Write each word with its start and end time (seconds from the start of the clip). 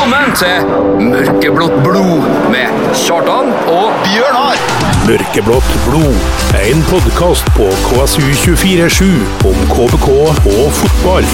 Velkommen 0.00 0.30
til 0.32 1.08
Mørkeblått 1.10 1.74
blod 1.84 2.22
med 2.48 2.86
Kjartan 2.96 3.50
og 3.68 3.90
Bjørnar. 4.06 4.56
Mørkeblått 5.04 5.74
blod. 5.84 6.16
En 6.56 6.80
podkast 6.88 7.44
på 7.52 7.66
KSU247 7.84 9.10
om 9.50 9.60
KBK 9.74 10.08
og 10.54 10.72
fotball. 10.78 11.28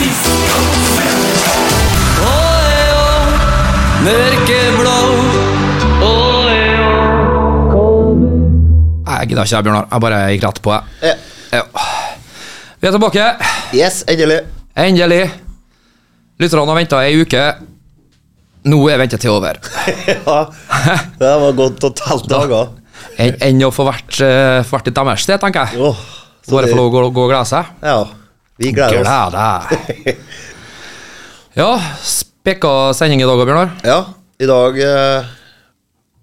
Nei, 9.07 9.21
Jeg 9.21 9.29
gidder 9.31 9.47
ikke, 9.47 9.63
Bjørnar. 9.63 9.87
Jeg 9.93 10.01
bare 10.09 10.19
gikk 10.35 10.49
rett 10.49 10.61
på. 10.67 10.75
jeg. 11.07 11.17
Ja. 11.53 11.63
Vi 12.83 12.89
er 12.91 12.99
tilbake. 12.99 13.31
Yes, 13.79 14.03
endelig. 14.11 14.41
Endelig. 14.77 15.23
Lytterne 16.43 16.67
har 16.67 16.83
venta 16.83 17.05
ei 17.07 17.21
uke. 17.23 17.47
Nå 18.67 18.79
er 18.91 18.99
ventetida 19.03 19.33
over. 19.35 19.59
Ja, 20.27 20.39
det 21.21 21.33
var 21.43 21.57
godt 21.59 21.85
å 21.87 21.91
telle 21.97 22.27
dager. 22.31 22.71
Enn 23.23 23.37
en 23.47 23.63
å 23.69 23.73
få 23.75 23.85
vært, 23.87 24.19
uh, 24.25 24.61
få 24.67 24.79
vært 24.79 24.91
i 24.91 24.95
deres 24.97 25.23
sted, 25.27 25.41
tenker 25.43 25.69
jeg. 25.71 25.81
Oh, 25.87 25.99
så 26.47 26.57
Bare 26.57 26.67
det- 26.67 26.75
få 26.75 26.81
lov 26.81 26.89
å 26.91 26.95
gå, 26.97 27.05
gå 27.17 27.27
og 27.27 27.31
glede 27.33 27.47
seg. 27.49 27.71
Ja, 27.85 27.99
vi 28.59 28.73
gleder 28.77 29.03
oss. 29.03 29.11
Glede. 29.33 30.17
Ja, 31.57 31.71
spekka 32.05 32.71
sending 32.93 33.23
i 33.23 33.29
dag, 33.29 33.39
Bjørnar. 33.41 33.71
Ja, 33.87 34.01
i 34.37 34.49
dag 34.49 34.77
uh, 34.77 35.29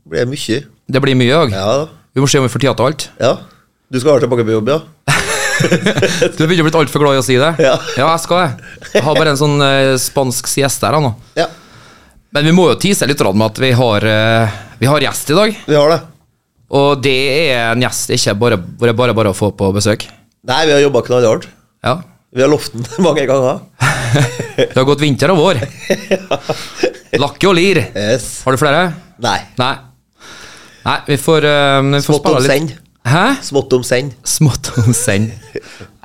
blir 0.05 0.21
det 0.27 0.29
mye. 0.29 0.59
Det 0.93 1.01
blir 1.01 1.17
mye 1.17 1.31
i 1.31 1.33
dag. 1.33 1.55
Ja. 1.57 1.71
Vi 2.13 2.21
må 2.21 2.27
se 2.29 2.37
om 2.37 2.45
vi 2.45 2.51
får 2.53 2.61
tid 2.67 2.75
til 2.77 2.85
alt. 2.91 3.07
ja. 3.23 3.33
Du 3.93 3.99
skal 4.01 4.15
være 4.15 4.23
tilbake 4.23 4.45
på 4.47 4.53
jobb, 4.55 4.69
ja? 4.73 4.79
Du 6.37 6.39
begynner 6.47 6.63
å 6.63 6.69
bli 6.69 6.77
altfor 6.79 7.01
glad 7.03 7.17
i 7.17 7.19
å 7.21 7.25
si 7.25 7.35
det. 7.37 7.49
Ja. 7.61 7.75
jeg 7.97 8.21
skal 8.23 8.39
det. 8.39 8.69
Jeg 8.95 9.03
har 9.05 9.17
bare 9.19 9.33
en 9.35 9.37
sånn 9.37 9.61
uh, 9.61 9.93
spansk 10.01 10.49
sieste 10.49 10.87
her 10.89 10.97
nå. 11.03 11.11
Ja, 11.37 11.45
Men 12.33 12.47
vi 12.49 12.53
må 12.55 12.65
jo 12.71 12.79
tise 12.81 13.05
litt 13.05 13.21
med 13.21 13.45
at 13.45 13.59
vi 13.61 13.71
har, 13.77 14.05
eh, 14.09 14.53
vi 14.79 14.89
har 14.89 15.03
gjest 15.05 15.29
i 15.29 15.37
dag. 15.37 15.57
vi 15.67 15.75
har 15.75 15.89
det. 15.93 15.99
Og 16.73 17.01
det 17.05 17.17
er 17.53 17.71
en 17.71 17.83
gjest 17.85 18.09
ikke 18.15 18.33
bare 18.39 18.57
bare, 18.57 18.93
bare, 18.97 19.13
bare 19.13 19.29
å 19.29 19.37
få 19.37 19.51
på 19.53 19.69
besøk. 19.75 20.07
Nei, 20.43 20.65
vi 20.65 20.73
har 20.73 20.81
jobba 20.81 21.03
knallhardt. 21.05 21.45
Ja. 21.85 21.99
Vi 22.33 22.41
har 22.41 22.49
lovt 22.49 22.73
den 22.73 23.03
mange 23.05 23.27
ganger. 23.29 23.59
Det 24.57 24.73
har 24.77 24.85
gått 24.85 25.01
vinter 25.01 25.31
og 25.33 25.39
vår. 25.41 25.61
Lakke 27.23 27.49
og 27.49 27.55
lir. 27.57 27.79
Yes. 27.93 28.41
Har 28.45 28.53
du 28.53 28.61
flere? 28.61 28.81
Nei. 29.21 29.37
Nei. 29.61 29.73
Nei, 30.83 30.97
vi 31.07 31.17
får, 31.21 31.45
uh, 31.47 31.79
vi 31.93 32.01
får 32.01 32.09
Smått 32.09 32.27
om 32.29 32.35
spille 32.35 32.41
litt. 32.43 32.51
send. 32.51 32.75
Hæ? 33.07 33.23
Smått 33.45 33.73
om 33.77 33.85
send. 33.87 34.13
Smått 34.27 34.69
om 34.81 34.93
send. 34.97 35.31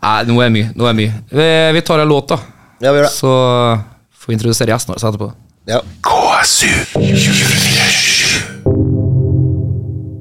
Nei, 0.04 0.16
nå 0.28 0.38
er 0.44 0.52
mye. 0.54 0.70
Nå 0.76 0.88
er 0.88 0.96
mye. 0.96 1.18
Vi, 1.32 1.48
vi 1.76 1.84
tar 1.88 2.04
en 2.04 2.12
låt, 2.12 2.32
da. 2.32 2.40
Ja, 2.84 2.92
vi 2.92 3.00
gjør 3.00 3.08
det. 3.08 3.12
Så 3.16 3.34
får 4.20 4.32
vi 4.32 4.38
introdusere 4.38 4.72
gjesten 4.76 4.94
vår 4.94 5.04
etterpå. 5.08 5.30
Ja. 5.68 5.82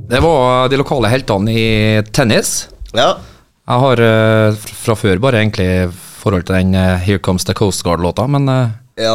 Det 0.10 0.20
var 0.24 0.70
de 0.72 0.78
lokale 0.80 1.08
heltene 1.12 1.52
i 1.52 1.68
tennis. 2.14 2.68
ja. 2.94 3.18
Jeg 3.68 3.84
har 3.84 4.00
eh, 4.00 4.56
fra 4.80 4.94
før 4.96 5.20
bare 5.20 5.42
egentlig 5.42 5.90
forhold 6.22 6.46
til 6.48 6.56
den 6.56 6.70
eh, 6.80 7.02
Here 7.04 7.20
Comes 7.20 7.44
the 7.44 7.52
Coast 7.56 7.82
Guard-låta, 7.84 8.24
men 8.32 8.48
eh, 8.48 8.70
Ja, 9.04 9.12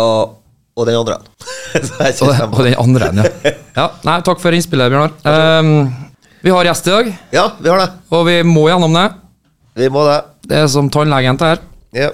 og 0.77 0.85
den 0.89 0.99
andre. 0.99 1.17
Og, 1.81 2.29
den, 2.29 2.43
og 2.53 2.59
den 2.67 2.75
andre 2.77 3.09
ja. 3.17 3.31
ja. 3.81 3.87
Nei, 4.05 4.19
takk 4.27 4.43
for 4.43 4.53
innspillet, 4.53 4.93
Bjørnar. 4.93 5.15
Um, 5.65 5.89
vi 6.45 6.53
har 6.53 6.69
gjest 6.69 6.91
i 6.91 6.93
dag, 6.93 7.09
Ja, 7.33 7.47
vi 7.65 7.73
har 7.73 7.81
det. 7.81 7.89
og 8.13 8.27
vi 8.29 8.35
må 8.45 8.67
gjennom 8.69 8.93
det. 8.99 9.07
Vi 9.81 9.89
må 9.89 10.05
det. 10.05 10.19
Det 10.53 10.59
er 10.61 10.69
som 10.69 10.91
tannlegen 10.93 11.41
til 11.41 11.55
her. 11.55 11.65
Ja. 11.97 12.11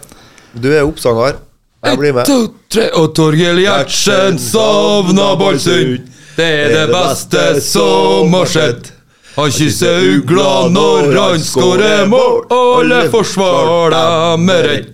Du 0.54 0.70
er 0.70 0.86
oppsanger. 0.86 1.40
Jeg 1.86 1.98
blir 2.00 2.14
med. 2.16 2.26
to, 2.26 2.38
tre, 2.72 2.88
og 2.98 3.12
Torgill 3.14 3.60
Gjertsen 3.62 4.38
sovna 4.42 5.28
Balsund. 5.38 6.08
Det 6.38 6.46
er 6.46 6.72
det 6.74 6.86
beste 6.90 7.44
som 7.62 8.34
har 8.34 8.50
skjedd. 8.50 8.88
Han 9.36 9.52
kysser 9.54 10.02
ugla 10.16 10.66
når 10.74 11.12
han 11.14 11.42
skårer 11.42 12.06
mål, 12.10 12.40
og 12.50 12.72
alle 12.80 13.04
forsvarer 13.12 14.40
med 14.42 14.64
redd. 14.66 14.88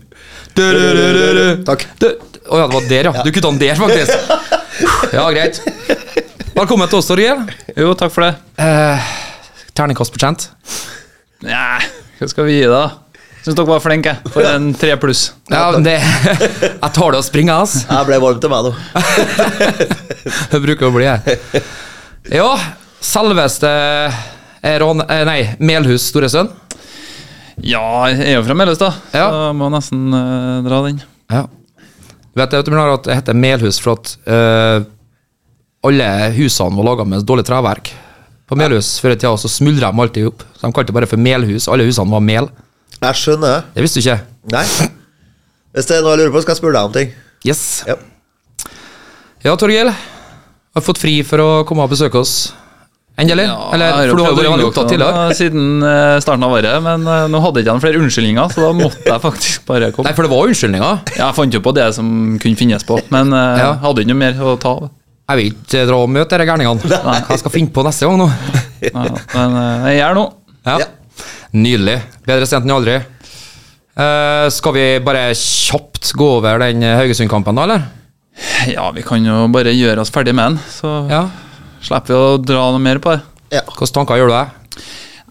Du-du-du-du-du. 0.54 1.64
Takk. 1.64 1.86
Å 2.04 2.10
oh, 2.53 2.60
ja, 2.60 2.66
det 2.69 2.75
var 2.76 2.88
der, 2.91 3.09
ja. 3.09 3.25
Du 3.25 3.32
kutta 3.32 3.48
den 3.54 3.62
der, 3.62 3.78
faktisk. 3.80 4.12
Ja, 5.14 5.25
greit. 5.32 5.62
Velkommen 6.54 6.91
til 6.92 7.00
oss, 7.00 7.09
Torgill. 7.09 7.41
Jo, 7.72 7.94
takk 7.98 8.12
for 8.12 8.26
det. 8.26 8.34
Eh, 8.60 9.09
Terningkast 9.75 10.12
fortjent? 10.14 10.50
Nei, 11.48 11.80
hva 12.20 12.28
skal 12.30 12.48
vi 12.50 12.60
gi, 12.60 12.69
da? 12.69 12.84
Syns 13.44 13.59
dere 13.59 13.69
var 13.69 13.82
flinke. 13.84 14.15
For 14.32 14.47
en 14.49 14.71
tre 14.72 14.94
pluss. 14.97 15.27
Ja, 15.53 15.66
men 15.75 15.84
det 15.84 15.99
Jeg 16.00 16.93
tar 16.97 17.12
det 17.12 17.21
springe, 17.27 17.53
ass. 17.53 17.82
Jeg 17.84 18.09
ble 18.09 18.16
varm 18.22 18.38
til 18.41 18.53
meg 18.53 18.71
nå. 18.71 18.72
Det 20.55 20.60
bruker 20.65 20.88
å 20.88 20.94
bli 20.94 21.05
jeg. 21.05 21.65
Ja, 22.33 22.54
selveste 23.04 23.69
Ron, 24.81 25.04
eh, 25.04 25.25
Nei, 25.28 25.41
Melhus 25.60 26.06
store 26.09 26.31
sønn. 26.33 26.49
Ja, 27.60 27.84
jeg 28.09 28.25
er 28.31 28.38
jo 28.38 28.47
fra 28.47 28.56
Melhus, 28.56 28.81
Ja. 29.12 29.27
så 29.28 29.53
må 29.53 29.69
nesten 29.71 30.09
uh, 30.09 30.65
dra 30.65 30.81
den. 30.88 31.03
Ja. 31.28 31.44
Du 31.44 32.41
vet 32.41 32.56
vet 32.56 32.72
du, 32.72 32.81
at 32.81 33.04
det 33.04 33.19
heter 33.21 33.37
Melhus 33.37 33.77
for 33.78 33.99
at 33.99 34.16
uh, 34.25 34.88
alle 35.84 36.09
husene 36.38 36.81
var 36.81 36.88
laga 36.88 37.04
med 37.04 37.28
dårlig 37.28 37.44
treverk. 37.44 37.93
På 38.49 38.56
Melhus 38.56 38.97
før 39.00 39.12
i 39.12 39.21
tida 39.21 39.37
så 39.37 39.53
smuldra 39.53 39.93
de 39.93 40.00
alltid 40.00 40.33
opp. 40.33 40.43
Så 40.56 40.65
De 40.65 40.72
kalte 40.72 40.93
det 40.93 40.97
bare 40.97 41.09
for 41.12 41.21
melhus. 41.21 41.69
Alle 41.69 41.84
husene 41.84 42.12
var 42.12 42.25
mel. 42.25 42.49
Jeg 43.04 43.20
skjønner. 43.20 43.65
Det 43.75 43.84
visste 43.84 44.00
du 44.00 44.06
ikke? 44.06 44.19
Nei. 44.54 44.65
Hvis 45.75 45.88
det 45.91 45.97
er 45.98 46.03
noe 46.06 46.15
jeg 46.15 46.22
lurer 46.25 46.34
på, 46.37 46.42
skal 46.44 46.54
jeg 46.54 46.60
spørre 46.62 46.76
deg 46.78 46.88
om 46.91 46.92
ting. 46.94 47.15
Yes. 47.44 47.62
Ja. 47.88 47.97
Ja, 49.44 49.54
Torgill. 49.60 49.91
Har 50.75 50.82
fått 50.82 50.98
fri 51.03 51.19
for 51.26 51.42
å 51.42 51.48
komme 51.69 51.84
og 51.84 51.91
besøke 51.92 52.19
oss. 52.22 52.53
Endelig? 53.20 53.44
Eller, 53.47 54.09
for 54.10 54.19
du 54.19 54.22
har 54.25 54.32
vært 54.34 54.48
veldig 54.50 54.65
opptatt 54.70 54.88
tidligere. 54.91 55.34
Siden 55.38 55.84
eh, 55.87 56.16
starten 56.25 56.42
av 56.48 56.54
året, 56.56 56.81
men 56.82 57.04
eh, 57.06 57.26
nå 57.31 57.38
hadde 57.44 57.60
jeg 57.60 57.66
ikke 57.69 57.75
noen 57.76 57.82
flere 57.84 58.00
unnskyldninger, 58.03 58.48
så 58.56 58.65
da 58.65 58.70
måtte 58.75 59.04
jeg 59.06 59.22
faktisk 59.22 59.69
bare 59.69 59.91
komme. 59.94 60.09
Nei, 60.09 60.15
for 60.19 60.26
det 60.26 60.32
var 60.32 60.48
unnskyldninger. 60.50 60.98
Jeg 61.21 61.36
fant 61.36 61.54
jo 61.54 61.60
på 61.62 61.75
det 61.78 61.84
som 61.94 62.09
kunne 62.42 62.59
finnes 62.59 62.86
på, 62.88 62.98
men 63.15 63.31
eh, 63.38 63.60
Ja. 63.62 63.69
hadde 63.84 64.03
ikke 64.03 64.10
noe 64.10 64.19
mer 64.25 64.42
å 64.42 64.56
ta 64.59 64.72
av. 64.81 64.88
Jeg 65.31 65.38
vil 65.41 65.53
ikke 65.54 65.84
dra 65.88 66.00
og 66.03 66.10
møte 66.12 66.34
disse 66.41 66.48
gærningene. 66.50 66.91
Hva 67.06 67.15
jeg 67.31 67.41
skal 67.44 67.54
finne 67.54 67.72
på 67.76 67.84
neste 67.86 68.09
gang 68.10 68.19
nå. 68.21 68.26
Ja, 68.84 69.04
Men 69.36 69.54
jeg 69.92 70.00
gjør 70.03 70.19
nå. 70.19 70.25
Ja. 70.66 70.75
Nydelig. 71.54 71.98
Bedre 72.26 72.47
sent 72.50 72.66
enn 72.66 72.75
aldri. 72.75 72.97
Uh, 73.94 74.48
skal 74.50 74.75
vi 74.75 74.87
bare 75.06 75.28
kjapt 75.38 76.10
gå 76.19 76.26
over 76.41 76.59
den 76.65 76.82
Haugesund-kampen, 76.82 77.54
da, 77.54 77.66
eller? 77.69 77.84
Ja, 78.66 78.88
vi 78.91 79.04
kan 79.06 79.22
jo 79.22 79.44
bare 79.54 79.70
gjøre 79.76 80.03
oss 80.03 80.10
ferdig 80.10 80.34
med 80.34 80.56
den, 80.56 80.59
så 80.75 80.97
Ja. 81.10 81.28
slipper 81.84 82.10
vi 82.10 82.19
å 82.19 82.42
dra 82.42 82.65
noe 82.75 82.82
mer 82.82 82.98
på 82.98 83.12
det. 83.15 83.22
Ja. 83.54 83.60
Hvilke 83.69 83.87
tanker 83.94 84.19
gjør 84.19 84.32
du 84.32 84.34
deg? 84.34 84.48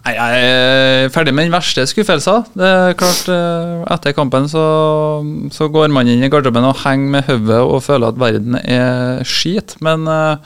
Nei, 0.05 0.13
Jeg 0.15 0.43
er 0.43 1.09
ferdig 1.15 1.33
med 1.35 1.45
den 1.47 1.53
verste 1.55 1.83
skuffelsen. 1.87 2.45
Det 2.55 2.67
er 2.71 2.95
klart, 2.99 3.27
eh, 3.31 3.83
Etter 3.93 4.13
kampen 4.15 4.47
så, 4.51 4.63
så 5.51 5.67
går 5.71 5.91
man 5.91 6.07
inn 6.07 6.23
i 6.23 6.29
garderoben 6.31 6.63
og 6.67 6.75
henger 6.83 7.09
med 7.17 7.23
hodet 7.27 7.59
og 7.63 7.83
føler 7.83 8.07
at 8.11 8.19
verden 8.19 8.55
er 8.63 9.23
skit. 9.23 9.75
Men 9.83 10.07
eh, 10.07 10.37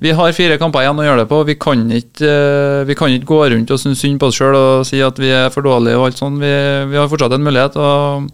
vi 0.00 0.12
har 0.16 0.32
fire 0.32 0.56
kamper 0.56 0.80
igjen 0.80 1.00
å 1.02 1.04
gjøre 1.04 1.22
det 1.22 1.28
på. 1.28 1.38
Vi 1.44 1.56
kan 1.60 1.82
ikke, 1.92 2.24
eh, 2.24 2.84
vi 2.88 2.94
kan 2.96 3.12
ikke 3.12 3.28
gå 3.28 3.40
rundt 3.52 3.70
og 3.70 3.80
synes 3.82 4.00
synd 4.00 4.16
på 4.20 4.30
oss 4.30 4.38
sjøl 4.38 4.56
og 4.56 4.86
si 4.88 5.02
at 5.04 5.18
vi 5.20 5.28
er 5.28 5.52
for 5.52 5.66
dårlige 5.66 5.98
og 5.98 6.06
alt 6.08 6.20
sånt. 6.20 6.40
Vi, 6.40 6.52
vi 6.88 6.96
har 6.96 7.10
fortsatt 7.10 7.36
en 7.36 7.44
mulighet, 7.44 7.76
og 7.76 8.30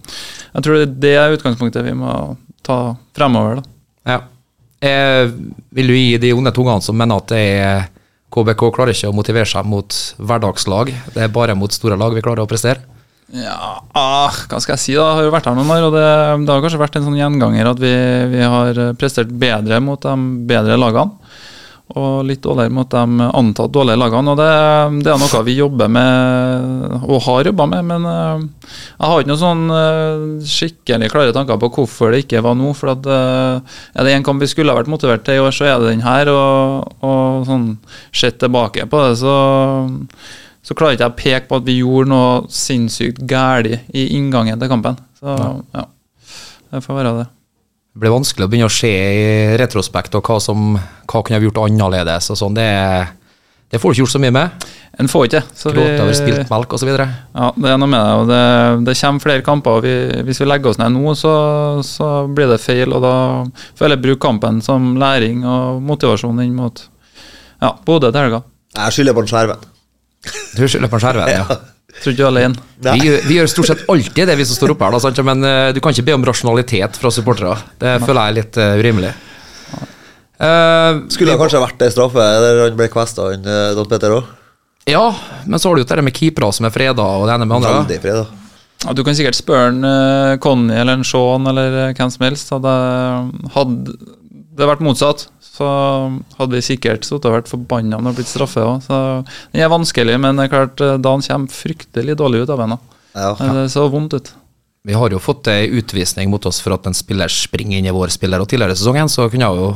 jeg 0.54 0.62
tror 0.62 0.84
det 0.86 1.14
er 1.18 1.34
utgangspunktet 1.34 1.82
vi 1.88 1.96
må 1.98 2.36
ta 2.62 2.94
fremover. 3.18 3.58
da. 3.58 4.14
Ja. 4.14 4.20
Jeg 4.86 5.32
vil 5.74 5.90
du 5.90 5.96
gi 5.96 6.18
de 6.22 6.32
onde 6.36 6.52
tungene 6.54 6.84
som 6.84 6.94
mener 6.98 7.18
at 7.18 7.34
det 7.34 7.42
er 7.58 7.88
KBK 8.30 8.62
klarer 8.76 8.94
ikke 8.94 9.10
å 9.10 9.16
motivere 9.16 9.48
seg 9.48 9.66
mot 9.66 9.98
hverdagslag. 10.22 10.92
Det 11.14 11.24
er 11.24 11.34
bare 11.34 11.58
mot 11.58 11.72
store 11.72 11.98
lag 11.98 12.14
vi 12.14 12.22
klarer 12.22 12.44
å 12.44 12.50
prestere. 12.50 12.84
Ja, 13.34 13.82
ah, 13.90 14.30
hva 14.46 14.60
skal 14.62 14.76
jeg 14.76 14.84
si 14.84 14.94
da? 14.94 15.02
Jeg 15.02 15.18
har 15.18 15.26
jo 15.26 15.34
vært 15.34 15.48
her 15.50 15.56
noen 15.58 15.72
år, 15.74 15.88
og 15.88 15.96
det, 15.96 16.06
det 16.46 16.52
har 16.52 16.62
kanskje 16.62 16.78
vært 16.78 17.00
en 17.00 17.08
sånn 17.08 17.18
gjenganger 17.18 17.72
at 17.72 17.82
vi, 17.82 17.94
vi 18.36 18.42
har 18.54 18.78
prestert 19.00 19.34
bedre 19.34 19.80
mot 19.82 19.98
de 19.98 20.14
bedre 20.46 20.78
lagene. 20.78 21.42
Og 21.94 22.24
litt 22.26 22.40
dårligere 22.42 22.74
mot 22.74 22.88
de 22.90 23.26
antatt 23.30 23.70
dårlige 23.70 24.00
lagene. 24.00 24.32
Og 24.32 24.40
det, 24.40 24.46
det 25.06 25.12
er 25.12 25.20
noe 25.22 25.42
vi 25.46 25.54
jobber 25.54 25.92
med, 25.94 26.96
og 27.06 27.20
har 27.28 27.46
jobba 27.46 27.66
med. 27.70 27.86
Men 27.92 28.08
eh, 28.10 28.72
jeg 28.96 29.10
har 29.10 29.22
ikke 29.22 29.30
noen 29.30 29.42
sånn 29.42 29.62
eh, 29.76 30.24
skikkelig 30.50 31.10
klare 31.12 31.36
tanker 31.36 31.60
på 31.62 31.70
hvorfor 31.76 32.10
det 32.10 32.24
ikke 32.24 32.42
var 32.42 32.58
nå. 32.58 32.72
For 32.74 32.90
at 32.96 33.06
eh, 33.06 33.76
er 33.94 34.08
det 34.08 34.16
en 34.16 34.26
kamp 34.26 34.42
vi 34.42 34.50
skulle 34.50 34.74
ha 34.74 34.80
vært 34.80 34.90
motivert 34.90 35.22
til 35.28 35.38
i 35.38 35.44
år, 35.44 35.54
så 35.54 35.68
er 35.70 35.78
det 35.78 35.92
den 35.92 36.02
her. 36.06 36.32
Og, 36.34 36.90
og 37.06 37.46
sånn 37.46 37.70
sett 38.10 38.42
tilbake 38.42 38.88
på 38.90 39.06
det, 39.06 39.14
så 39.22 39.36
så 40.66 40.74
klarer 40.74 40.96
ikke 40.96 41.06
jeg 41.06 41.12
å 41.12 41.20
peke 41.20 41.46
på 41.46 41.58
at 41.60 41.66
vi 41.68 41.76
gjorde 41.78 42.10
noe 42.10 42.30
sinnssykt 42.50 43.22
galt 43.30 43.86
i 43.94 44.08
inngangen 44.18 44.58
til 44.58 44.72
kampen. 44.72 44.98
Så 45.14 45.38
ja, 45.38 45.86
det 46.74 46.82
får 46.82 46.98
være 46.98 47.16
det. 47.20 47.30
Det 47.96 48.02
blir 48.02 48.12
vanskelig 48.12 48.44
å 48.44 48.48
begynne 48.52 48.68
å 48.68 48.72
se 48.76 48.90
i 48.92 49.20
retrospekt 49.56 50.18
og 50.18 50.26
hva 50.28 50.34
som 50.44 50.74
hva 50.76 51.20
kunne 51.24 51.38
vi 51.40 51.46
gjort 51.48 51.62
annerledes 51.62 52.26
og 52.34 52.36
sånn. 52.36 52.52
Det 52.58 52.66
Det 53.72 53.80
får 53.80 53.88
du 53.88 53.94
ikke 53.94 54.02
gjort 54.04 54.12
så 54.12 54.20
mye 54.20 54.34
med. 54.36 54.66
En 55.00 55.08
får 55.08 55.24
ikke. 55.26 55.40
Så 55.56 55.70
vi, 55.72 55.80
Gråte 55.80 56.02
over 56.04 56.14
spilt 56.14 56.50
melk 56.52 56.74
osv. 56.76 56.90
ja, 56.92 57.46
det 57.56 57.70
er 57.72 57.78
noe 57.80 57.88
med 57.88 58.04
det. 58.04 58.12
og 58.20 58.28
Det, 58.28 58.42
det 58.84 58.96
kommer 59.00 59.24
flere 59.24 59.42
kamper. 59.42 59.70
og 59.70 59.82
vi, 59.82 60.22
Hvis 60.28 60.40
vi 60.40 60.46
legger 60.46 60.70
oss 60.70 60.78
ned 60.78 60.92
nå, 60.92 61.14
så, 61.16 61.32
så 61.82 62.10
blir 62.28 62.52
det 62.52 62.60
feil. 62.60 62.92
og 62.92 63.00
Da 63.02 63.14
føler 63.80 63.96
jeg 63.96 64.04
bruk 64.04 64.20
kampen 64.20 64.60
som 64.60 64.92
læring 65.00 65.40
og 65.48 65.80
motivasjon 65.82 66.44
inn 66.44 66.52
mot 66.54 66.84
ja, 67.62 67.72
Bodø 67.86 68.12
til 68.12 68.20
helga. 68.20 68.42
Jeg 68.76 68.92
skylder 68.92 69.16
på 69.16 69.24
en 69.24 69.32
skjerven. 69.32 69.64
Du 70.52 70.68
skylder 70.68 70.92
på 70.92 71.00
en 71.00 71.06
skjerven, 71.06 71.32
ja. 71.40 71.58
Tror 72.02 72.12
ikke 72.12 72.20
du 72.20 72.24
er 72.26 72.30
alene. 72.30 72.64
Vi, 72.86 73.12
vi 73.26 73.38
gjør 73.38 73.48
stort 73.50 73.70
sett 73.70 73.84
alltid 73.90 74.28
det, 74.28 74.36
vi 74.38 74.46
som 74.48 74.58
står 74.58 74.74
oppe 74.74 74.86
her, 74.86 74.96
da, 74.96 75.00
sant? 75.02 75.20
men 75.26 75.44
uh, 75.46 75.68
du 75.74 75.80
kan 75.82 75.94
ikke 75.94 76.06
be 76.06 76.16
om 76.16 76.26
rasjonalitet 76.28 76.98
fra 77.00 77.12
supportere. 77.14 77.56
Det 77.80 77.96
føler 78.04 78.20
jeg 78.20 78.32
er 78.34 78.36
litt 78.36 78.58
uh, 78.60 78.72
urimelig. 78.80 79.12
Uh, 80.36 81.06
Skulle 81.08 81.32
det 81.32 81.38
kanskje 81.40 81.62
vært 81.62 81.86
ei 81.86 81.92
straffe, 81.94 82.26
der 82.44 82.60
han 82.66 82.76
ble 82.76 82.90
kvesta, 82.92 83.30
han 83.32 83.46
Don 83.78 83.88
Petter 83.88 84.18
òg. 84.18 84.34
ja, 84.92 85.06
men 85.46 85.58
så 85.58 85.70
har 85.70 85.78
du 85.78 85.84
jo 85.84 85.88
det 85.88 86.04
med 86.04 86.16
keepere 86.16 86.50
som 86.52 86.68
er 86.68 86.74
freda, 86.74 87.06
og 87.16 87.26
det 87.28 87.38
ene 87.38 87.48
med 87.48 87.58
andre. 87.60 87.78
Veldig 87.80 88.02
freda. 88.04 88.26
Ja, 88.84 88.92
du 88.92 89.00
kan 89.02 89.16
sikkert 89.16 89.38
spørre 89.38 89.72
en, 89.72 90.38
Conny 90.44 90.76
eller 90.76 90.98
en 90.98 91.06
Sean 91.08 91.48
eller 91.48 91.96
hvem 91.96 92.12
som 92.12 92.26
helst. 92.28 92.52
Hadde, 92.52 92.74
hadde 93.56 93.96
det 94.56 94.68
vært 94.68 94.84
motsatt, 94.84 95.26
så 95.56 95.66
hadde 96.38 96.52
vi 96.58 96.60
sikkert 96.66 97.06
sittet 97.08 97.28
og 97.30 97.36
vært 97.38 97.48
forbanna 97.48 97.96
om 97.96 98.04
det 98.04 98.12
hadde 98.12 98.20
blitt 98.20 98.32
straffe 98.32 98.60
òg. 98.64 98.82
Så 98.84 98.98
den 99.54 99.62
er 99.64 99.72
vanskelig, 99.72 100.18
men 100.20 100.36
det 100.36 100.46
er 100.48 100.52
klart, 100.52 100.76
Da 101.00 101.14
han 101.16 101.24
kommer 101.24 101.48
fryktelig 101.56 102.16
dårlig 102.20 102.44
ut 102.44 102.52
av 102.52 102.60
henne. 102.66 102.78
Ja. 103.16 103.30
Det 103.40 103.66
så 103.72 103.86
vondt 103.90 104.14
ut. 104.18 104.32
Vi 104.86 104.94
har 104.94 105.10
jo 105.10 105.18
fått 105.18 105.48
ei 105.50 105.64
utvisning 105.80 106.28
mot 106.30 106.44
oss 106.46 106.60
for 106.62 106.76
at 106.76 106.84
en 106.86 106.94
spiller 106.94 107.32
springer 107.32 107.80
inn 107.80 107.88
i 107.88 107.94
vår 107.96 108.12
spiller, 108.14 108.38
og 108.44 108.46
tidligere 108.52 108.76
i 108.76 108.78
sesongen 108.78 109.08
så 109.10 109.24
kunne 109.32 109.48
jeg 109.48 109.58
jo 109.64 109.70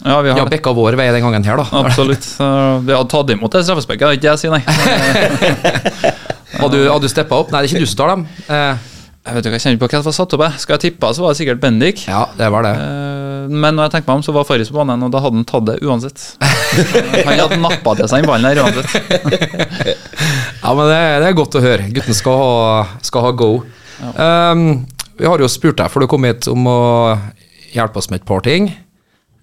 Ja, 0.00 0.20
vi 0.24 0.30
har 0.32 0.38
ja, 0.40 0.46
bekka 0.48 0.72
vår 0.72 0.96
vei 0.96 1.10
den 1.12 1.20
gangen 1.26 1.44
her, 1.44 1.58
da. 1.60 1.66
Absolutt. 1.82 2.24
Vi 2.40 2.94
hadde 2.94 3.10
tatt 3.12 3.34
imot 3.34 3.52
det 3.52 3.60
straffesparket, 3.66 4.06
det 4.14 4.16
ikke 4.16 4.30
jeg 4.30 4.40
sier, 4.40 4.54
nei. 4.54 4.62
Hadde 6.60 6.76
du, 6.76 6.86
hadde 6.90 7.04
du 7.06 7.10
steppa 7.12 7.36
opp? 7.40 7.50
Nei, 7.52 7.60
det 7.62 7.68
er 7.70 7.74
ikke 7.76 7.84
du 7.84 7.90
som 7.90 7.98
tar 8.00 8.10
dem. 8.14 8.24
Eh, 8.50 8.88
Jeg 9.20 9.36
vet 9.36 9.44
ikke, 9.46 9.52
jeg 9.58 9.62
kjenner 9.62 9.76
ikke 9.76 9.84
på 9.84 9.90
hva 9.92 9.98
som 10.00 10.08
var 10.08 10.16
satt 10.16 10.34
opp. 10.36 10.42
jeg. 10.46 10.60
Skal 10.64 10.74
jeg 10.78 10.82
tippe, 10.86 11.10
så 11.14 11.22
var 11.24 11.34
det 11.34 11.38
sikkert 11.42 11.60
Bendik. 11.62 11.98
ja, 12.08 12.22
det 12.40 12.48
var 12.54 12.64
det. 12.66 12.72
Eh, 12.80 13.19
Men 13.48 13.76
når 13.76 13.86
jeg 13.86 13.92
tenker 13.94 14.10
meg 14.10 14.20
om, 14.20 14.24
så 14.26 14.34
var 14.34 14.46
Farris 14.48 14.70
på 14.72 14.78
banen, 14.80 15.06
og 15.06 15.12
da 15.14 15.22
hadde 15.24 15.38
han 15.38 15.46
tatt 15.48 15.66
det 15.68 15.78
uansett. 15.86 16.24
Han 17.26 17.40
hadde 17.40 17.58
nappa 17.62 17.94
til 17.98 18.10
seg 18.10 18.22
den 18.22 18.30
ballen 18.30 18.48
der 18.50 18.62
uansett. 18.64 18.90
Ja, 20.60 20.74
men 20.76 20.90
det, 20.90 20.98
det 21.22 21.28
er 21.30 21.36
godt 21.38 21.56
å 21.56 21.62
høre. 21.64 21.86
Gutten 21.96 22.14
skal 22.14 22.36
ha, 22.36 22.82
skal 23.00 23.24
ha 23.24 23.30
go. 23.32 23.48
Um, 24.12 24.82
vi 25.16 25.24
har 25.24 25.40
jo 25.40 25.48
spurt 25.48 25.78
deg 25.80 25.88
for 25.92 26.04
du 26.04 26.08
kom 26.10 26.26
hit 26.28 26.46
om 26.52 26.68
å 26.68 26.80
hjelpe 27.72 27.96
oss 27.96 28.10
med 28.12 28.20
et 28.20 28.28
par 28.28 28.44
ting. 28.44 28.68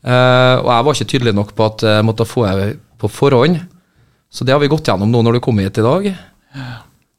Uh, 0.05 0.61
og 0.61 0.69
jeg 0.69 0.85
var 0.85 0.93
ikke 0.93 1.09
tydelig 1.13 1.33
nok 1.35 1.55
på 1.57 1.65
at 1.65 1.87
jeg 1.89 2.05
måtte 2.05 2.27
få 2.29 2.45
deg 2.45 2.77
på 3.01 3.09
forhånd. 3.11 3.59
Så 4.29 4.45
det 4.45 4.53
har 4.53 4.61
vi 4.61 4.69
gått 4.69 4.87
gjennom 4.87 5.09
nå 5.09 5.23
når 5.25 5.39
du 5.39 5.43
kom 5.43 5.57
hit 5.63 5.81
i 5.81 5.85
dag. 5.85 6.07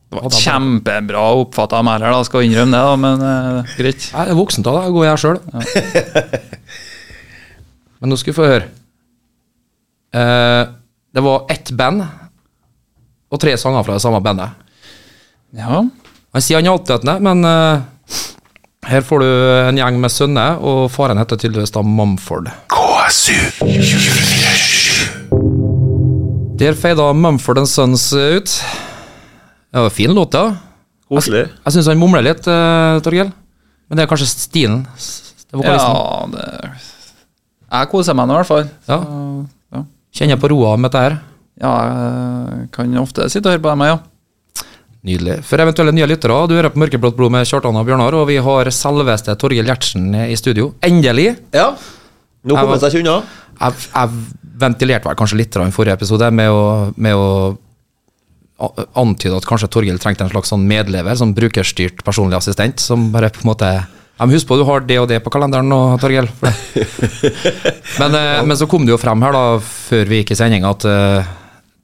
Det 0.08 0.22
var 0.25 0.32
kjempebra 0.40 1.22
oppfatta 1.43 1.82
av 1.82 1.84
meg 1.84 2.00
her, 2.00 2.14
da, 2.16 2.25
skal 2.25 2.46
innrømme 2.46 2.72
det, 2.72 2.84
da, 2.88 2.94
men 3.02 3.25
uh, 3.25 3.75
greit. 3.76 4.06
Jeg 4.08 4.32
er 4.32 4.38
voksen 4.38 4.64
av 4.64 4.78
deg, 4.78 4.94
går 4.96 5.05
jeg 5.05 5.22
sjøl. 5.25 5.38
Men 7.99 8.12
nå 8.12 8.16
skal 8.19 8.31
vi 8.31 8.37
få 8.37 8.46
høre. 8.46 8.66
Uh, 10.14 10.70
det 11.12 11.25
var 11.25 11.49
ett 11.52 11.72
band 11.76 12.05
og 13.28 13.40
tre 13.43 13.56
sanger 13.60 13.84
fra 13.84 13.96
det 13.99 14.05
samme 14.05 14.20
bandet. 14.25 14.55
Ja. 15.58 15.82
Han 15.82 16.44
sier 16.44 16.61
han 16.61 16.69
er 16.69 16.76
altetende, 16.76 17.16
men 17.25 17.43
uh, 17.44 17.82
her 18.88 19.04
får 19.04 19.25
du 19.25 19.28
en 19.69 19.81
gjeng 19.81 19.99
med 20.00 20.12
sønner, 20.14 20.61
og 20.62 20.87
faren 20.94 21.19
heter 21.20 21.40
tydeligvis 21.40 21.75
da 21.75 21.82
Mumford. 21.84 22.49
KSU 22.72 23.37
Der 26.58 26.78
feida 26.78 27.11
Mumford 27.12 27.66
Sons 27.69 28.12
ut. 28.14 28.54
Det 29.68 29.80
var 29.82 29.90
en 29.90 29.94
fin 29.94 30.14
låt, 30.16 30.34
ja. 30.34 30.54
Koselig. 31.08 31.46
Jeg 31.64 31.74
syns 31.74 31.88
han 31.88 32.00
mumler 32.00 32.24
litt, 32.24 32.44
uh, 32.48 32.98
Torgill. 33.04 33.30
Men 33.88 33.96
det 33.98 34.04
er 34.04 34.10
kanskje 34.10 34.28
stilen. 34.28 34.82
Det 34.88 35.56
er 35.56 35.60
vokalisten. 35.62 35.96
ja, 35.96 36.26
det 36.34 37.78
Jeg 37.78 37.88
koser 37.92 38.16
meg 38.16 38.28
nå, 38.28 38.36
i 38.36 38.40
hvert 38.42 38.48
fall. 38.48 38.68
Ja. 38.88 38.98
Ja. 39.76 39.82
Kjenner 40.18 40.40
på 40.40 40.50
roa 40.52 40.76
med 40.76 40.90
dette 40.90 41.04
her. 41.04 41.18
ja, 41.58 41.72
jeg 42.52 42.70
kan 42.72 42.98
ofte 43.00 43.28
sitte 43.32 43.48
og 43.48 43.56
høre 43.56 43.64
på 43.64 43.72
dem, 43.72 43.86
ja. 43.88 43.98
Nydelig. 45.08 45.38
For 45.46 45.62
eventuelle 45.62 45.92
nye 45.94 46.08
lyttere, 46.10 46.36
du 46.50 46.56
hører 46.56 46.72
på 46.74 46.80
Mørkeblått 46.82 47.16
blod 47.16 47.32
med 47.32 47.46
Kjartan 47.48 47.76
og 47.78 47.86
Bjørnar, 47.86 48.16
og 48.18 48.26
vi 48.28 48.36
har 48.42 48.70
selveste 48.74 49.36
Torgill 49.38 49.68
Gjertsen 49.68 50.10
i 50.26 50.36
studio. 50.36 50.72
Endelig! 50.84 51.30
Ja. 51.54 51.70
Nå 52.44 52.56
kommer 52.56 52.76
han 52.76 52.82
seg 52.82 52.96
ikke 52.96 53.04
unna. 53.04 53.16
Jeg, 53.58 53.86
jeg 53.92 54.58
ventilerte 54.58 55.08
vel 55.08 55.18
kanskje 55.18 55.38
litt 55.40 55.56
i 55.56 55.70
forrige 55.74 55.96
episode 56.00 56.28
med 56.34 56.50
å, 56.50 56.62
med 56.96 57.14
å 57.14 57.28
antyde 58.58 59.37
at 59.38 59.46
kanskje 59.46 59.69
Torgild 59.70 60.00
trengte 60.02 60.25
en 60.26 60.32
slags 60.32 60.50
sånn 60.50 60.64
medlever, 60.66 61.14
sånn 61.19 61.34
brukerstyrt 61.37 62.02
personlig 62.06 62.38
assistent, 62.40 62.81
som 62.82 63.10
bare 63.14 63.31
på 63.31 63.44
en 63.44 63.50
måte 63.52 63.69
ja, 64.19 64.26
men 64.26 64.34
Husk 64.34 64.49
på 64.49 64.56
du 64.58 64.64
har 64.66 64.81
det 64.82 64.96
og 64.99 65.06
det 65.06 65.20
på 65.22 65.31
kalenderen 65.31 65.69
nå, 65.70 65.76
Torgill. 66.02 66.26
men, 68.00 68.14
eh, 68.19 68.40
men 68.43 68.56
så 68.58 68.66
kom 68.70 68.82
det 68.87 68.90
jo 68.94 68.99
frem 68.99 69.22
her, 69.22 69.37
da, 69.37 69.43
før 69.62 70.10
vi 70.10 70.19
gikk 70.22 70.32
i 70.34 70.38
sending, 70.40 70.66
at 70.66 70.87
uh, 70.90 71.28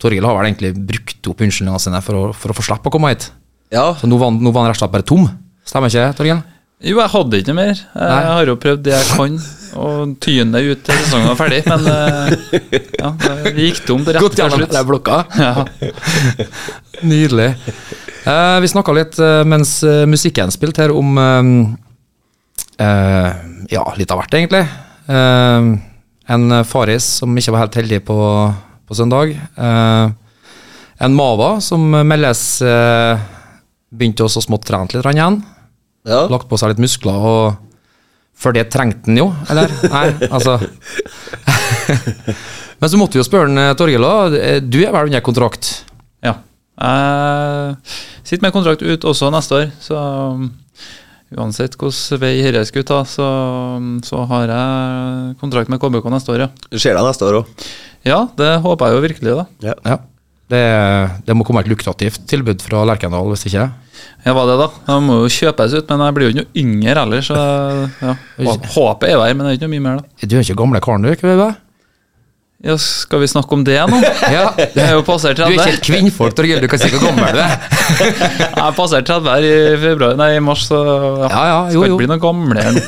Torgill 0.03 0.27
har 0.27 0.35
vel 0.41 0.49
egentlig 0.51 0.73
brukt 0.75 1.31
opp 1.31 1.45
unnskyldningene 1.47 1.83
sine 1.83 2.01
for 2.03 2.19
å, 2.19 2.25
for 2.35 2.51
å 2.51 2.57
få 2.59 2.65
slippe 2.67 2.91
å 2.91 2.95
komme 2.97 3.13
hit. 3.15 3.29
Ja. 3.75 3.93
Så 4.01 4.11
nå 4.11 4.19
var, 4.19 4.33
han- 4.33 4.43
nå 4.43 4.51
var 4.51 4.65
han 4.65 4.73
rett 4.73 4.81
og 4.81 4.83
slett 4.83 4.97
bare 4.97 5.07
tom. 5.07 5.29
Stemmer 5.65 5.93
ikke, 5.95 6.09
Torgill? 6.19 6.43
Jo, 6.85 6.99
jeg 7.01 7.09
hadde 7.15 7.39
ikke 7.41 7.55
mer. 7.57 7.79
Jeg 7.97 8.25
har 8.29 8.49
jo 8.51 8.55
prøvd 8.61 8.83
det 8.85 8.93
jeg 8.93 9.07
kan, 9.17 9.37
og 9.81 10.11
det 10.21 10.61
ut 10.69 10.83
til 10.85 10.99
sesongen 11.01 11.31
var 11.31 11.39
ferdig, 11.39 11.63
men 11.65 11.87
eh, 11.89 12.35
ja, 13.01 13.13
det 13.47 13.55
gikk 13.57 13.79
tomt 13.89 14.11
rett 14.13 14.21
Godt 14.21 14.37
gjennom 14.37 14.61
hele 14.67 14.83
blokka. 14.91 15.23
Ja. 15.45 15.65
Nydelig. 17.05 17.49
Eh, 18.29 18.57
vi 18.61 18.69
snakka 18.71 18.93
litt 18.97 19.17
eh, 19.21 19.41
mens 19.49 19.73
eh, 19.85 20.05
musikken 20.09 20.53
spilte 20.53 20.85
her 20.85 20.93
om 20.95 21.17
eh, 22.77 23.33
Ja, 23.73 23.87
litt 23.97 24.13
av 24.13 24.21
hvert, 24.21 24.37
egentlig. 24.37 24.65
Eh, 25.09 25.73
en 26.37 26.59
Faris 26.69 27.09
som 27.23 27.33
ikke 27.37 27.53
var 27.57 27.65
helt 27.65 27.81
heldig 27.81 28.03
på, 28.05 28.19
på 28.85 28.99
søndag. 29.01 29.33
Eh, 29.57 30.07
en 31.05 31.17
Mava 31.17 31.57
som 31.65 31.81
meldes 32.07 32.45
begynte 33.95 34.25
også 34.29 34.45
smått 34.45 34.69
trent 34.69 34.93
litt 34.95 35.05
igjen. 35.17 35.41
Ja. 36.05 36.25
Lagt 36.31 36.49
på 36.51 36.59
seg 36.61 36.75
litt 36.75 36.83
muskler, 36.85 37.17
og 37.17 37.55
for 38.35 38.57
det 38.57 38.67
trengte 38.73 39.09
han 39.09 39.21
jo, 39.21 39.29
eller? 39.49 39.71
Nei, 39.93 40.09
altså 40.27 40.59
Men 42.81 42.91
så 42.91 42.99
måtte 42.99 43.17
vi 43.17 43.23
jo 43.23 43.27
spørre 43.27 43.47
han, 43.47 43.61
eh, 43.63 43.75
Torgill. 43.79 44.05
Eh, 44.37 44.59
du 44.61 44.81
er 44.83 44.93
vel 44.93 45.09
under 45.09 45.23
kontrakt? 45.25 45.71
ja. 46.25 46.35
Jeg 46.75 47.77
sitter 48.27 48.43
med 48.43 48.55
kontrakt 48.57 48.83
ut 48.83 49.05
også 49.07 49.31
neste 49.33 49.61
år, 49.61 49.69
så 49.81 50.01
um, 50.35 50.49
uansett 51.39 51.77
hvilken 51.79 52.21
vei 52.21 52.33
dette 52.43 52.65
skulle 52.69 52.89
ta, 52.89 53.05
så, 53.07 53.29
så 54.05 54.25
har 54.31 54.51
jeg 54.51 55.37
kontrakt 55.41 55.71
med 55.71 55.81
KBK 55.83 56.11
neste 56.13 56.35
år, 56.35 56.47
ja. 56.47 56.49
Det 56.67 56.83
skjer 56.83 56.99
det 56.99 57.07
neste 57.07 57.29
år 57.29 57.39
òg. 57.45 57.69
Ja, 58.05 58.25
det 58.37 58.51
håper 58.67 58.91
jeg 58.91 58.99
jo 58.99 59.05
virkelig, 59.07 59.37
da. 59.39 59.47
Ja. 59.71 59.77
Ja. 59.87 60.01
Det, 60.53 60.61
det 61.25 61.35
må 61.37 61.47
komme 61.49 61.63
et 61.65 61.71
lukrativt 61.73 62.27
tilbud 62.29 62.61
fra 62.61 62.83
Lerkendal, 62.85 63.31
hvis 63.33 63.47
ikke. 63.49 63.65
Ja, 64.25 64.35
hva 64.37 64.45
det 64.49 64.57
da? 64.61 64.69
Jeg 64.91 65.05
må 65.07 65.19
jo 65.23 65.31
kjøpes 65.33 65.77
ut, 65.79 65.89
men 65.89 66.05
jeg 66.05 66.17
blir 66.17 66.27
jo 66.27 66.33
ikke 66.35 66.43
noe 66.43 66.63
yngre 66.65 66.97
heller, 67.01 67.25
så 67.25 67.39
ja. 68.05 68.17
Håpet 68.75 69.09
er 69.09 69.15
jo 69.17 69.23
her, 69.25 69.37
men 69.37 69.47
det 69.47 69.55
er 69.55 69.59
ikke 69.59 69.69
noe 69.69 69.75
mye 69.75 69.85
mer, 69.87 70.03
da. 70.03 70.29
Du 70.29 70.37
er 70.37 70.45
ikke 70.45 70.59
gamle 70.61 70.83
karen, 70.85 71.07
du? 71.07 71.13
ikke 71.15 71.37
det? 71.41 71.53
Ja, 72.65 72.79
skal 72.81 73.21
vi 73.21 73.29
snakke 73.29 73.53
om 73.53 73.65
det 73.67 73.77
nå? 73.91 73.99
Ja. 74.35 74.45
det 74.57 74.81
er 74.81 74.95
jo 74.97 75.03
passert 75.05 75.37
Du 75.37 75.45
er 75.45 75.53
ikke 75.53 75.75
et 75.75 75.85
kvinnfolk, 75.85 76.37
Torgill. 76.37 76.63
Du 76.65 76.69
kan 76.73 76.81
si 76.81 76.89
hvor 76.95 77.03
gammel 77.11 77.35
du 77.37 77.41
er. 77.43 77.57
Jeg 77.59 78.77
passerte 78.77 78.79
passert 78.79 79.11
30 79.11 79.33
her 79.35 79.49
i 79.49 79.81
februar, 79.83 80.15
nei, 80.21 80.31
i 80.39 80.45
mars, 80.45 80.65
så 80.71 80.79
ja. 80.81 81.29
Ja, 81.29 81.43
ja, 81.51 81.59
jo, 81.75 81.83
skal 81.83 81.93
ikke 81.93 82.01
bli 82.05 82.13
noe 82.15 82.23
gamlere 82.23 82.77
nå. 82.77 82.85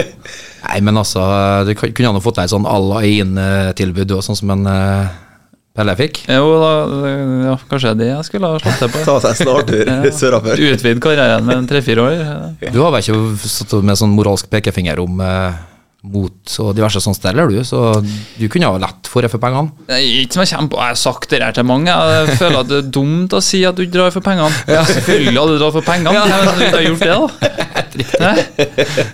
Nei, 0.66 0.80
men 0.82 0.98
altså, 0.98 1.22
du 1.62 1.70
kunne 1.78 2.08
han 2.08 2.16
jo 2.18 2.24
fått 2.24 2.40
deg 2.40 2.48
et 2.48 2.52
sånn 2.52 2.64
Alla 2.66 2.98
Ain-tilbud, 3.06 4.16
sånn 4.26 4.36
som 4.36 4.50
en 4.50 4.64
eh, 4.66 5.14
Pelle 5.76 5.92
fikk. 5.98 6.22
Jo, 6.32 6.46
da, 6.62 6.72
ja, 7.50 7.54
kanskje 7.68 7.94
det 8.00 8.06
jeg 8.08 8.24
skulle 8.30 8.48
ha 8.54 8.58
slått 8.62 8.78
til 8.80 8.92
på. 8.94 9.04
Ta 9.10 9.18
seg 9.26 9.38
snartur 9.42 9.90
Ja. 9.92 10.10
sørafor. 10.22 10.56
Utvide 10.72 11.02
karrieren 11.04 11.44
med 11.44 11.60
en 11.62 11.68
tre-fire 11.70 12.04
år. 12.08 12.26
Du 12.72 12.80
har 12.82 12.92
vel 12.96 13.04
ikke 13.04 13.48
satt 13.52 13.76
med 13.84 14.00
sånn 14.00 14.14
moralsk 14.16 14.48
pekefinger 14.52 15.02
om 15.04 15.20
eh, 15.20 15.58
mot 16.06 16.52
og 16.62 16.68
diverse 16.76 17.00
sånne 17.02 17.18
steder, 17.18 17.48
du? 17.50 17.60
Så 17.66 17.80
du 18.38 18.44
kunne 18.52 18.68
ha 18.70 18.78
lett 18.78 19.08
for 19.10 19.24
det 19.26 19.30
for 19.32 19.42
pengene. 19.42 19.72
Ikke 19.98 20.36
som 20.36 20.44
jeg 20.44 20.52
kommer 20.54 20.70
på, 20.70 20.78
jeg 20.80 20.92
har 20.94 21.00
sagt 21.00 21.32
det 21.34 21.40
her 21.42 21.56
til 21.56 21.66
mange. 21.66 21.90
Jeg 21.90 22.36
føler 22.38 22.60
at 22.62 22.68
det 22.70 22.78
er 22.84 22.90
dumt 22.94 23.34
å 23.36 23.40
si 23.42 23.64
at 23.66 23.74
du 23.76 23.82
ikke 23.84 23.96
drar 23.98 24.14
for 24.14 24.22
pengene. 24.24 24.52
Selvfølgelig 24.94 25.34
hadde 25.40 25.56
du 25.56 25.60
dratt 25.64 25.76
for 25.76 25.88
pengene, 25.88 26.24
men 26.30 26.60
du 26.60 26.64
ikke 26.68 26.78
har 26.78 26.86
gjort 26.86 27.04
det, 27.04 27.52
da. 28.22 28.32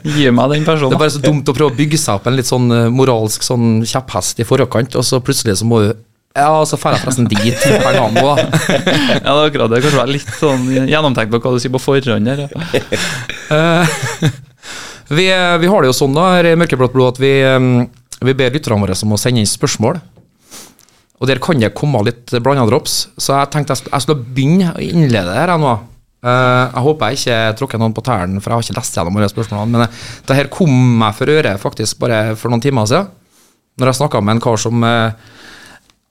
Gi 0.05 0.31
meg 0.35 0.53
den 0.53 0.65
personen. 0.69 0.93
Det 0.93 0.99
er 0.99 1.03
bare 1.07 1.15
så 1.17 1.23
dumt 1.25 1.49
å 1.49 1.55
prøve 1.57 1.73
å 1.73 1.77
bygge 1.81 1.99
seg 2.03 2.19
opp 2.21 2.29
en 2.29 2.37
litt 2.39 2.49
sånn 2.51 2.71
eh, 2.77 2.89
moralsk 2.93 3.45
sånn 3.47 3.69
kjepphest 3.89 4.43
i 4.43 4.47
forkant, 4.49 4.97
og 5.01 5.07
så 5.07 5.21
plutselig 5.25 5.59
så 5.63 5.69
må 5.69 5.81
du 5.85 5.93
Ja, 6.33 6.63
så 6.65 6.79
drar 6.81 6.97
jeg 6.97 7.03
forresten 7.03 7.29
dit 7.29 7.67
med 7.69 7.83
pengene 7.85 8.23
da. 8.25 8.35
Ja, 9.27 9.33
det 9.33 9.33
er 9.33 9.49
akkurat 9.51 9.73
det. 9.73 9.83
Kanskje 9.85 9.99
være 10.01 10.15
litt 10.15 10.31
sånn 10.39 10.65
gjennomtenkt 10.89 11.35
på 11.35 11.43
hva 11.45 11.53
du 11.53 11.61
sier 11.61 11.75
på 11.75 11.83
forhånd 11.83 12.33
her. 12.33 12.47
Ja. 12.49 12.63
Eh, 13.53 13.99
vi, 15.13 15.27
vi 15.61 15.69
har 15.69 15.83
det 15.85 15.89
jo 15.91 15.93
sånn 15.93 16.15
da 16.17 16.23
her 16.39 16.47
i 16.49 16.53
Mørkeblått 16.57 16.95
blod 16.95 17.11
at 17.11 17.19
vi, 17.21 17.33
eh, 17.45 17.67
vi 18.25 18.33
ber 18.39 18.55
lytterne 18.55 18.81
våre 18.81 18.97
om 19.05 19.13
å 19.13 19.19
sende 19.21 19.43
inn 19.43 19.51
spørsmål. 19.51 19.99
Og 21.21 21.29
der 21.29 21.43
kan 21.43 21.61
det 21.61 21.75
komme 21.77 22.01
litt 22.07 22.33
blanda 22.41 22.65
drops, 22.71 23.11
så 23.21 23.43
jeg 23.43 23.51
tenkte 23.53 23.77
jeg 23.77 23.93
jeg 23.93 24.05
skulle 24.07 24.25
begynne 24.39 24.73
å 24.73 24.81
innlede 24.83 25.35
her 25.37 25.53
nå. 25.61 25.75
Eh, 26.23 26.65
jeg 26.71 26.85
håper 26.87 27.13
jeg 27.13 27.21
ikke 27.21 27.59
tråkker 27.59 27.83
noen 27.83 27.95
på 27.95 28.05
tærne, 28.07 28.41
for 28.41 28.51
jeg 28.51 28.57
har 28.57 28.67
ikke 28.67 28.79
lest 28.79 28.97
gjennom 28.99 29.21
alle 29.21 29.31
spørsmålene. 29.31 29.75
Men 29.75 29.85
eh, 29.85 30.01
det 30.29 30.39
her 30.39 30.51
kom 30.55 30.73
meg 31.03 31.17
for 31.19 31.31
øre 31.35 31.55
faktisk 31.59 32.01
bare 32.03 32.25
for 32.39 32.53
noen 32.53 32.63
timer 32.63 32.89
siden, 32.91 33.13
når 33.79 33.91
jeg 33.91 34.01
snakka 34.01 34.21
med 34.23 34.37
en 34.37 34.43
kar 34.45 34.61
som 34.61 34.87
eh, 34.87 35.31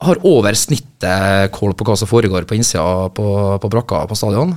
har 0.02 0.20
over 0.26 0.56
snittet 0.58 1.52
kål 1.54 1.76
på 1.78 1.86
hva 1.86 1.96
som 1.98 2.10
foregår 2.10 2.46
på 2.48 2.58
innsida 2.58 3.08
på, 3.14 3.26
på 3.62 3.70
brakka 3.72 4.04
på 4.10 4.18
stadion. 4.18 4.54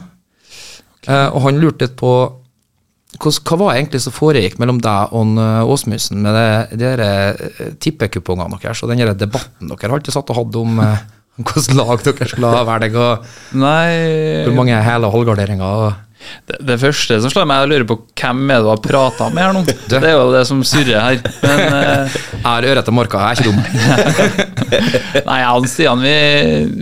Eh, 1.05 1.27
og 1.29 1.45
han 1.45 1.61
lurte 1.61 1.85
litt 1.85 1.97
på 1.99 2.15
hva, 3.15 3.31
hva 3.31 3.57
var 3.59 3.75
egentlig 3.75 4.01
som 4.03 4.15
foregikk 4.15 4.57
mellom 4.61 4.79
deg 4.83 5.13
og 5.15 5.35
eh, 5.41 5.73
Åsmundsen 5.75 6.23
med 6.23 6.73
de 6.79 6.93
eh, 7.05 7.43
tippekupongene 7.81 8.59
deres 8.61 8.83
og 8.83 8.91
den 8.91 9.05
debatten 9.19 9.71
dere 9.71 9.97
alltid 9.97 10.15
satt 10.15 10.31
og 10.33 10.41
hadde 10.41 10.63
om 10.63 10.81
eh, 10.83 11.05
hvilket 11.35 11.75
lag 11.75 11.99
dere 11.99 12.29
skulle 12.31 12.51
ha 12.53 12.63
velge, 12.63 13.05
og 13.05 13.59
Nei 13.59 14.45
hvor 14.45 14.55
mange 14.55 14.83
hele 14.85 15.11
halvgarderinger 15.11 15.85
og 15.85 16.04
det, 16.50 16.60
det 16.67 16.77
første 16.82 17.17
som 17.24 17.32
slår 17.32 17.48
meg, 17.50 17.62
er 17.62 17.67
å 17.67 17.72
lure 17.72 17.88
på 17.89 17.98
hvem 18.22 18.41
er 18.50 18.60
det 18.60 18.65
du 18.65 18.72
har 18.72 18.82
prata 18.84 19.29
med 19.34 19.44
her 19.44 19.55
nå. 19.55 19.63
Det 19.91 20.00
er 20.01 20.15
jo 20.15 20.32
det 20.34 20.44
som 20.50 20.63
surrer 20.65 21.00
her. 21.01 21.20
Men 21.44 21.63
uh, 21.74 22.17
Jeg 22.36 22.44
har 22.46 22.67
øre 22.72 22.84
til 22.86 22.96
marka, 22.96 23.22
jeg 23.22 23.32
er 23.32 23.39
ikke 23.39 23.50
dum. 23.50 23.62
Nei, 25.29 25.38
jeg 25.41 25.51
og 25.51 25.70
Stian 25.70 26.03
vi, 26.03 26.15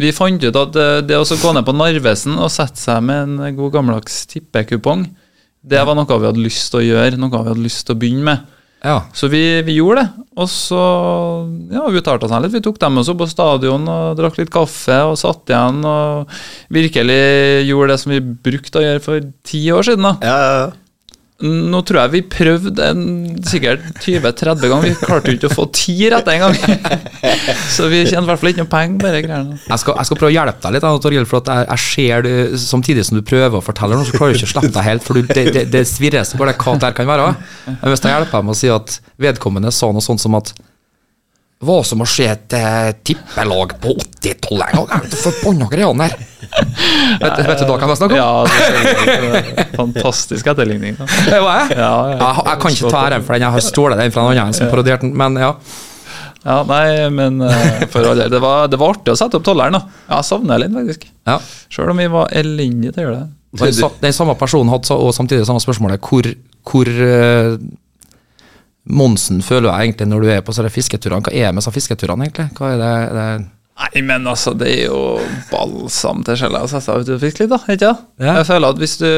vi 0.03 0.13
fant 0.15 0.43
ut 0.43 0.59
at 0.59 0.79
eh, 0.79 0.95
det 1.07 1.19
å 1.19 1.37
gå 1.39 1.53
ned 1.55 1.67
på 1.67 1.75
Narvesen 1.75 2.35
og 2.35 2.51
sette 2.51 2.81
seg 2.81 3.03
med 3.05 3.37
en 3.37 3.57
god 3.57 3.77
gammeldags 3.77 4.23
tippekupong, 4.31 5.05
det 5.63 5.83
var 5.87 5.95
noe 5.95 6.19
vi 6.19 6.27
hadde 6.27 6.43
lyst 6.43 6.73
til 6.73 6.81
å 6.81 6.83
gjøre, 6.83 7.19
noe 7.19 7.31
vi 7.31 7.53
hadde 7.53 7.63
lyst 7.63 7.85
til 7.87 7.95
å 7.95 8.01
begynne 8.01 8.27
med. 8.27 8.49
Ja. 8.83 8.97
Så 9.15 9.29
vi, 9.31 9.41
vi 9.63 9.77
gjorde 9.77 10.03
det. 10.03 10.25
Og 10.35 10.49
så 10.51 10.79
ja, 11.71 11.85
vi 11.87 12.01
uttalte 12.01 12.27
oss 12.27 12.35
litt. 12.43 12.55
Vi 12.57 12.63
tok 12.65 12.79
dem 12.81 12.99
også 12.99 13.15
på 13.15 13.29
stadion 13.31 13.87
og 13.87 14.17
drakk 14.19 14.41
litt 14.41 14.51
kaffe 14.53 14.97
og 15.07 15.15
satt 15.19 15.53
igjen 15.53 15.79
og 15.87 16.33
virkelig 16.73 17.19
gjorde 17.69 17.93
det 17.93 17.99
som 18.03 18.15
vi 18.15 18.21
brukte 18.21 18.81
å 18.81 18.85
gjøre 18.85 19.03
for 19.05 19.29
ti 19.47 19.63
år 19.71 19.87
siden. 19.87 20.09
da. 20.09 20.15
Ja, 20.19 20.37
ja, 20.43 20.55
ja. 20.65 20.71
Nå 21.43 21.81
tror 21.83 21.99
jeg 22.05 22.11
vi 22.13 22.21
prøvde 22.31 22.85
en, 22.87 23.01
sikkert 23.43 23.83
20-30 23.99 24.69
ganger. 24.71 24.85
Vi 24.87 24.93
klarte 25.01 25.33
jo 25.33 25.35
ikke 25.35 25.49
å 25.49 25.55
få 25.57 25.65
ti 25.75 25.95
rett 26.11 26.29
en 26.31 26.45
gang. 26.45 26.55
Så 27.75 27.89
vi 27.91 28.05
tjener 28.05 28.23
i 28.23 28.29
hvert 28.29 28.39
fall 28.39 28.51
ikke 28.53 28.63
noe 28.63 28.71
penger 28.71 29.01
på 29.01 29.11
de 29.11 29.21
greiene. 29.25 29.57
Jeg 29.67 29.81
skal, 29.81 29.97
jeg 29.99 30.07
skal 30.07 30.19
prøve 30.21 30.31
å 30.31 30.35
hjelpe 30.37 30.63
deg 30.63 30.77
litt, 30.77 30.87
Torgill, 31.03 31.27
for 31.27 31.43
at 31.43 31.51
jeg, 31.51 31.67
jeg 31.67 31.83
ser 31.89 32.27
det 32.27 32.35
samtidig 32.63 33.03
som 33.09 33.19
du 33.19 33.25
prøver 33.27 33.59
å 33.59 33.65
fortelle 33.65 33.99
noe, 33.99 34.07
så 34.07 34.15
klarer 34.15 34.37
du 34.37 34.39
ikke 34.39 34.49
å 34.49 34.53
slippe 34.53 34.75
deg 34.77 34.87
helt, 34.87 35.03
for 35.03 35.19
du, 35.19 35.33
det, 35.33 35.45
det, 35.57 35.65
det 35.73 35.83
svirrer 35.89 36.27
seg 36.29 36.39
bare 36.39 36.55
hva 36.55 36.77
det 36.77 36.87
her 36.87 36.95
kan 37.01 37.11
være. 37.11 37.31
Men 37.67 37.89
hvis 37.91 38.05
jeg 38.05 38.15
hjelper 38.15 38.37
deg 38.37 38.47
med 38.47 38.55
å 38.55 38.61
si 38.61 38.71
at 38.71 38.99
vedkommende 39.27 39.75
sa 39.75 39.91
noe 39.91 40.05
sånt 40.05 40.23
som 40.23 40.39
at 40.39 40.53
hva 41.63 41.79
som 41.87 42.03
å 42.03 42.07
se 42.07 42.25
et 42.27 42.55
eh, 42.57 42.91
tippelag 43.07 43.77
på 43.83 43.93
80-tallet 43.95 44.73
en 44.73 44.87
gang? 44.87 45.05
Forbanna 45.15 45.69
greiene 45.71 46.07
her. 46.07 46.25
Vet, 47.23 47.39
vet 47.47 47.61
du 47.63 47.65
hva 47.69 47.77
kan 47.81 47.89
jeg 47.93 47.99
snakke 47.99 48.17
om? 48.17 48.19
Ja, 48.19 48.43
det 48.45 49.65
fantastisk 49.77 50.47
etterligning. 50.53 50.95
Da. 50.99 51.07
Det 51.29 51.39
var 51.41 51.63
jeg. 51.63 51.77
Ja, 51.79 51.91
jeg, 52.11 52.19
Jeg, 52.19 52.45
jeg 52.49 52.61
kan 52.63 52.75
ikke 52.77 52.91
ta 52.93 53.01
æren 53.07 53.25
for 53.25 53.33
den, 53.37 53.45
jeg 53.47 53.55
har 53.57 53.65
stjålet 53.69 54.01
den 54.03 54.13
fra 54.15 54.25
en 54.27 54.37
annen 54.43 54.57
som 54.57 54.69
parodierte 54.71 55.07
den, 55.07 55.15
men 55.19 55.39
ja. 55.41 55.53
Ja, 56.43 56.57
nei, 56.67 57.09
men 57.15 57.39
eh, 57.47 57.85
for 57.93 58.03
all 58.09 58.19
del. 58.19 58.31
Det 58.33 58.41
var, 58.43 58.65
det 58.67 58.79
var 58.81 58.97
artig 58.97 59.13
å 59.13 59.19
sette 59.19 59.39
opp 59.39 59.45
tolleren, 59.47 59.77
da. 59.77 60.01
Jeg 60.11 60.27
savner 60.27 60.59
litt, 60.59 60.73
faktisk. 60.75 61.05
ja. 61.29 61.37
Sjøl 61.71 61.93
om 61.93 62.01
vi 62.03 62.09
var 62.11 62.33
elendige 62.35 62.91
til 62.97 63.05
å 63.05 63.07
gjøre 63.07 63.21
det. 63.21 63.29
Den, 63.63 63.95
den 64.01 64.15
samme 64.17 64.33
personen 64.35 64.71
hadde 64.73 64.95
og 64.97 65.13
samtidig 65.15 65.45
samme 65.47 65.61
spørsmålet. 65.63 66.01
Hvor, 66.03 66.27
hvor 66.67 66.89
eh, 66.89 67.55
Monsen 68.99 69.39
føler 69.45 69.69
jeg 69.69 69.87
egentlig 69.93 70.09
når 70.11 70.25
du 70.25 70.31
er 70.33 70.41
på 70.43 70.55
sånne 70.57 70.71
fisketurene? 70.73 71.23
Hva 71.23 71.31
er 71.31 71.47
det 71.47 71.55
med 71.55 71.63
sånne 71.63 71.77
fisketurene, 71.77 72.27
egentlig? 72.27 72.49
Hva 72.57 72.71
er 72.73 72.81
det, 72.81 72.93
det 73.15 73.27
Nei, 73.73 74.03
men 74.05 74.27
altså, 74.29 74.53
det 74.57 74.69
er 74.69 74.83
jo 74.91 75.19
balsam 75.49 76.21
til 76.25 76.37
sjela 76.39 76.61
å 76.63 76.69
sette 76.69 76.85
seg 76.85 77.03
ut 77.03 77.15
og 77.15 77.23
fiske 77.23 77.43
litt, 77.43 77.53
da. 77.53 77.59
Ikke 77.65 77.81
det? 77.87 77.93
Ja. 78.21 78.35
Jeg 78.39 78.49
føler 78.51 78.73
at 78.73 78.81
hvis 78.81 78.97
du 79.01 79.11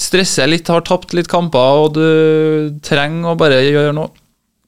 stresser 0.00 0.50
litt, 0.50 0.70
har 0.70 0.84
tapt 0.86 1.14
litt 1.16 1.30
kamper, 1.30 1.84
og 1.84 1.96
du 1.98 2.78
trenger 2.86 3.32
å 3.32 3.38
bare 3.38 3.62
gjøre 3.66 3.94
noe 3.96 4.12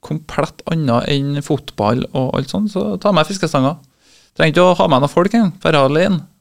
komplett 0.07 0.63
annet 0.71 1.09
enn 1.11 1.43
fotball 1.43 2.05
og 2.13 2.35
alt 2.39 2.53
sånt, 2.53 2.71
så 2.75 2.95
ta 3.03 3.15
med 3.15 3.27
fiskestanger. 3.27 3.79
Trenger 4.37 4.53
ikke 4.53 4.65
å 4.67 4.75
ha 4.77 4.87
med 4.93 5.03
noen 5.03 5.11
folk 5.11 5.35
engang. 5.35 5.55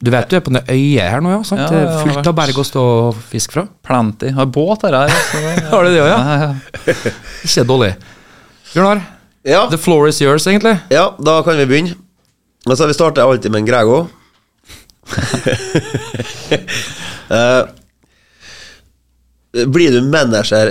Du 0.04 0.10
vet 0.12 0.28
du 0.28 0.36
er 0.36 0.42
på 0.44 0.52
det 0.52 0.66
øyet 0.68 1.14
her 1.14 1.22
nå, 1.24 1.32
ja? 1.32 1.40
sant? 1.48 1.62
Ja, 1.64 1.68
det 1.72 1.82
er 1.86 2.02
fullt 2.04 2.28
av 2.28 2.36
berg 2.36 2.58
å 2.60 2.66
stå 2.68 2.82
og 3.08 3.20
fiske 3.30 3.56
fra. 3.56 3.64
Plenty. 3.86 4.34
Har 4.36 4.50
båt 4.52 4.84
her. 4.84 4.98
her 5.00 5.14
Har 5.72 5.86
du 5.86 5.94
det 5.94 6.02
òg, 6.04 6.10
ja? 6.12 6.18
ja? 6.20 6.50
ja. 6.84 7.14
Ikke 7.48 7.64
dårlig. 7.70 7.94
Bjørnar, 8.74 9.00
ja. 9.48 9.62
the 9.72 9.80
floor 9.80 10.10
is 10.10 10.20
yours, 10.20 10.44
egentlig. 10.50 10.76
Ja, 10.92 11.08
da 11.16 11.38
kan 11.46 11.56
vi 11.56 11.70
begynne. 11.70 11.96
Altså, 12.66 12.86
vi 12.86 12.94
starter 12.94 13.22
alltid 13.22 13.50
med 13.50 13.64
en 13.64 13.66
Grego. 13.66 14.06
Eh, 17.26 17.64
blir 19.66 19.90
du 19.90 20.04
manager 20.06 20.68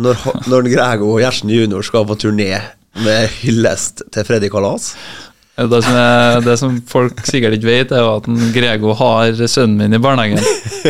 når, 0.00 0.22
når 0.48 0.68
Grego 0.72 1.10
og 1.12 1.20
Gjertsen 1.20 1.50
junior 1.52 1.84
skal 1.84 2.06
på 2.08 2.16
turné 2.22 2.48
med 3.04 3.28
hyllest 3.42 4.00
til 4.14 4.24
Freddy 4.24 4.48
Kalas? 4.48 4.94
Det 5.54 5.78
som, 5.86 5.94
er, 5.94 6.40
det 6.42 6.54
som 6.58 6.72
folk 6.90 7.20
sikkert 7.28 7.54
ikke 7.54 7.68
vet, 7.68 7.92
er 7.94 8.00
jo 8.02 8.16
at 8.16 8.24
Grego 8.56 8.94
har 8.98 9.36
sønnen 9.46 9.76
min 9.78 9.94
i 9.94 10.00
barnehagen. 10.02 10.40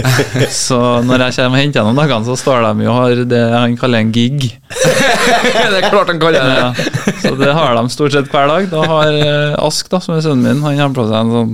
Så 0.66 0.78
når 1.04 1.26
jeg 1.26 1.34
kommer 1.36 1.58
og 1.58 1.60
henter 1.60 1.82
ham 1.82 1.90
om 1.90 1.98
dagene, 2.00 2.24
så 2.24 2.36
står 2.40 2.64
de 2.64 2.86
jo 2.86 2.94
og 2.94 2.96
har 2.96 3.20
det 3.28 3.42
han 3.52 3.74
kaller 3.76 4.00
en 4.00 4.12
gig. 4.14 4.46
det 4.72 5.82
er 5.82 5.90
klart 5.90 6.08
han 6.08 6.22
kaller 6.22 6.48
det. 6.48 6.54
Ja, 6.56 7.12
så 7.20 7.34
det 7.36 7.50
har 7.52 7.76
de 7.76 7.92
stort 7.92 8.16
sett 8.16 8.30
hver 8.32 8.48
dag. 8.48 8.70
Da 8.72 8.86
har 8.88 9.18
eh, 9.18 9.56
Ask, 9.60 9.90
da, 9.92 10.00
som 10.00 10.16
er 10.16 10.24
sønnen 10.24 10.46
min, 10.48 10.62
han 10.64 10.80
har 10.80 10.94
på 10.96 11.04
seg 11.10 11.18
en 11.18 11.34
sånn 11.34 11.52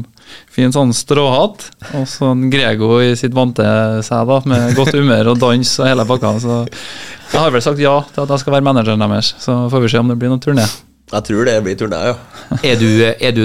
fin 0.54 0.74
sånn 0.74 0.94
stråhatt. 0.94 1.66
Og 1.98 2.06
så 2.10 2.30
Grego 2.52 2.92
i 3.02 3.16
sitt 3.18 3.34
vante 3.34 3.66
seg, 4.06 4.30
da, 4.30 4.38
med 4.52 4.78
godt 4.78 4.94
humør 4.94 5.32
og 5.32 5.42
dans 5.42 5.74
og 5.82 5.90
hele 5.90 6.06
pakka. 6.06 6.36
Så 6.46 6.60
jeg 6.62 7.40
har 7.40 7.50
vel 7.54 7.66
sagt 7.66 7.82
ja 7.82 7.96
til 8.14 8.22
at 8.22 8.36
jeg 8.36 8.44
skal 8.44 8.54
være 8.54 8.68
manageren 8.70 9.02
deres. 9.02 9.34
Så 9.42 9.64
får 9.72 9.84
vi 9.84 9.92
se 9.92 10.04
om 10.04 10.14
det 10.14 10.18
blir 10.22 10.30
noen 10.30 10.46
turné. 10.46 10.68
Jeg 11.10 11.24
tror 11.26 11.48
det 11.48 11.56
blir 11.66 11.74
turné, 11.74 11.98
ja. 12.06 12.14
Er 12.62 12.76
du, 12.78 12.86
er 13.02 13.32
du 13.34 13.42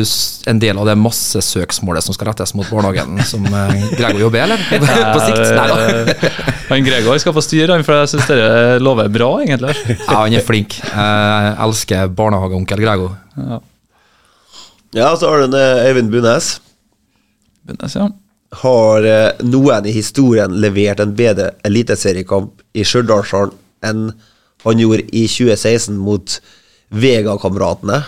en 0.50 0.60
del 0.62 0.78
av 0.78 0.86
det 0.86 0.94
massesøksmålet 1.02 2.06
som 2.06 2.14
skal 2.14 2.30
rettes 2.30 2.54
mot 2.58 2.68
barnehagen, 2.70 3.18
som 3.26 3.46
Gregor 3.98 4.22
jobber 4.28 4.44
eller? 4.44 4.62
På 5.16 5.22
sikt? 5.24 5.42
Nei 5.58 5.70
da. 5.72 5.78
Eh, 6.66 6.70
Han 6.70 6.86
Gregor 6.86 7.18
skal 7.22 7.34
få 7.36 7.42
styre, 7.46 7.78
for 7.86 8.00
jeg 8.02 8.12
syns 8.16 8.30
det 8.30 8.38
lover 8.82 9.10
bra, 9.14 9.28
egentlig. 9.44 9.74
Ja, 10.00 10.24
han 10.24 10.34
er 10.34 10.46
flink. 10.46 10.78
Jeg 10.82 11.56
elsker 11.66 12.10
barnehageonkel 12.18 12.82
Gregor. 12.82 13.18
Ja. 13.38 13.60
Ja, 14.96 15.10
så 15.20 15.30
har 15.30 15.42
du 15.44 15.44
Eivind 15.46 15.58
eh, 15.60 15.90
Øyvind 15.90 16.12
Bunnes. 16.14 16.50
Bundes, 17.68 17.96
ja. 17.98 18.08
Har 18.62 19.04
eh, 19.10 19.42
noen 19.44 19.90
i 19.90 19.94
historien 19.94 20.54
levert 20.62 21.02
en 21.04 21.16
bedre 21.18 21.50
eliteseriekamp 21.68 22.62
i 22.78 22.86
Stjørdalshallen 22.88 23.58
enn 23.86 24.06
han 24.66 24.80
gjorde 24.82 25.04
i 25.12 25.26
2016 25.30 25.98
mot 26.00 26.38
Vega-kameratene? 26.94 28.02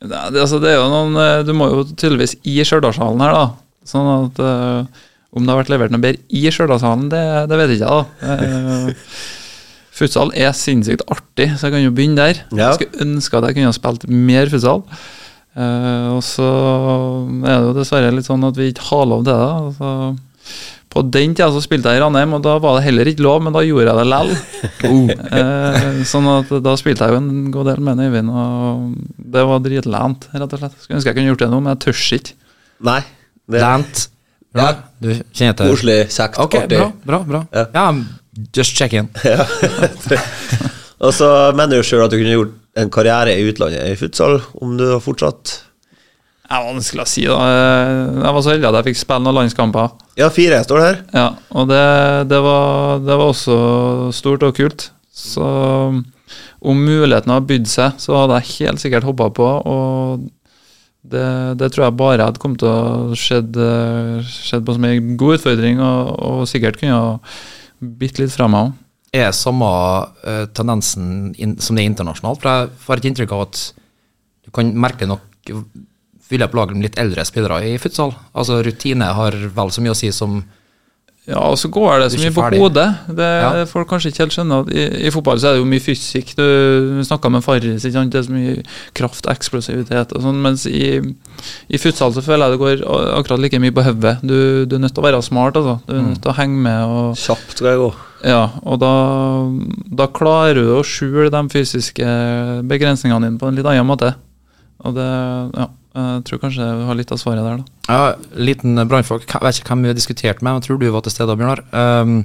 Det, 0.00 0.08
det, 0.32 0.40
altså, 0.40 0.60
det 0.62 0.72
er 0.72 0.78
jo 0.78 0.86
noen 0.88 1.16
eh, 1.20 1.42
Du 1.44 1.52
må 1.56 1.66
jo 1.68 1.82
tydeligvis 1.90 2.38
i 2.48 2.56
Stjørdalshallen 2.64 3.20
her, 3.20 3.36
da. 3.36 3.44
Sånn 3.90 4.08
at 4.12 4.40
uh, 4.40 5.04
om 5.30 5.44
det 5.44 5.52
har 5.52 5.60
vært 5.60 5.70
levert 5.72 5.92
noe 5.94 6.02
bedre 6.02 6.22
i 6.34 6.42
Stjørdalshallen, 6.50 7.10
det, 7.12 7.22
det 7.50 7.58
vet 7.60 7.74
ikke 7.76 7.90
da. 7.90 8.32
Eh, 8.34 9.12
futsal 10.00 10.32
er 10.34 10.54
sinnssykt 10.56 11.04
artig, 11.12 11.50
så 11.54 11.68
jeg 11.68 11.76
kan 11.76 11.84
jo 11.84 11.92
begynne 11.94 12.18
der. 12.18 12.42
Ja. 12.50 12.70
Jeg 12.70 12.80
skulle 12.80 13.06
ønske 13.06 13.38
at 13.38 13.48
jeg 13.48 13.58
kunne 13.58 13.70
ha 13.70 13.76
spilt 13.76 14.08
mer 14.10 14.50
futsal. 14.52 14.82
Uh, 15.50 16.16
og 16.16 16.22
så 16.24 16.48
er 17.42 17.52
det 17.52 17.68
jo 17.68 17.76
dessverre 17.76 18.12
litt 18.14 18.28
sånn 18.28 18.46
at 18.46 18.58
vi 18.58 18.70
ikke 18.72 18.88
har 18.88 19.08
lov 19.10 19.24
til 19.26 19.32
det. 19.32 19.38
da. 19.40 19.54
Altså, 19.68 19.92
på 20.90 21.02
den 21.06 21.36
tida 21.38 21.46
så 21.54 21.60
spilte 21.62 21.92
jeg 21.92 22.00
i 22.00 22.02
Ranheim, 22.02 22.32
og 22.34 22.42
da 22.42 22.56
var 22.62 22.76
det 22.76 22.84
heller 22.88 23.06
ikke 23.06 23.22
lov, 23.22 23.42
men 23.46 23.54
da 23.54 23.62
gjorde 23.62 23.86
jeg 23.92 24.00
det 24.00 24.08
lell. 24.10 24.32
Eh, 25.30 26.00
sånn 26.08 26.26
at 26.32 26.48
da 26.64 26.72
spilte 26.80 27.06
jeg 27.06 27.14
jo 27.14 27.18
en 27.20 27.50
god 27.54 27.68
del 27.70 27.82
med 27.84 28.00
Øyvind, 28.02 28.30
og 28.32 28.94
det 29.34 29.42
var 29.46 29.60
dritlent, 29.62 30.24
rett 30.34 30.54
og 30.56 30.62
slett. 30.62 30.78
Skulle 30.82 30.98
ønske 30.98 31.12
jeg 31.12 31.18
kunne 31.18 31.30
gjort 31.30 31.44
det 31.44 31.48
nå, 31.52 31.60
men 31.62 31.74
jeg 31.76 31.80
tør 31.84 32.00
ikke. 32.18 32.34
Nei. 32.88 33.00
Det 33.50 33.60
Lant. 33.62 34.02
Ja. 34.58 34.68
Du 34.98 35.10
kjenner 35.36 35.54
til 35.60 35.70
Koselig, 35.70 35.98
kjekt, 36.10 36.40
Ok, 36.42 36.56
artig. 36.64 36.80
bra, 36.80 36.88
bra, 37.06 37.20
bra. 37.28 37.42
Ja. 37.54 37.66
Ja, 37.76 38.44
just 38.56 38.74
check 38.78 38.96
in. 38.98 39.10
Og 41.04 41.14
så 41.16 41.28
mener 41.56 41.78
du 41.78 41.86
sjøl 41.86 42.02
at 42.04 42.12
du 42.12 42.18
kunne 42.18 42.34
gjort 42.34 42.56
en 42.80 42.90
karriere 42.92 43.36
i 43.38 43.46
utlandet 43.50 43.86
i 43.92 43.96
futsal, 43.98 44.40
om 44.60 44.74
du 44.80 44.88
har 44.90 45.02
fortsatt 45.04 45.54
Det 46.50 46.58
er 46.58 46.64
vanskelig 46.66 47.02
å 47.04 47.06
si, 47.06 47.22
da. 47.30 47.34
Jeg 48.10 48.34
var 48.34 48.42
så 48.42 48.50
heldig 48.50 48.66
at 48.66 48.76
jeg 48.80 48.86
fikk 48.88 48.96
spille 49.04 49.22
noen 49.22 49.36
landskamper. 49.36 49.92
Ja, 50.18 50.26
fire 50.34 50.56
står 50.66 50.80
det 50.80 50.86
her. 50.88 50.96
Ja, 51.14 51.26
og 51.54 51.68
det, 51.70 51.82
det, 52.32 52.40
var, 52.42 52.98
det 53.06 53.18
var 53.20 53.30
også 53.30 53.58
stort 54.18 54.42
og 54.48 54.56
kult. 54.56 54.88
Så 55.14 55.46
om 55.46 56.82
muligheten 56.82 57.30
hadde 57.30 57.46
bydd 57.46 57.70
seg, 57.70 57.94
så 58.02 58.18
hadde 58.18 58.40
jeg 58.40 58.56
helt 58.56 58.82
sikkert 58.82 59.06
hoppa 59.06 59.28
på. 59.38 59.46
Og 59.46 60.26
det, 61.06 61.28
det 61.62 61.70
tror 61.70 61.86
jeg 61.86 61.98
bare 62.02 62.26
hadde 62.26 62.42
kommet 62.42 62.64
til 62.64 62.72
å 62.74 63.14
skjedd, 63.14 63.54
skjedd 64.26 64.66
på 64.66 64.74
som 64.74 64.90
en 64.90 65.14
god 65.22 65.38
utfordring, 65.38 65.78
og, 65.86 66.10
og 66.18 66.42
sikkert 66.50 66.82
kunne 66.82 66.98
ha 66.98 67.14
bitt 67.78 68.18
litt 68.18 68.34
fra 68.34 68.50
meg 68.50 68.72
òg. 68.72 68.74
Er 69.22 69.30
samme 69.34 69.70
uh, 69.70 70.44
tendensen 70.54 71.30
in, 71.38 71.56
som 71.62 71.78
det 71.78 71.86
er 71.86 71.92
internasjonalt? 71.94 72.42
For 72.42 72.50
jeg 72.50 72.74
får 72.82 73.00
et 73.00 73.08
inntrykk 73.10 73.38
av 73.38 73.46
at 73.46 73.62
du 74.46 74.52
kan 74.54 74.74
merke 74.74 75.06
nok 75.06 75.54
vil 76.30 76.40
jeg 76.44 76.52
plage 76.52 76.70
lag 76.70 76.78
med 76.78 76.88
litt 76.88 76.98
eldre 77.00 77.26
spillere 77.26 77.60
i 77.66 77.76
futsal. 77.82 78.14
Altså 78.36 78.62
Rutine 78.64 79.12
har 79.16 79.36
vel 79.56 79.70
så 79.74 79.84
mye 79.84 79.94
å 79.94 79.98
si 79.98 80.12
som 80.14 80.42
Ja, 81.28 81.38
og 81.46 81.58
så 81.60 81.68
går 81.70 82.00
det 82.00 82.06
så 82.10 82.18
mye 82.18 82.32
på 82.34 82.44
hodet. 82.58 82.86
Det 83.06 83.26
Ja. 83.42 83.64
Folk 83.68 83.88
kanskje 83.90 84.10
ikke 84.10 84.24
helt 84.24 84.34
skjønner 84.34 84.64
at 84.64 84.70
i, 84.72 84.86
i 85.06 85.10
fotball 85.14 85.38
så 85.38 85.50
er 85.50 85.52
det 85.54 85.60
jo 85.60 85.68
mye 85.68 85.82
fysikk. 85.84 86.32
Du 86.34 87.02
snakka 87.06 87.30
med 87.30 87.44
Farris, 87.44 87.84
ikke 87.84 87.92
sant? 87.92 88.10
det 88.10 88.18
er 88.18 88.26
så 88.26 88.34
mye 88.34 88.54
kraft, 88.96 89.28
eksplosivitet 89.30 90.14
og 90.16 90.24
sånn. 90.24 90.40
Mens 90.42 90.64
i, 90.66 90.98
i 91.68 91.78
futsal 91.78 92.16
så 92.16 92.24
føler 92.24 92.48
jeg 92.48 92.56
det 92.56 92.62
går 92.64 92.84
akkurat 93.20 93.44
like 93.44 93.60
mye 93.62 93.76
på 93.76 93.84
hodet. 93.84 94.16
Du, 94.26 94.64
du 94.66 94.76
er 94.78 94.82
nødt 94.82 94.96
til 94.96 95.04
å 95.04 95.06
være 95.06 95.22
smart, 95.22 95.60
altså. 95.60 95.78
Du 95.86 95.94
er 95.94 96.06
nødt 96.08 96.22
til 96.24 96.32
å 96.32 96.38
henge 96.40 96.64
med. 96.66 96.80
og 96.88 97.20
Kjapt 97.20 97.60
skal 97.60 97.74
jeg 97.74 97.82
gå. 97.84 97.90
Ja, 98.26 98.42
og 98.68 98.80
da, 98.82 98.94
da 100.02 100.08
klarer 100.12 100.58
du 100.58 100.74
å 100.76 100.82
skjule 100.84 101.30
de 101.32 101.44
fysiske 101.52 102.16
begrensningene 102.68 103.28
dine 103.28 103.40
på 103.40 103.48
en 103.48 103.60
litt 103.60 103.68
annen 103.68 103.86
måte. 103.88 104.14
Og 104.82 104.96
det, 104.96 105.06
ja, 105.56 105.68
jeg 105.94 106.22
tror 106.28 106.40
kanskje 106.44 106.66
du 106.80 106.84
har 106.86 106.98
litt 106.98 107.10
av 107.12 107.18
svaret 107.18 107.42
der, 107.42 107.60
da. 107.60 107.90
Ja, 107.90 108.14
liten 108.38 108.78
brannfolk. 108.88 109.26
Jeg 109.26 109.42
vet 109.42 109.58
ikke 109.60 109.72
hvem 109.74 109.82
vi 109.86 109.90
har 109.90 109.98
diskutert 109.98 110.42
med, 110.42 110.52
men 110.52 110.60
jeg 110.60 110.68
tror 110.68 110.78
du 110.82 110.88
var 110.94 111.02
til 111.06 111.14
stede, 111.16 111.36
Bjørnar. 111.40 111.64
Um, 111.74 112.20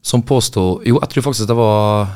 som 0.00 0.22
påsto 0.24 0.80
Jo, 0.88 0.96
jeg 1.02 1.10
tror 1.12 1.26
faktisk 1.28 1.48
det 1.50 1.56
var 1.58 2.08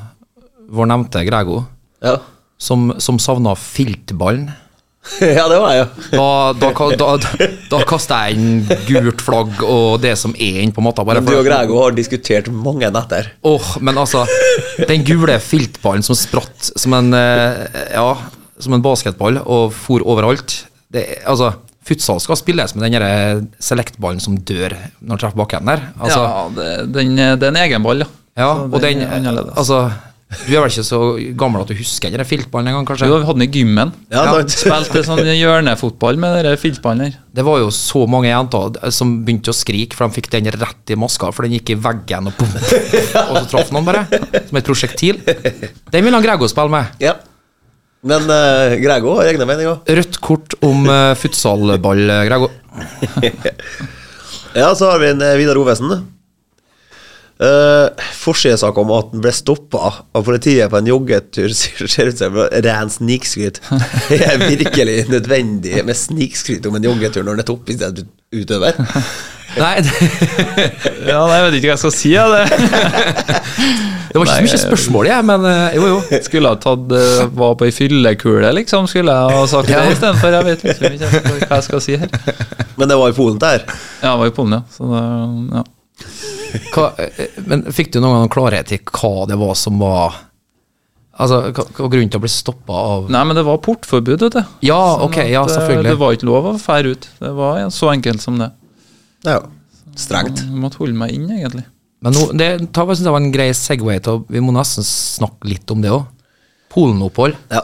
vår 0.72 0.86
nevnte 0.88 1.20
Grego 1.28 1.58
Ja. 2.00 2.14
som, 2.56 2.94
som 2.98 3.18
savna 3.20 3.52
filtballen. 3.60 4.46
ja, 5.20 5.44
det 5.52 5.58
var 5.60 5.74
jeg, 5.76 5.82
ja. 5.84 6.14
Da, 6.16 6.70
da, 6.72 6.86
da, 6.96 7.08
da, 7.20 7.48
da 7.68 7.80
kasta 7.84 8.22
jeg 8.24 8.38
inn 8.40 8.62
gult 8.88 9.20
flagg 9.20 9.60
og 9.68 9.98
det 10.00 10.14
som 10.16 10.32
er 10.40 10.62
inn 10.62 10.72
på 10.72 10.80
matta. 10.80 11.04
Bare 11.04 11.20
Du 11.20 11.34
og 11.36 11.44
Grego 11.44 11.76
har 11.82 11.92
diskutert 11.92 12.48
mange 12.48 12.88
netter. 12.88 13.28
Åh, 13.44 13.74
men 13.84 14.00
altså 14.00 14.24
Den 14.88 15.04
gule 15.04 15.36
filtballen 15.44 16.06
som 16.06 16.16
spratt 16.16 16.70
som 16.72 16.96
en 16.96 17.12
eh, 17.12 17.60
Ja, 17.92 18.14
som 18.62 18.76
en 18.76 18.84
basketball 18.84 19.40
og 19.44 19.72
for 19.74 20.04
overalt. 20.06 20.64
Det, 20.94 21.04
altså, 21.26 21.52
futsal 21.84 22.22
skal 22.22 22.38
spilles 22.40 22.74
med 22.76 22.86
den 22.86 22.96
selektballen 22.96 23.52
Select-ballen 23.68 24.22
som 24.22 24.38
dør 24.38 24.76
når 25.00 25.14
den 25.16 25.22
treffer 25.22 25.42
bakken 25.42 25.70
der. 25.70 25.86
Altså, 25.98 26.22
ja, 26.22 26.48
det, 26.56 26.72
den, 26.94 27.14
det 27.18 27.48
er 27.48 27.52
en 27.54 27.62
egen 27.66 27.86
ball, 27.86 28.04
ja. 28.06 28.10
ja, 28.40 28.50
og 28.64 28.80
den. 28.82 29.04
Altså, 29.54 29.84
du 30.34 30.50
er 30.50 30.64
vel 30.64 30.72
ikke 30.72 30.84
så 30.86 30.98
gammel 31.38 31.62
at 31.62 31.70
du 31.70 31.76
husker 31.78 32.10
den 32.10 32.26
filtballen 32.26 32.72
engang, 32.72 32.86
kanskje? 32.88 33.06
Jo, 33.10 33.18
vi 33.20 33.28
hadde 33.28 33.38
den 33.38 33.46
i 33.46 33.52
gymmen. 33.54 33.92
Ja, 34.12 34.24
Ja. 34.24 34.40
Spilte 34.50 35.02
sånn 35.06 35.20
hjørnefotball 35.28 36.18
med 36.20 36.40
den 36.48 36.56
filtballen 36.60 37.04
der. 37.06 37.18
Det 37.38 37.44
var 37.46 37.60
jo 37.62 37.68
så 37.74 38.04
mange 38.10 38.30
jenter 38.32 38.90
som 38.94 39.12
begynte 39.26 39.52
å 39.52 39.56
skrike, 39.56 39.96
for 39.96 40.08
de 40.08 40.18
fikk 40.18 40.32
den 40.34 40.50
rett 40.54 40.90
i 40.94 40.98
maska, 40.98 41.30
for 41.34 41.46
den 41.46 41.54
gikk 41.58 41.74
i 41.76 41.78
veggen 41.84 42.30
og 42.30 42.40
bom, 42.40 42.56
og 43.28 43.38
så 43.38 43.44
traff 43.52 43.70
noen 43.74 43.86
bare, 43.86 44.06
som 44.48 44.58
et 44.58 44.66
prosjektil. 44.66 45.22
Den 45.22 46.02
ville 46.02 46.16
han 46.16 46.26
Grego 46.26 46.50
spille 46.50 46.72
med. 46.72 46.98
Ja. 47.04 47.14
Men 48.04 48.28
uh, 48.28 48.76
Grego 48.82 49.16
har 49.18 49.30
egne 49.30 49.46
meninger. 49.48 49.80
Rødt 49.96 50.18
kort 50.24 50.56
om 50.64 50.84
uh, 50.90 51.14
futsalball, 51.18 52.04
eh, 52.10 52.24
Grego. 52.28 52.52
Ja, 54.54 54.68
så 54.78 54.86
har 54.86 55.00
vi 55.02 55.08
en 55.10 55.22
Vidar 55.34 55.58
Ovesen. 55.58 55.90
Uh, 57.34 57.90
Forsidesak 58.14 58.76
om 58.78 58.92
at 58.94 59.08
han 59.10 59.22
ble 59.24 59.32
stoppa 59.34 59.88
av 60.14 60.22
politiet 60.22 60.70
på 60.70 60.78
en 60.78 60.86
joggetur 60.86 61.50
ser 61.94 62.12
ut 62.12 62.20
som 62.20 62.36
ren 62.38 62.92
snikskryt. 62.94 63.58
Det 64.08 64.20
er 64.22 64.38
virkelig 64.44 65.00
nødvendig 65.10 65.82
med 65.82 65.98
snikskryt 65.98 66.66
om 66.70 66.78
en 66.78 66.86
joggetur 66.92 67.26
når 67.26 67.34
den 67.34 67.44
er 67.44 67.48
toppidrettsutøver. 67.50 68.84
Nei, 69.54 69.74
det, 69.82 69.90
Ja, 71.10 71.20
nei, 71.28 71.36
Jeg 71.36 71.44
vet 71.44 71.56
ikke 71.58 71.68
hva 71.68 71.74
jeg 71.74 71.82
skal 71.82 71.94
si. 71.94 72.14
Ja, 72.14 72.24
det. 72.30 72.46
det 74.10 74.18
var 74.18 74.24
ikke 74.24 74.38
så 74.38 74.46
mye 74.46 74.62
spørsmål, 74.64 75.10
jeg, 75.10 75.26
men 75.30 75.46
eh, 75.50 75.76
jo, 75.78 75.90
jo. 75.92 76.00
Skulle 76.24 76.54
ha 76.54 76.58
tatt 76.62 76.94
eh, 76.96 77.26
Var 77.38 77.54
på 77.60 77.68
ei 77.68 77.74
fyllekule, 77.74 78.50
liksom. 78.60 78.88
Skulle 78.90 79.14
jeg 79.14 79.38
ha 79.38 79.46
sagt 79.50 79.70
det 79.70 79.84
istedenfor. 79.94 80.38
Jeg 80.38 80.48
vet 80.50 80.66
liksom 80.70 80.98
ikke 80.98 81.12
hva 81.44 81.60
jeg 81.60 81.68
skal 81.68 81.84
si 81.84 81.98
her. 81.98 82.10
Men 82.78 82.90
det 82.90 82.98
var 82.98 83.14
i 83.14 83.16
Polen 83.16 83.38
der. 83.42 83.66
Ja, 84.02 84.14
det 84.14 84.18
var 84.22 84.30
i 84.30 84.36
Polen, 84.38 84.58
ja. 84.58 84.64
Så 84.74 84.90
det, 84.90 85.06
ja. 85.58 85.64
Hva, 86.74 86.88
eh, 86.98 87.40
men 87.46 87.64
fikk 87.74 87.92
du 87.94 88.00
noen 88.02 88.24
gang 88.24 88.32
klarhet 88.34 88.72
i 88.74 88.78
hva 88.82 89.26
det 89.30 89.36
var 89.40 89.54
som 89.58 89.78
var 89.82 90.22
Altså, 91.14 91.52
hva 91.54 91.62
hva 91.78 91.88
grunnen 91.92 92.10
til 92.10 92.18
å 92.18 92.24
bli 92.24 92.30
stoppa 92.32 92.74
av 92.74 93.04
Nei, 93.14 93.20
men 93.22 93.38
det 93.38 93.44
var 93.46 93.60
portforbud, 93.62 94.24
vet 94.24 94.34
du. 94.34 94.40
Ja, 94.66 94.80
Sånn 94.96 95.04
ok, 95.06 95.18
ja, 95.30 95.44
eh, 95.44 95.52
selvfølgelig. 95.52 95.92
Det 95.92 96.00
var 96.00 96.16
ikke 96.16 96.26
lov 96.26 96.48
å 96.50 96.54
fære 96.58 96.94
ut. 96.96 97.06
Det 97.20 97.30
var 97.36 97.60
ja, 97.60 97.68
så 97.70 97.92
enkelt 97.92 98.24
som 98.24 98.40
det. 98.42 98.50
Ja, 99.22 99.38
Strengt. 99.94 100.42
Jeg 100.42 100.58
måtte 100.58 100.80
holde 100.82 100.98
meg 100.98 101.14
inn, 101.14 101.28
egentlig. 101.30 101.62
Men 102.04 102.16
no, 102.16 102.26
det 102.36 102.48
tar, 102.74 102.88
jeg 102.90 102.98
synes 102.98 103.06
det 103.06 103.14
var 103.14 103.22
en 103.22 103.32
grei 103.32 103.46
Segway 103.56 104.00
til 104.04 104.24
Vi 104.28 104.42
må 104.44 104.52
nesten 104.52 104.84
snakke 104.84 105.48
litt 105.48 105.70
om 105.72 105.84
det 105.84 105.92
òg. 105.94 106.08
Polenopphold. 106.74 107.38
Ja. 107.54 107.62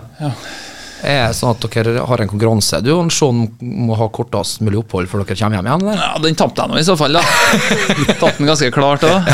Er 1.03 1.33
sånn 1.37 1.53
at 1.55 1.65
dere 1.73 2.03
har 2.07 2.21
en 2.23 2.29
konkurranse? 2.29 2.81
Du 2.85 2.91
og 2.95 3.11
Sean 3.15 3.47
må 3.61 3.95
ha 3.97 4.09
kortest 4.13 4.61
mulig 4.65 4.79
opphold 4.83 5.09
før 5.09 5.23
dere 5.25 5.37
kommer 5.39 5.57
hjem 5.59 5.69
igjen? 5.71 5.85
Eller? 5.87 6.03
Ja, 6.03 6.19
Den 6.25 6.37
tapte 6.39 6.63
jeg 6.67 6.71
nå 6.75 6.81
i 6.81 6.87
så 6.87 6.97
fall, 7.01 7.17
da. 7.17 7.23
Tatt 8.21 8.37
den 8.41 8.51
ganske 8.51 8.71
klart 8.75 9.07
òg. 9.09 9.31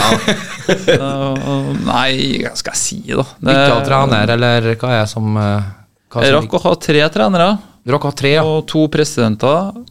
nei, 1.86 2.10
hva 2.44 2.52
skal 2.58 2.74
jeg 2.74 2.80
si, 2.80 2.98
da? 3.10 3.24
Det- 3.24 3.50
Bytte 3.50 3.72
av 3.76 3.82
trener, 3.86 4.32
eller 4.36 4.68
hva 4.76 4.92
er 4.92 5.00
det 5.04 5.10
som 5.10 5.36
eh, 5.36 5.66
hva 6.12 6.22
er 6.22 6.28
Jeg 6.30 6.36
rakk 6.38 6.54
å 6.58 6.62
ha 6.66 6.74
tre 6.86 7.02
trenere 7.12 7.48
Du 7.84 7.92
rakk 7.94 8.06
å 8.06 8.10
ha 8.12 8.16
tre, 8.18 8.32
ja. 8.36 8.44
og 8.46 8.66
to 8.70 8.86
presidenter. 8.92 9.72
Og, 9.76 9.82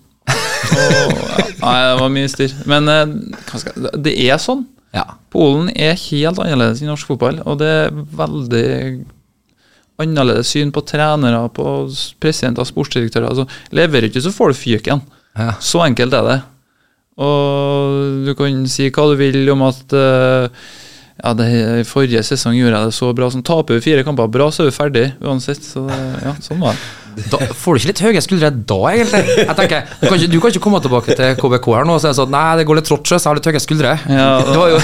ja, 0.75 1.43
nei, 1.61 1.75
det 1.85 1.99
var 2.01 2.09
mye 2.11 2.29
styr. 2.31 2.55
Men 2.67 2.89
eh, 2.89 3.05
jeg- 3.53 3.91
det 4.03 4.15
er 4.29 4.37
sånn. 4.41 4.65
ja. 4.95 5.05
Polen 5.35 5.69
er 5.75 5.95
helt 5.99 6.39
annerledes 6.39 6.81
i 6.81 6.87
norsk 6.87 7.07
fotball, 7.11 7.41
og 7.45 7.59
det 7.59 7.67
er 7.67 7.91
veldig 7.91 8.65
annerledes 10.01 10.51
syn 10.51 10.73
på 10.75 10.83
trenere, 10.87 11.43
på 11.55 11.67
presidenter, 12.21 12.67
sportsdirektører. 12.67 13.29
Altså, 13.31 13.45
leverer 13.75 14.09
ikke, 14.09 14.23
så 14.23 14.33
får 14.35 14.51
du 14.51 14.59
fyken. 14.59 15.03
Ja. 15.35 15.53
Så 15.63 15.83
enkelt 15.85 16.15
er 16.15 16.29
det. 16.29 16.39
Og 17.23 18.25
du 18.27 18.33
kan 18.35 18.65
si 18.67 18.89
hva 18.91 19.07
du 19.11 19.15
vil 19.19 19.47
om 19.53 19.63
at 19.69 19.95
eh, 19.95 20.65
ja, 21.23 21.31
det, 21.33 21.45
i 21.79 21.85
forrige 21.87 22.21
sesong 22.27 22.57
gjorde 22.57 22.75
jeg 22.81 22.89
det 22.91 22.95
så 22.97 23.13
bra. 23.15 23.29
Sånn, 23.31 23.43
taper 23.47 23.77
vi 23.77 23.85
fire 23.85 24.03
kamper 24.03 24.27
bra, 24.31 24.49
så 24.51 24.65
er 24.65 24.69
vi 24.71 24.75
ferdig 24.75 25.05
uansett. 25.23 25.63
Så 25.63 25.85
ja, 25.87 26.33
sånn 26.43 26.59
var 26.63 26.75
det. 26.75 26.85
Da, 27.31 27.37
får 27.55 27.77
du 27.77 27.79
ikke 27.79 27.87
litt 27.93 27.99
høye 28.03 28.21
skuldre 28.25 28.49
da, 28.67 28.77
egentlig? 28.91 29.21
Jeg 29.39 29.53
tenker, 29.55 29.85
Du 30.01 30.07
kan 30.09 30.17
ikke, 30.19 30.27
du 30.33 30.39
kan 30.43 30.51
ikke 30.51 30.61
komme 30.65 30.81
tilbake 30.83 31.15
til 31.15 31.37
KBK 31.39 31.69
her 31.71 31.85
nå 31.87 31.93
og 31.95 32.01
si 32.03 32.09
sånn 32.17 32.33
Nei, 32.33 32.57
det 32.59 32.65
går 32.67 32.75
litt 32.81 32.89
trått, 32.89 33.07
så 33.07 33.15
jeg 33.15 33.23
har 33.29 33.37
litt 33.39 33.47
høye 33.47 33.61
skuldre. 33.63 33.93
Ja, 34.11 34.25
det 34.43 34.57
var 34.59 34.73
jo 34.73 34.81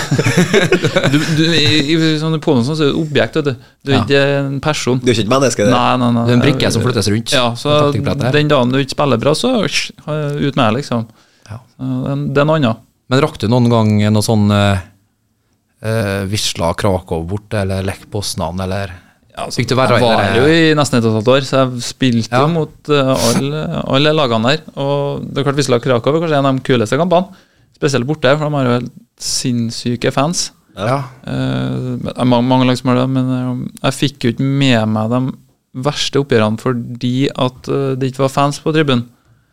Du, 1.12 1.18
du, 1.20 1.42
I, 1.52 1.66
i 1.92 1.98
sånn, 2.22 2.38
På 2.44 2.56
noe 2.56 2.64
sånn, 2.64 2.78
så 2.80 2.86
er 2.88 2.94
du 2.94 2.96
et 2.96 3.02
objekt, 3.02 3.36
vet 3.42 3.50
du. 3.50 3.68
Du 3.84 3.92
er 3.92 3.98
Ja. 3.98 4.04
ikke 4.06 4.22
en 4.38 4.56
person. 4.64 5.02
Du 5.04 5.10
er 5.12 5.18
ikke 5.18 5.26
et 5.28 5.34
menneske, 5.34 5.66
det. 5.68 5.74
Nei, 5.76 5.90
nei, 6.00 6.12
nei. 6.16 6.24
Det 6.30 6.32
er 6.32 6.40
en 6.40 6.46
brikke 6.46 6.72
som 6.72 6.86
flyttes 6.86 7.12
rundt. 7.12 7.36
Ja, 7.36 7.50
så 7.60 7.76
den 7.92 8.54
dagen 8.56 8.72
du 8.72 8.80
ikke 8.80 8.96
spiller 8.96 9.20
bra, 9.20 9.36
så 9.36 9.52
ut 9.68 10.56
med 10.56 10.64
deg, 10.64 10.78
liksom. 10.80 11.04
Ja. 11.52 11.60
Det 11.84 12.40
er- 12.40 12.46
en 12.48 12.56
annen. 12.56 12.80
Men 13.12 13.20
rakk 13.28 13.36
du 13.44 13.50
noen 13.52 13.68
gang 13.68 13.92
noe 14.16 14.24
sånn 14.24 14.48
uh, 14.56 14.80
Wisla 16.30 16.74
Krakow 16.78 17.24
bort, 17.28 17.54
eller 17.58 17.82
Lech 17.84 18.04
Poznan, 18.12 18.60
eller 18.62 18.92
du 19.32 19.76
være 19.76 19.96
Jeg 19.98 20.02
var 20.04 20.22
det- 20.22 20.36
jo 20.38 20.46
i 20.54 20.74
nesten 20.76 21.00
et 21.00 21.06
og 21.06 21.12
et 21.12 21.16
halvt 21.18 21.32
år, 21.34 21.42
så 21.48 21.58
jeg 21.72 21.82
spilte 21.82 22.32
Ja. 22.32 22.42
jo 22.42 22.48
mot 22.54 22.90
uh, 22.90 23.16
alle, 23.32 23.62
alle 23.88 24.12
lagene 24.14 24.52
der. 24.52 24.62
Og 24.78 25.22
det 25.26 25.38
er 25.40 25.44
klart 25.48 25.56
Visla 25.58 25.80
Krakow 25.80 26.16
er 26.16 26.20
kanskje 26.20 26.38
en 26.38 26.46
av 26.46 26.56
de 26.56 26.62
kuleste 26.62 26.98
kampene. 27.00 27.28
Spesielt 27.76 28.06
borte, 28.06 28.38
for 28.38 28.46
de 28.50 28.56
har 28.56 28.66
jo 28.66 28.76
helt 28.80 28.92
sinnssyke 29.18 30.12
fans. 30.14 30.52
Ja. 30.78 31.04
Uh, 31.26 31.98
det 32.04 32.14
er 32.18 32.26
mange, 32.26 32.48
mange 32.48 32.68
lag 32.68 32.78
som 32.78 32.90
har 32.92 33.02
det, 33.02 33.10
men 33.10 33.32
eh, 33.32 33.70
jeg 33.90 33.94
fikk 33.98 34.20
jo 34.28 34.32
ikke 34.36 34.46
med 34.60 34.88
meg 34.94 35.10
de 35.10 35.22
verste 35.82 36.20
oppgjørene 36.22 36.60
fordi 36.60 37.30
at 37.32 37.68
eh, 37.72 37.96
det 37.96 38.12
ikke 38.12 38.26
var 38.28 38.30
fans 38.36 38.60
på 38.60 38.74
tribunen. 38.76 39.08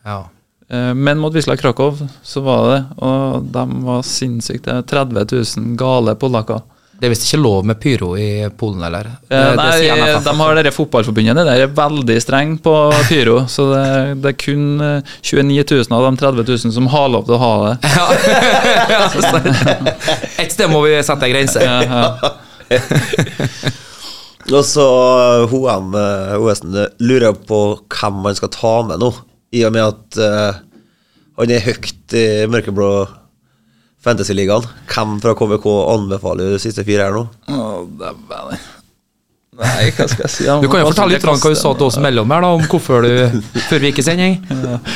ja. 0.04 0.24
Eh, 0.70 0.94
Men 0.94 1.18
mot 1.18 1.34
Wisla 1.34 1.56
Krakow 1.56 1.96
så 2.22 2.40
var 2.44 2.66
det 2.72 2.80
og 3.04 3.46
de 3.52 3.66
var 3.86 4.02
sinnssykt. 4.06 4.64
Det 4.66 4.74
er 4.74 4.82
30 4.82 5.24
000 5.32 5.76
gale 5.80 6.14
polakker. 6.20 6.60
Det 6.98 7.06
er 7.06 7.12
visst 7.12 7.28
ikke 7.28 7.38
lov 7.38 7.66
med 7.68 7.78
pyro 7.78 8.08
i 8.18 8.48
Polen, 8.58 8.80
eller? 8.82 9.06
Eh, 9.30 9.52
Nei, 9.54 9.66
sier 9.78 10.16
de 10.24 10.32
har 10.40 10.56
dere 10.58 10.72
fotballforbundet, 10.74 11.36
det 11.38 11.44
der 11.46 11.60
er 11.68 11.76
veldig 11.76 12.16
streng 12.24 12.56
på 12.58 12.72
pyro. 13.06 13.44
Så 13.54 13.68
det, 13.70 13.84
det 14.24 14.32
er 14.32 14.38
kun 14.42 14.64
eh, 14.82 15.12
29 15.22 15.62
000 15.86 15.94
av 15.94 16.08
de 16.08 16.24
30 16.24 16.42
000 16.66 16.74
som 16.74 16.90
har 16.90 17.06
lov 17.14 17.28
til 17.28 17.36
å 17.38 17.42
ha 17.44 17.52
det. 17.68 17.76
Ja, 18.88 19.04
Et 20.42 20.50
sted 20.50 20.66
må 20.72 20.82
vi 20.88 20.96
sette 21.06 21.28
en 21.28 21.36
grense. 21.36 21.62
Ja, 21.62 21.78
ja. 21.86 22.32
Og 24.48 24.64
så 24.66 24.84
eh, 25.38 26.84
lurer 26.98 27.38
på 27.46 27.62
hvem 27.94 28.22
man 28.26 28.34
skal 28.38 28.50
ta 28.58 28.74
med 28.90 28.98
nå, 29.04 29.12
i 29.54 29.64
og 29.66 29.74
med 29.74 29.84
at 29.86 30.20
uh, 30.20 30.60
han 31.38 31.54
er 31.54 31.64
høyt 31.64 32.16
i 32.18 32.26
mørkeblå 32.50 32.90
Fantasy-ligaen. 34.04 34.66
Hvem 34.90 35.18
fra 35.22 35.34
KVK 35.38 35.68
anbefaler 35.94 36.48
du 36.48 36.56
de 36.56 36.62
siste 36.62 36.84
fire 36.86 37.08
her 37.08 37.16
nå? 37.16 37.24
Å, 37.50 37.62
dæven. 37.98 38.66
Nei, 39.58 39.88
hva 39.90 40.04
skal 40.06 40.22
jeg 40.22 40.30
si? 40.30 40.44
Du 40.62 40.68
kan 40.70 40.84
jo 40.84 40.90
fortelle 40.92 41.16
litt 41.16 41.24
om 41.26 41.38
hva 41.42 41.50
du 41.50 41.58
sa 41.58 41.72
til 41.74 41.88
oss 41.88 41.96
mellom 41.98 42.30
her, 42.30 42.44
da, 42.44 42.50
om 42.54 42.66
hvorfor 42.70 43.02
du 43.02 43.40
Før 43.66 43.82
vi 43.82 43.90
gikk 43.90 43.98
i 43.98 44.04
sending. 44.06 44.36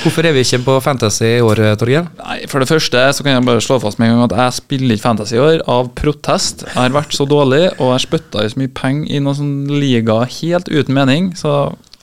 Hvorfor 0.04 0.28
er 0.28 0.36
vi 0.36 0.44
ikke 0.46 0.60
på 0.68 0.76
Fantasy 0.84 1.26
i 1.26 1.42
år, 1.42 1.64
Torgeir? 1.80 2.06
Nei, 2.20 2.36
For 2.50 2.62
det 2.62 2.70
første 2.70 3.02
så 3.18 3.26
kan 3.26 3.34
jeg 3.34 3.46
bare 3.48 3.64
slå 3.64 3.80
fast 3.82 3.98
med 3.98 4.12
en 4.12 4.20
gang 4.20 4.28
at 4.28 4.36
jeg 4.38 4.58
spiller 4.60 4.94
ikke 4.94 5.08
Fantasy 5.08 5.34
i 5.34 5.42
år 5.42 5.64
av 5.66 5.90
protest. 5.98 6.62
Jeg 6.68 6.78
har 6.78 6.94
vært 6.94 7.18
så 7.18 7.26
dårlig, 7.26 7.64
og 7.80 7.88
jeg 7.88 7.96
har 7.96 8.04
spytta 8.06 8.46
jo 8.46 8.54
så 8.54 8.62
mye 8.62 8.74
penger 8.78 9.10
i 9.10 9.22
noen 9.24 9.40
sånn 9.40 9.54
liga 9.82 10.20
helt 10.38 10.70
uten 10.70 10.94
mening, 10.94 11.32
så 11.38 11.56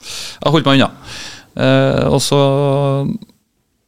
jeg 0.04 0.52
holdt 0.52 0.68
meg 0.68 0.82
unna. 0.82 0.92
Eh, 1.56 2.04
og 2.10 2.20
så 2.22 2.38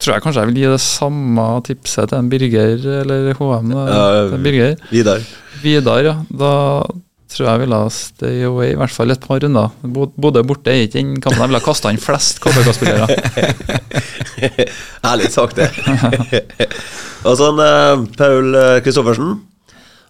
tror 0.02 0.16
jeg 0.16 0.24
kanskje 0.24 0.42
jeg 0.42 0.50
vil 0.50 0.60
gi 0.64 0.70
det 0.72 0.80
samme 0.82 1.44
tipset 1.68 2.10
til 2.10 2.18
en 2.18 2.28
Birger, 2.32 2.82
eller 3.04 3.32
HM. 3.38 3.70
Ja, 3.76 4.26
Birger. 4.42 4.76
Vidar. 4.90 5.22
Vidar, 5.62 6.02
ja. 6.02 6.16
Da 6.32 6.52
tror 7.32 7.46
jeg 7.48 7.60
ville 7.62 7.78
stay 7.94 8.42
away 8.44 8.72
i 8.74 8.76
hvert 8.76 8.92
fall 8.92 9.14
et 9.14 9.22
par 9.24 9.38
runder. 9.40 9.70
Bo- 9.80 10.10
Bodø 10.20 10.42
borte 10.44 10.68
er 10.74 10.82
ikke 10.84 10.98
den 10.98 11.14
kampen 11.22 11.38
jeg 11.40 11.48
ville 11.48 11.60
ha 11.62 11.64
kasta 11.64 11.92
inn 11.94 12.02
flest 12.02 12.42
KBK-spillere. 12.44 13.06
Ærlig 15.12 15.30
sagt, 15.32 15.56
det. 15.56 15.70
og 17.26 17.38
sånn 17.38 17.62
eh, 17.62 18.02
Paul 18.18 18.52
eh, 18.58 18.76
Kristoffersen. 18.84 19.38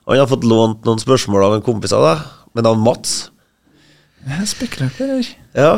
Han 0.09 0.19
har 0.19 0.27
fått 0.31 0.43
lånt 0.49 0.83
noen 0.89 0.99
spørsmål 0.99 1.45
av 1.47 1.55
en 1.59 1.63
kompis 1.65 1.93
av 1.95 2.03
deg, 2.09 2.25
med 2.59 2.67
navn 2.67 2.83
Mats. 2.83 3.13
Jeg 4.27 4.49
spekulerer 4.51 5.29
Ja. 5.59 5.77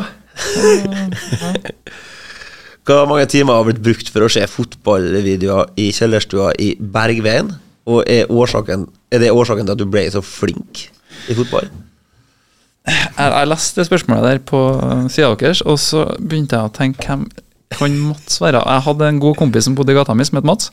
Hvor 2.85 3.07
mange 3.09 3.25
timer 3.31 3.57
har 3.57 3.65
blitt 3.65 3.81
brukt 3.85 4.11
for 4.13 4.25
å 4.25 4.29
se 4.29 4.43
fotballvideoer 4.49 5.71
i 5.81 5.89
kjellerstua 5.95 6.51
i 6.61 6.75
Bergveien? 6.79 7.49
Og 7.89 8.03
er, 8.09 8.29
årsaken, 8.33 8.87
er 9.13 9.21
det 9.21 9.33
årsaken 9.33 9.65
til 9.65 9.75
at 9.75 9.81
du 9.81 9.87
ble 9.89 10.05
så 10.13 10.21
flink 10.25 10.87
i 11.29 11.37
fotball? 11.37 11.69
Jeg, 12.85 13.09
jeg 13.17 13.49
leste 13.49 13.85
spørsmålet 13.87 14.27
der 14.27 14.41
på 14.45 14.61
sida 15.09 15.31
deres, 15.41 15.63
og 15.65 15.79
så 15.81 16.05
begynte 16.19 16.57
jeg 16.57 16.69
å 16.69 16.73
tenke 16.73 17.07
hvem 17.09 17.25
kan 17.73 17.97
Mats 18.09 18.37
være? 18.41 18.61
Jeg 18.61 18.85
hadde 18.85 19.09
en 19.09 19.21
god 19.23 19.35
kompis 19.39 19.65
som 19.67 19.75
bodde 19.77 19.93
i 19.93 19.97
gata 19.97 20.13
mi, 20.13 20.25
som 20.27 20.37
het 20.39 20.47
Mats. 20.47 20.69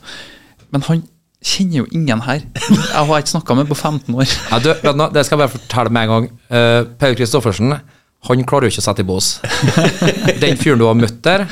Men 0.73 0.85
han 0.87 1.01
kjenner 1.43 1.81
jo 1.81 1.87
ingen 1.91 2.21
her. 2.23 2.45
Jeg 2.69 3.07
har 3.09 3.23
ikke 3.23 3.33
snakka 3.33 3.57
med 3.57 3.67
på 3.69 3.75
15 3.75 4.15
år. 4.15 4.29
Ja, 4.51 4.59
du, 4.61 4.69
det 5.13 5.25
skal 5.25 5.37
jeg 5.37 5.41
bare 5.43 5.55
fortelle 5.55 5.93
med 5.93 6.05
en 6.05 6.13
gang. 6.13 6.29
Uh, 6.53 6.81
Per 6.99 7.17
Kristoffersen 7.17 7.75
han 8.27 8.43
klarer 8.47 8.67
jo 8.69 8.73
ikke 8.73 8.83
å 8.83 8.87
sette 8.87 9.03
i 9.03 9.07
bås. 9.07 9.29
Den 10.43 10.59
fyren 10.59 10.79
du 10.79 10.85
har 10.87 10.95
møtt 10.95 11.19
der, 11.25 11.45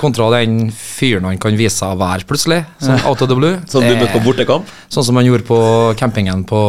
kontra 0.00 0.28
den 0.32 0.70
fyren 0.72 1.26
han 1.28 1.40
kan 1.42 1.58
vise 1.58 1.76
seg 1.80 1.94
å 1.94 1.98
være 2.00 2.26
plutselig, 2.28 2.62
Som 2.82 3.02
out 3.06 3.22
of 3.22 3.28
the 3.30 3.36
blue. 3.38 3.58
Som 3.70 3.84
du 3.84 3.92
møtte 3.92 4.14
på 4.14 4.22
bortekamp? 4.24 4.70
Sånn 4.92 5.06
som 5.06 5.18
han 5.18 5.26
gjorde 5.28 5.46
på 5.48 5.58
campingen 6.00 6.46
på 6.48 6.62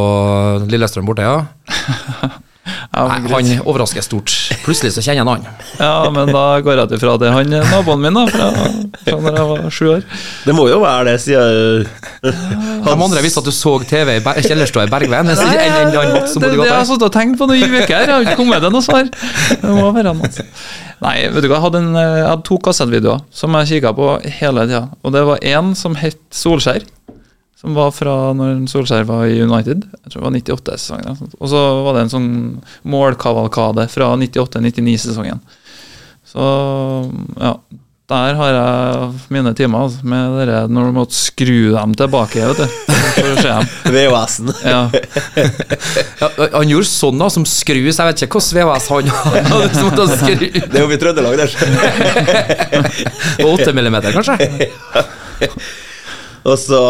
Lillestrøm 0.67 1.08
borte, 1.08 1.26
ja. 1.28 2.34
Ja, 2.67 3.03
Nei, 3.08 3.19
han 3.32 3.51
overrasker 3.67 4.03
stort. 4.06 4.34
Plutselig 4.65 4.93
så 4.95 5.03
kjenner 5.06 5.23
han 5.25 5.43
han. 5.43 5.62
ja, 5.80 6.10
men 6.13 6.32
da 6.34 6.43
går 6.65 6.80
jeg 6.82 6.89
ut 6.89 6.95
ifra 6.97 7.15
det. 7.21 7.32
Han 7.34 7.53
er 7.60 7.67
naboen 7.71 8.01
min 8.03 8.17
da, 8.17 8.25
fra, 8.32 8.47
fra 9.03 9.19
når 9.23 9.38
jeg 9.39 9.47
var 9.51 9.69
sju 9.77 9.86
år. 9.93 10.01
Det 10.47 10.56
må 10.58 10.67
jo 10.71 10.80
være 10.84 11.12
det, 11.12 11.15
siden 11.25 11.88
De 12.88 12.95
andre 12.95 13.23
visste 13.23 13.41
at 13.43 13.47
du 13.47 13.53
så 13.56 13.77
TV 13.88 14.17
i 14.17 14.43
Kjellerstua 14.47 14.88
i 14.88 14.91
Bergveien. 14.91 15.30
enn 15.32 15.38
en, 15.38 15.62
en, 15.62 15.95
en 16.01 16.27
som 16.27 16.43
det, 16.43 16.51
det, 16.53 16.60
det 16.62 16.69
har 16.71 16.82
jeg 16.82 16.89
sittet 16.91 17.08
og 17.10 17.13
tenkt 17.15 17.39
på 17.39 17.47
noen 17.49 17.77
uker. 17.77 17.95
Jeg 17.95 18.12
har 18.12 18.25
ikke 18.25 18.38
kommet 18.39 18.63
til 18.63 18.73
noe 18.73 18.86
svar. 18.86 19.08
Det 19.08 19.73
må 19.77 19.89
være 19.95 20.13
han, 20.13 20.21
altså. 20.27 20.45
Nei, 21.03 21.15
vet 21.30 21.43
du 21.45 21.49
hva, 21.51 21.60
jeg 21.60 21.65
hadde, 21.67 21.82
en, 21.86 21.95
eh, 21.99 22.13
jeg 22.23 22.30
hadde 22.32 22.45
to 22.47 22.58
kassettvideoer 22.65 23.25
som 23.41 23.58
jeg 23.60 23.69
kikka 23.75 23.91
på 23.97 24.12
hele 24.39 24.63
tida. 24.69 24.84
Og 25.06 25.13
det 25.13 25.25
var 25.30 25.43
én 25.45 25.73
som 25.77 25.97
het 25.99 26.17
Solskjær. 26.34 26.86
Som 27.58 27.74
var 27.74 27.89
fra 27.96 28.12
når 28.38 28.60
Solskjær 28.70 29.08
var 29.10 29.26
i 29.26 29.39
United. 29.41 29.88
Jeg 30.04 30.12
tror 30.13 30.22
det 30.22 30.28
var 30.28 30.36
98-sesongen. 30.38 31.02
eller 31.08 31.15
noe 31.15 31.24
sånt. 31.24 31.38
Og 31.41 31.50
så 31.50 31.62
var 31.88 31.96
det 31.98 32.04
en 32.06 32.12
sånn 32.13 32.30
målkavalkade 32.86 33.88
fra 33.89 34.12
98-99-sesongen. 34.22 35.41
Så 36.28 36.46
ja. 37.41 37.56
Der 38.08 38.38
har 38.39 38.54
jeg 38.56 39.08
mine 39.36 39.52
timer 39.58 39.82
altså, 39.84 40.00
med 40.08 40.38
dere 40.39 40.62
når 40.72 40.86
du 40.88 40.93
måtte 40.96 41.17
skru 41.17 41.74
dem 41.74 41.91
tilbake. 42.00 42.39
vet 42.54 42.62
du 42.62 42.93
For 43.17 43.32
å 43.34 43.41
se 43.41 43.50
dem. 43.50 43.65
VHS-en. 43.98 44.54
Ja. 44.63 44.84
Ja, 46.22 46.30
han 46.56 46.72
gjorde 46.72 46.88
sånn, 46.89 47.20
da, 47.20 47.28
som 47.30 47.43
skrus. 47.46 47.98
Jeg 48.00 48.08
vet 48.08 48.24
ikke 48.24 48.39
hvordan 48.39 48.70
VHS 48.70 48.88
han 48.93 49.12
hadde. 49.52 49.67
som 49.76 49.89
måtte 49.89 50.08
skru 50.13 50.48
Det 50.56 50.72
er 50.72 50.86
jo 50.86 50.93
i 50.96 51.02
Trøndelag, 51.02 51.36
der. 51.41 51.50
På 53.41 53.52
8 53.58 53.76
millimeter, 53.76 54.15
kanskje? 54.15 54.38
Og 56.47 56.57
så 56.62 56.81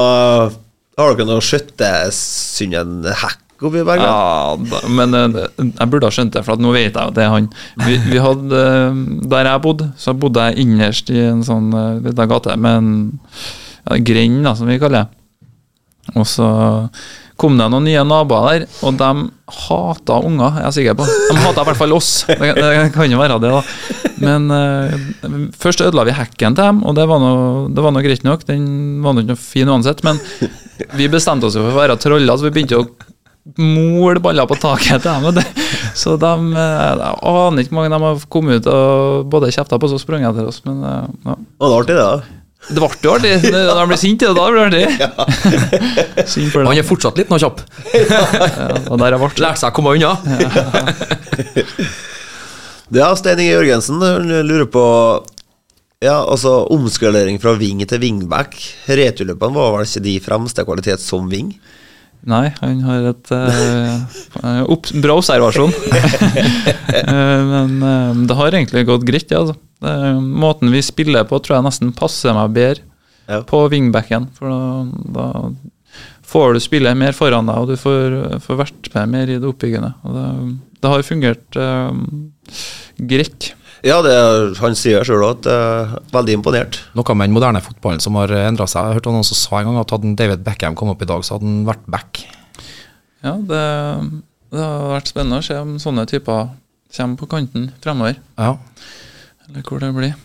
har 0.97 1.17
dere 1.17 1.27
noe 1.29 1.43
skjøttesynden 1.45 3.05
hekk 3.21 3.65
oppi 3.65 3.81
Bergveien? 3.81 4.05
Ja, 4.05 4.53
da, 4.57 4.81
men 4.93 5.17
eh, 5.17 5.37
jeg 5.65 5.89
burde 5.89 6.09
ha 6.09 6.13
skjønt 6.13 6.35
det, 6.35 6.43
for 6.45 6.61
nå 6.61 6.73
vet 6.75 6.91
jeg 6.91 7.01
at 7.01 7.15
det 7.17 7.25
er 7.25 7.33
han. 7.33 7.49
Vi, 7.85 7.97
vi 8.11 8.21
hadde, 8.21 8.63
eh, 8.63 8.99
Der 9.33 9.51
jeg 9.51 9.63
bodde, 9.65 9.91
så 9.97 10.13
bodde 10.17 10.47
jeg 10.49 10.65
innerst 10.65 11.09
i 11.13 11.21
en 11.25 11.45
sånn 11.45 11.71
uh, 11.73 11.97
liten 12.05 12.29
gate 12.29 12.57
med 12.57 12.81
en 12.81 12.91
ja, 13.87 13.97
grend, 14.11 14.51
som 14.59 14.69
vi 14.69 14.77
kaller 14.81 15.05
det. 15.07 15.21
Og 16.15 16.27
så 16.29 16.49
kom 17.37 17.57
det 17.59 17.67
noen 17.71 17.85
nye 17.85 18.03
naboer 18.07 18.47
der, 18.47 18.67
og 18.85 18.97
de 18.99 19.09
hata 19.67 20.19
unger, 20.25 20.59
er 20.59 20.67
jeg 20.67 20.77
sikker 20.79 20.97
på. 20.99 21.07
De 21.07 21.37
hata 21.43 21.63
i 21.63 21.69
hvert 21.69 21.79
fall 21.79 21.95
oss. 21.95 22.11
Det, 22.27 22.53
det 22.57 22.71
kan 22.95 23.11
jo 23.11 23.19
være 23.21 23.39
det, 23.43 23.51
da. 23.53 23.61
Men 24.17 24.47
uh, 24.49 25.43
først 25.57 25.83
ødela 25.85 26.07
vi 26.07 26.15
hekken 26.17 26.57
til 26.57 26.63
dem, 26.63 26.81
og 26.83 26.97
det 26.97 27.05
var 27.09 27.21
nå 27.21 28.03
greit 28.05 28.25
nok. 28.25 28.47
Den 28.49 28.65
var 29.05 29.15
nå 29.15 29.25
ikke 29.25 29.37
fin 29.39 29.69
uansett, 29.69 30.01
men 30.07 30.21
vi 30.97 31.09
bestemte 31.11 31.49
oss 31.49 31.57
for 31.59 31.69
å 31.69 31.77
være 31.77 31.99
troller, 32.01 32.33
så 32.37 32.49
vi 32.49 32.55
begynte 32.57 32.81
å 32.81 32.87
mole 33.55 34.19
baller 34.19 34.47
på 34.49 34.57
taket 34.59 35.05
til 35.05 35.29
dem. 35.37 35.43
Så 35.97 36.17
de 36.19 36.31
eh, 36.51 36.81
Jeg 36.99 37.13
aner 37.31 37.63
ikke 37.63 37.71
hvor 37.71 37.79
mange 37.79 37.93
de 37.93 38.01
har 38.03 38.25
kommet 38.33 38.59
ut 38.59 38.67
og 38.71 39.29
både 39.31 39.53
kjefta 39.55 39.79
på 39.79 39.87
oss 39.87 39.95
og 39.95 40.03
sprunget 40.03 40.33
etter 40.33 40.49
oss, 40.49 40.59
men 40.67 40.83
eh, 40.83 41.05
ja. 41.29 41.37
Og 41.37 41.63
det 41.63 41.71
var 41.71 41.77
artig, 41.79 41.95
det. 41.95 42.03
da. 42.03 42.36
Det 42.67 42.81
ble 42.81 42.89
jo 43.05 43.13
artig. 43.15 43.31
Når 43.53 43.79
han 43.79 43.89
blir 43.89 43.99
sint. 43.99 44.23
da 44.23 44.47
blir 44.51 44.67
det 44.67 44.67
artig. 44.67 44.85
Ja. 46.57 46.65
Han 46.67 46.75
er 46.75 46.85
fortsatt 46.85 47.19
litt 47.19 47.31
nå 47.31 47.39
kjapp. 47.41 47.61
Ja, 48.11 48.23
og 48.91 48.99
der 48.99 49.15
jeg 49.15 49.21
lært 49.21 49.41
Lærte 49.41 49.61
seg 49.61 49.71
å 49.71 49.75
komme 49.77 49.95
unna. 49.95 50.15
ja, 52.99 53.09
Stein 53.19 53.41
Inge 53.43 53.53
Jørgensen 53.53 54.03
lurer 54.27 54.67
på 54.71 54.83
Ja, 56.03 56.19
altså 56.19 56.59
omskalering 56.73 57.39
fra 57.43 57.55
ving 57.59 57.85
til 57.87 58.03
wingback. 58.03 58.59
Returløpene 58.89 59.57
var 59.57 59.77
vel 59.77 59.87
ikke 59.87 60.05
de 60.09 60.17
fremste 60.27 60.67
kvalitet 60.67 61.03
som 61.03 61.31
ving? 61.31 61.55
Nei, 62.27 62.49
han 62.59 62.81
har 62.83 63.05
et 63.13 63.29
uh, 63.31 64.63
opp, 64.73 64.89
bra 64.99 65.15
observasjon. 65.21 65.71
Eh, 66.87 67.41
men 67.45 67.77
uh, 67.83 68.17
det 68.27 68.35
har 68.39 68.55
egentlig 68.57 68.83
gått 68.89 69.05
greit, 69.07 69.31
ja, 69.31 69.43
altså. 69.43 69.55
Måten 69.81 70.71
vi 70.73 70.81
spiller 70.81 71.27
på, 71.29 71.39
tror 71.43 71.59
jeg 71.59 71.67
nesten 71.67 71.93
passer 71.95 72.33
meg 72.37 72.55
bedre 72.55 72.85
Ja. 73.27 73.41
på 73.43 73.59
wingbacken. 73.69 74.29
For 74.37 74.49
da, 74.49 74.85
da 75.13 75.27
får 76.27 76.55
du 76.55 76.59
spille 76.63 76.93
mer 76.95 77.13
foran 77.15 77.49
deg, 77.49 77.59
og 77.59 77.67
du 77.67 77.75
får, 77.79 78.39
får 78.43 78.61
vært 78.63 78.89
med 78.95 79.13
mer 79.13 79.29
i 79.31 79.37
det 79.37 79.47
oppbyggende. 79.47 79.93
Og 80.07 80.15
det, 80.15 80.25
det 80.81 80.91
har 80.93 81.05
fungert 81.05 81.59
eh, 81.59 81.91
greit. 82.97 83.51
Ja, 83.85 83.99
det, 84.01 84.13
han 84.57 84.75
sier 84.75 85.05
sjøl 85.05 85.21
at 85.27 85.45
uh, 85.45 85.97
veldig 86.09 86.39
imponert. 86.39 86.79
Noe 86.97 87.15
med 87.15 87.29
den 87.29 87.35
moderne 87.35 87.61
fotballen 87.61 88.01
som 88.01 88.17
har 88.17 88.31
endra 88.39 88.65
seg. 88.67 88.87
Jeg 88.89 88.97
hørte 88.97 89.13
noen 89.13 89.27
som 89.27 89.37
sa 89.37 89.59
en 89.59 89.69
gang 89.69 89.77
at 89.83 89.93
hadde 89.93 90.15
David 90.17 90.41
Beckham 90.47 90.75
kommet 90.75 90.97
opp 90.97 91.05
i 91.05 91.09
dag, 91.11 91.21
så 91.23 91.35
hadde 91.35 91.45
han 91.45 91.67
vært 91.67 91.85
back. 91.93 92.23
Ja, 93.21 93.35
det, 93.37 93.61
det 94.55 94.63
har 94.63 94.95
vært 94.95 95.11
spennende 95.11 95.43
å 95.43 95.45
se 95.45 95.59
om 95.61 95.77
sånne 95.81 96.07
typer 96.09 96.49
kommer 96.97 97.19
på 97.19 97.29
kanten 97.29 97.69
fremover. 97.83 98.17
Ja. 98.39 98.55
Eller 99.47 99.63
hvor 99.63 99.79
det 99.81 99.93
blir. 99.95 100.15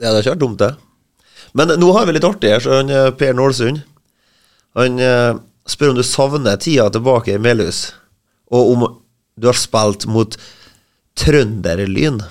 Ja, 0.00 0.10
det 0.10 0.16
er 0.16 0.24
ikke 0.24 0.34
vært 0.34 0.42
dumt, 0.42 0.62
det. 0.62 0.72
Men 1.58 1.74
nå 1.80 1.90
har 1.92 2.08
vi 2.08 2.16
litt 2.16 2.26
artig 2.26 2.52
her, 2.54 2.62
så 2.64 2.78
han 2.78 2.90
eh, 2.92 3.10
Per 3.18 3.34
Nålsund 3.36 3.82
Han 4.78 5.00
eh, 5.02 5.34
spør 5.68 5.92
om 5.92 5.98
du 5.98 6.06
savner 6.06 6.60
tida 6.60 6.88
tilbake 6.92 7.36
i 7.36 7.42
Melhus, 7.42 7.90
og 8.52 8.72
om 8.72 8.86
du 9.36 9.48
har 9.50 9.58
spilt 9.58 10.06
mot 10.10 10.36
Trønderlyn. 11.20 12.22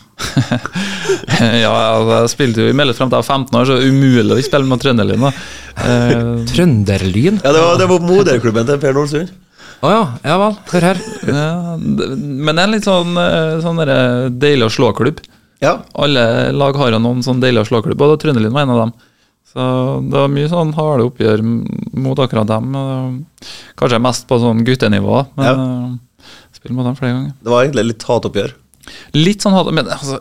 ja, 1.61 1.69
altså, 1.69 2.15
jeg 2.15 2.31
spilte 2.33 2.65
jo 2.65 2.71
i 2.71 2.77
Melhus 2.77 2.97
frem 2.97 3.11
til 3.11 3.19
jeg 3.19 3.27
var 3.27 3.37
15 3.37 3.59
år, 3.59 3.69
så 3.69 3.77
umulig 3.77 4.33
å 4.33 4.39
ikke 4.41 4.49
spille 4.49 4.69
med 4.71 4.81
Trønderlyn. 4.81 5.27
Eh, 5.29 6.17
Trønderlyn? 6.49 7.39
Ja, 7.45 7.53
det 7.53 7.61
var, 7.61 7.77
det 7.77 7.89
var 7.93 8.07
moderklubben 8.09 8.67
til 8.67 8.81
Per 8.81 8.97
Nålsund. 8.97 9.35
Å 9.81 9.89
ja. 9.93 10.01
Ja 10.25 10.39
vel. 10.41 10.57
Hør 10.73 10.87
her. 10.91 10.99
ja, 11.25 11.45
men 11.77 12.51
det 12.51 12.57
er 12.57 12.65
en 12.65 12.73
litt 12.75 12.89
sånn, 12.89 13.15
sånn 13.63 13.85
deilig 14.41 14.67
å 14.67 14.73
slå-klubb. 14.73 15.21
Ja. 15.61 15.75
Alle 15.93 16.51
lag 16.55 16.75
har 16.79 16.91
jo 16.91 16.99
noen 17.01 17.21
sånn 17.25 17.41
deilige 17.43 17.63
å 17.65 17.69
slå-klubb, 17.69 18.01
og 18.01 18.19
Trøndelag 18.21 18.53
var 18.55 18.65
en 18.65 18.73
av 18.75 18.79
dem. 18.85 18.93
Så 19.51 19.63
det 20.07 20.15
var 20.15 20.31
mye 20.31 20.49
sånn 20.49 20.71
harde 20.77 21.05
oppgjør 21.09 21.41
mot 22.01 22.19
akkurat 22.23 22.47
dem. 22.49 22.71
Kanskje 23.79 23.99
mest 24.01 24.27
på 24.29 24.39
sånn 24.41 24.63
guttenivå, 24.67 25.25
men 25.35 25.45
Ja. 25.45 25.53
spiller 25.53 26.55
spill 26.61 26.75
mot 26.77 26.85
dem 26.85 26.95
flere 26.95 27.13
ganger. 27.13 27.33
Det 27.43 27.49
var 27.51 27.65
egentlig 27.65 27.85
litt 27.91 28.03
hatoppgjør. 28.07 28.53
Litt 29.13 29.41
sånn 29.41 29.53
hat, 29.53 29.71
men 29.73 29.85
altså 29.87 30.19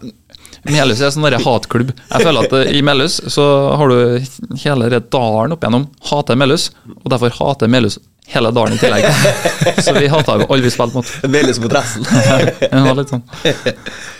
Melhus 0.68 1.00
er 1.00 1.10
sånn 1.14 1.24
derre 1.24 1.40
hatklubb. 1.40 1.92
Jeg 2.10 2.26
føler 2.26 2.44
at 2.44 2.52
eh, 2.52 2.72
i 2.76 2.82
Melhus 2.84 3.20
så 3.32 3.44
har 3.80 3.88
du 3.88 4.20
hele 4.60 5.00
dalen 5.00 5.54
opp 5.54 5.62
igjennom 5.64 5.86
hater 6.10 6.36
Melhus, 6.36 6.70
og 7.04 7.08
derfor 7.14 7.30
hater 7.30 7.70
Melhus 7.72 7.96
hele 8.28 8.52
dalen 8.52 8.76
i 8.76 8.78
tillegg. 8.78 9.06
Så 9.84 9.94
vi 9.96 10.06
hata 10.06 10.36
jo 10.38 10.46
alle 10.50 10.62
vi 10.62 10.70
spilte 10.70 10.94
mot. 11.00 11.08
Melhus 11.32 11.58
mot 11.62 11.72
resten. 11.72 12.04
Ja, 12.70 12.92
litt 12.92 13.08
sånn. 13.10 13.24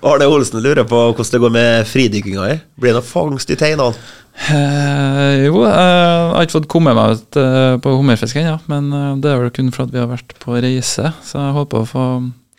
Arne 0.00 0.26
Olsen 0.30 0.62
lurer 0.64 0.86
på 0.88 0.98
hvordan 1.10 1.34
det 1.34 1.40
går 1.42 1.52
med 1.54 1.88
fridykkinga 1.90 2.46
her. 2.46 2.60
Blir 2.80 2.94
det 2.94 3.00
noe 3.00 3.06
fangst 3.06 3.50
i 3.52 3.56
teinene? 3.60 3.92
Eh, 4.48 5.44
jo, 5.44 5.60
eh, 5.66 5.68
jeg 5.68 6.30
har 6.32 6.46
ikke 6.46 6.56
fått 6.56 6.68
komme 6.72 6.94
meg 6.96 7.18
ut 7.18 7.38
eh, 7.40 7.74
på 7.82 7.92
hummerfisk 7.98 8.38
ennå, 8.40 8.56
men 8.70 8.88
eh, 8.96 9.10
det 9.20 9.32
er 9.32 9.42
vel 9.42 9.52
kun 9.52 9.72
for 9.74 9.84
at 9.84 9.92
vi 9.92 10.00
har 10.00 10.08
vært 10.08 10.32
på 10.40 10.56
reise, 10.56 11.10
så 11.26 11.42
jeg 11.42 11.56
håper 11.58 11.82
å 11.82 11.88
få 11.88 12.04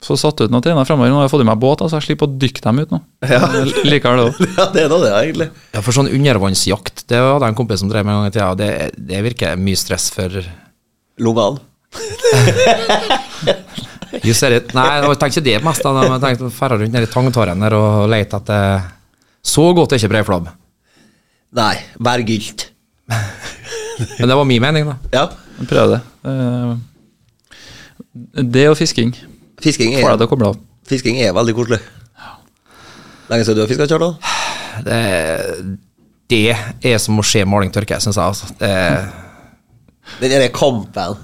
få 0.01 0.15
satt 0.17 0.39
ut 0.41 0.49
noen 0.49 0.63
teiner 0.65 0.85
fremover. 0.87 1.11
Nå 1.13 1.19
har 1.19 1.27
jeg 1.27 1.31
fått 1.35 1.43
i 1.43 1.45
meg 1.45 1.59
båt, 1.61 1.83
så 1.85 1.99
jeg 1.99 2.07
slipper 2.07 2.25
å 2.25 2.37
dykke 2.41 2.63
dem 2.65 2.79
ut 2.81 2.93
nå. 2.93 2.99
Ja. 3.29 3.41
Liker 3.91 4.17
det 4.17 4.23
òg. 4.31 4.39
Ja, 4.57 4.65
det 4.73 4.81
er 4.81 4.89
da 4.89 4.97
det, 5.03 5.11
egentlig. 5.19 5.47
Ja, 5.75 5.83
for 5.85 5.93
sånn 5.93 6.09
undervannsjakt, 6.09 7.03
det 7.05 7.19
hadde 7.21 7.45
jeg 7.45 7.53
en 7.53 7.59
kompis 7.59 7.83
som 7.83 7.91
drev 7.91 8.07
med 8.07 8.15
en 8.15 8.23
gang 8.23 8.31
i 8.31 8.33
tida, 8.33 8.47
og 8.49 8.57
det, 8.57 8.71
det 8.97 9.21
virker 9.27 9.61
mye 9.61 9.77
stress 9.77 10.09
for 10.15 10.41
Lungene. 11.21 11.61
You 14.19 14.33
ser 14.35 14.57
it. 14.57 14.73
Nei, 14.75 14.87
jeg 14.99 15.19
tenkte 15.21 15.39
ikke 15.39 15.45
det 15.47 15.57
mest, 15.65 15.83
da, 15.85 16.03
jeg 16.07 16.21
tenkte 16.23 16.49
å 16.49 16.53
ferde 16.53 16.81
rundt 16.81 16.95
nedi 16.95 17.07
i 17.07 17.11
Tangtårn 17.11 17.63
og 17.77 18.09
lete 18.11 18.39
etter 18.41 18.89
Så 19.41 19.63
godt 19.77 19.95
er 19.95 20.01
ikke 20.01 20.11
breiflabb. 20.11 20.49
Nei, 21.57 21.75
vær 21.99 22.23
gylt. 22.27 22.67
Men 23.07 24.27
det 24.31 24.37
var 24.37 24.45
min 24.47 24.61
mening, 24.63 24.91
da. 24.91 24.95
Ja. 25.15 25.25
Prøv 25.69 25.95
det. 25.95 26.01
Eh, 26.27 26.75
Det 28.43 28.67
og 28.69 28.77
fisking 28.79 29.13
Fisking 29.61 29.93
er, 29.95 30.17
det 30.17 30.27
å 30.27 30.53
fisking 30.89 31.19
er 31.21 31.33
veldig 31.37 31.53
koselig. 31.55 31.79
Lenge 33.31 33.45
siden 33.45 33.59
du 33.59 33.61
har 33.63 33.69
fiska, 33.69 33.85
Kjartan? 33.87 34.17
Det, 34.83 35.01
det 36.31 36.55
er 36.91 36.97
som 36.99 37.19
å 37.21 37.23
se 37.23 37.43
maling 37.47 37.71
tørke, 37.71 37.99
syns 38.03 38.17
jeg. 38.17 38.25
Altså. 38.25 38.49
Det 38.59 38.71
Den 40.19 40.33
derre 40.33 40.49
kampen. 40.51 41.19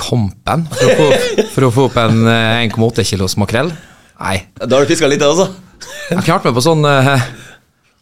Kampen 0.00 0.66
for 0.72 0.88
å 0.88 0.96
få, 0.98 1.44
for 1.54 1.66
å 1.68 1.72
få 1.76 1.86
opp 1.90 1.98
en 2.02 2.24
eh, 2.30 2.66
1,8 2.68 3.06
kilos 3.12 3.36
makrell. 3.40 3.72
Nei. 4.20 4.36
Da 4.60 4.74
har 4.74 4.84
du 4.84 4.90
fiska 4.90 5.08
litt, 5.10 5.22
altså? 5.24 5.48
Jeg 6.10 6.24
kunne 6.24 6.36
vært 6.38 6.48
med 6.50 6.56
på 6.58 6.64
sånn 6.64 6.84
eh, 6.88 7.28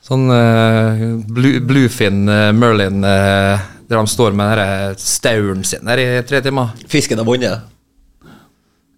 Sånn 0.09 0.25
eh, 0.33 1.03
blue, 1.29 1.59
bluefin 1.69 2.23
eh, 2.33 2.47
Merlin 2.57 3.03
eh, 3.05 3.67
der 3.89 3.99
de 3.99 4.09
står 4.09 4.33
med 4.37 4.57
den 4.57 5.01
stauren 5.01 5.61
sin 5.69 5.85
der 5.89 6.01
i 6.01 6.07
tre 6.29 6.41
timer. 6.45 6.73
Fisken 6.89 7.21
har 7.21 7.29
vunnet. 7.29 7.67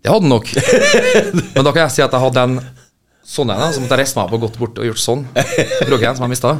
Det 0.02 0.10
hadde 0.10 0.24
den 0.24 0.32
nok. 0.32 0.48
Men 1.54 1.66
da 1.66 1.72
kan 1.74 1.84
jeg 1.84 1.94
si 1.94 2.02
at 2.02 2.14
jeg 2.14 2.22
hadde 2.24 2.44
en 2.46 2.56
sånn 3.30 3.52
en, 3.54 3.66
så 3.74 3.82
måtte 3.82 3.94
jeg 3.94 4.02
reist 4.02 4.18
meg 4.18 4.26
opp 4.26 4.34
og 4.38 4.44
gått 4.46 4.58
bort 4.58 4.80
og 4.82 4.88
gjort 4.88 5.02
sånn. 5.02 5.22
Kroggen 5.86 6.18
som 6.18 6.26
jeg 6.26 6.32
mista. 6.34 6.56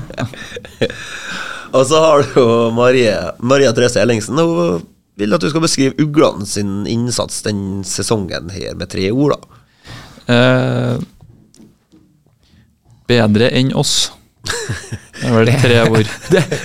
Og 1.75 1.87
så 1.87 2.01
har 2.03 2.23
du 2.23 2.39
jo 2.39 2.47
Marie, 2.75 3.15
Maria 3.39 3.71
Therese 3.75 4.03
Ellingsen. 4.03 4.39
Hun 4.39 4.83
vil 5.21 5.37
at 5.37 5.43
du 5.45 5.49
skal 5.53 5.65
beskrive 5.65 5.97
uglene 6.03 6.47
sin 6.49 6.85
innsats 6.91 7.43
den 7.47 7.83
sesongen 7.87 8.51
her 8.55 8.77
med 8.79 8.91
tre 8.93 9.11
ord. 9.13 9.37
da. 9.37 9.41
Eh, 10.31 10.97
bedre 13.11 13.51
enn 13.59 13.73
oss. 13.77 14.11
Det 15.21 15.29
er 15.29 15.35
vel 15.37 15.51
tre 15.61 15.81
ord. 15.85 16.11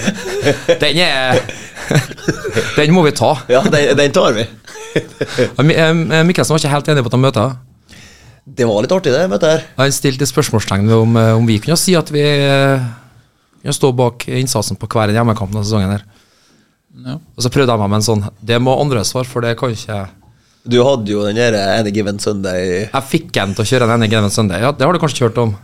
Den 0.82 1.00
er 1.04 1.42
Den 2.78 2.94
må 2.96 3.04
vi 3.06 3.12
ta. 3.14 3.34
Ja, 3.52 3.62
den, 3.68 3.92
den 4.00 4.14
tar 4.16 4.34
vi. 4.34 4.46
Eh, 4.96 5.92
Mikkelsen 6.26 6.56
var 6.56 6.62
ikke 6.62 6.72
helt 6.72 6.88
enig 6.90 7.04
på 7.04 7.12
dette 7.12 7.20
møtet. 7.22 7.58
Det 8.46 8.66
var 8.70 8.86
litt 8.86 8.94
artig, 8.94 9.12
det 9.14 9.26
møtet 9.30 9.52
her. 9.52 9.64
Han 9.80 9.94
stilte 9.94 10.28
spørsmålstegn 10.30 10.88
ved 10.88 10.98
om, 10.98 11.16
eh, 11.20 11.32
om 11.36 11.46
vi 11.50 11.60
kunne 11.62 11.78
si 11.82 11.96
at 11.98 12.10
vi 12.14 12.24
eh, 12.24 12.86
kunne 13.62 13.76
stå 13.76 13.92
bak 13.98 14.28
innsatsen 14.30 14.80
på 14.80 14.90
hver 14.90 15.12
en 15.12 15.20
hjemmekamp 15.20 15.52
denne 15.54 15.66
sesongen. 15.66 15.98
her 15.98 16.15
Ja. 17.04 17.18
Og 17.20 17.44
så 17.44 17.52
prøvde 17.52 17.74
jeg 17.74 17.82
meg 17.82 17.92
med 17.92 18.00
en 18.00 18.06
sånn 18.06 18.22
Det 18.40 18.56
må 18.64 18.76
andre 18.80 19.02
svare 19.04 19.28
for, 19.28 19.44
det 19.44 19.58
kan 19.60 19.74
ikke. 19.76 19.98
Du 20.66 20.80
hadde 20.82 21.12
jo 21.12 21.26
den 21.28 21.38
der 21.38 21.58
Any 21.76 21.92
Given 21.94 22.18
Sunday 22.24 22.86
Jeg 22.88 23.04
fikk 23.10 23.36
en 23.42 23.54
til 23.54 23.66
å 23.66 23.68
kjøre 23.70 23.90
en 23.94 24.06
Any 24.08 24.30
Søndag. 24.34 24.64
Ja, 24.64 24.72
det 24.74 24.88
har 24.88 24.96
du 24.96 25.02
kanskje 25.04 25.20
ikke 25.20 25.30
hørt 25.30 25.44
om? 25.44 25.56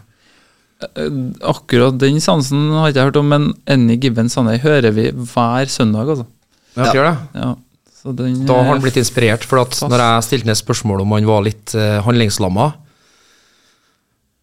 Akkurat 1.48 1.98
den 2.02 2.20
sansen 2.22 2.70
har 2.76 2.90
jeg 2.90 2.96
ikke 2.96 3.08
hørt 3.10 3.20
om, 3.22 3.32
men 3.32 3.48
Any 3.70 3.98
Given 4.02 4.30
Sunday 4.34 4.60
hører 4.62 4.94
vi 4.96 5.10
hver 5.14 5.70
søndag, 5.72 6.10
altså. 6.10 6.28
Ja, 6.76 6.86
Ja. 6.86 6.92
det? 6.94 7.42
Ja, 7.42 7.56
så 8.02 8.16
den, 8.16 8.46
Da 8.46 8.54
har 8.56 8.64
han 8.74 8.82
blitt 8.82 8.98
inspirert, 8.98 9.44
for 9.44 9.62
at 9.62 9.78
når 9.82 10.00
jeg 10.00 10.24
stilte 10.24 10.48
ned 10.48 10.58
spørsmål 10.58 11.02
om 11.02 11.12
han 11.12 11.26
var 11.26 11.44
litt 11.44 11.74
uh, 11.76 12.02
handlingslamma, 12.02 12.74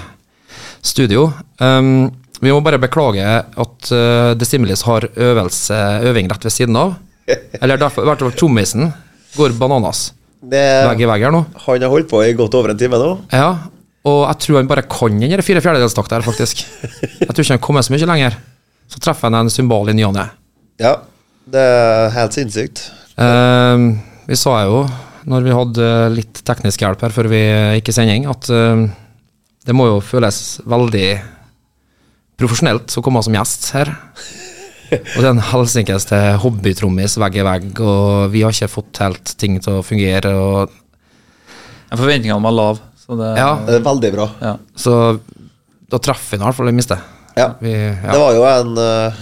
studio. 0.78 1.34
Um, 1.58 2.14
vi 2.38 2.54
må 2.54 2.62
bare 2.62 2.78
beklage 2.78 3.26
at 3.26 3.90
uh, 3.90 4.30
Destimulis 4.38 4.87
har 4.87 5.11
øvelse, 5.11 5.74
øving 6.06 6.30
rett 6.30 6.46
ved 6.46 6.54
siden 6.54 6.78
av. 6.78 6.94
Eller 7.26 7.74
derfor, 7.82 8.06
i 8.06 8.08
hvert 8.12 8.22
fall 8.22 8.38
trommisen 8.44 8.94
går 9.34 9.58
bananas. 9.58 10.12
Det, 10.38 10.87
Vegg 10.87 11.02
i 11.02 11.11
vegg 11.11 11.26
her 11.26 11.34
nå. 11.34 11.42
han 11.64 11.82
har 11.82 11.90
holdt 11.90 12.06
på 12.14 12.22
i 12.22 12.30
godt 12.38 12.54
over 12.54 12.70
en 12.70 12.78
time 12.78 12.94
nå. 13.02 13.11
Ja, 13.34 13.74
og 14.06 14.20
jeg 14.28 14.40
tror 14.44 14.61
han 14.61 14.70
bare 14.70 14.87
kan 14.87 15.18
den 15.20 15.42
fire 15.42 15.62
fjerdedelstakta 15.64 16.18
der, 16.18 16.26
faktisk. 16.26 16.62
Jeg 17.18 17.28
tror 17.28 17.42
ikke 17.42 17.56
han 17.56 17.64
kommer 17.64 17.82
så 17.84 17.94
mye 17.94 18.08
lenger. 18.08 18.38
Så 18.88 19.00
treffer 19.04 19.28
han 19.28 19.42
en 19.42 19.52
symbol 19.52 19.90
i 19.90 19.96
ny 19.96 20.06
og 20.06 20.14
ne. 20.16 20.28
Ja, 20.80 20.94
det 21.50 21.61
er 21.61 22.14
helt 22.14 22.37
sinnssykt. 22.37 22.87
Ehm, 23.20 23.90
vi 24.28 24.38
sa 24.38 24.54
jo, 24.64 24.84
når 25.28 25.44
vi 25.44 25.56
hadde 25.56 25.88
litt 26.14 26.40
teknisk 26.46 26.84
hjelp 26.84 27.02
her 27.04 27.12
før 27.12 27.28
vi 27.32 27.42
gikk 27.78 27.90
i 27.90 27.96
sending, 27.96 28.28
at 28.30 28.48
ehm, 28.54 28.87
det 29.66 29.76
må 29.76 29.88
jo 29.90 29.98
føles 30.04 30.61
veldig 30.68 31.08
profesjonelt 32.38 32.94
å 32.96 33.04
komme 33.04 33.22
som 33.26 33.34
gjest 33.37 33.72
her. 33.74 33.92
Og 34.88 35.18
det 35.18 35.26
er 35.26 35.34
en 35.34 35.48
helsikes 35.50 36.06
til 36.08 36.38
hobbytrommis 36.40 37.18
vegg 37.20 37.42
i 37.42 37.44
vegg, 37.44 37.80
og 37.84 38.30
vi 38.32 38.44
har 38.46 38.54
ikke 38.54 38.70
fått 38.72 39.02
helt 39.04 39.34
ting 39.40 39.58
til 39.61 39.80
å 39.80 39.84
fungere. 39.84 40.32
Og, 40.38 40.76
Forventningene 41.88 42.44
var 42.44 42.54
lave, 42.54 42.88
det 43.16 43.29
ja, 43.38 43.51
Det 43.64 43.75
er 43.79 43.85
veldig 43.87 44.11
bra. 44.12 44.27
ja. 44.44 44.57
så 44.77 45.18
da 45.88 45.97
traff 46.05 46.27
vi 46.33 46.37
nå 46.37 46.44
i 46.44 46.47
hvert 46.51 46.57
fall 46.59 46.68
det 46.68 46.75
minste. 46.77 46.99
Ja. 47.38 47.47
Vi, 47.62 47.71
ja. 47.73 48.11
Det 48.12 48.18
var 48.21 48.35
jo 48.37 48.42
en 48.44 48.75
uh, 48.77 49.14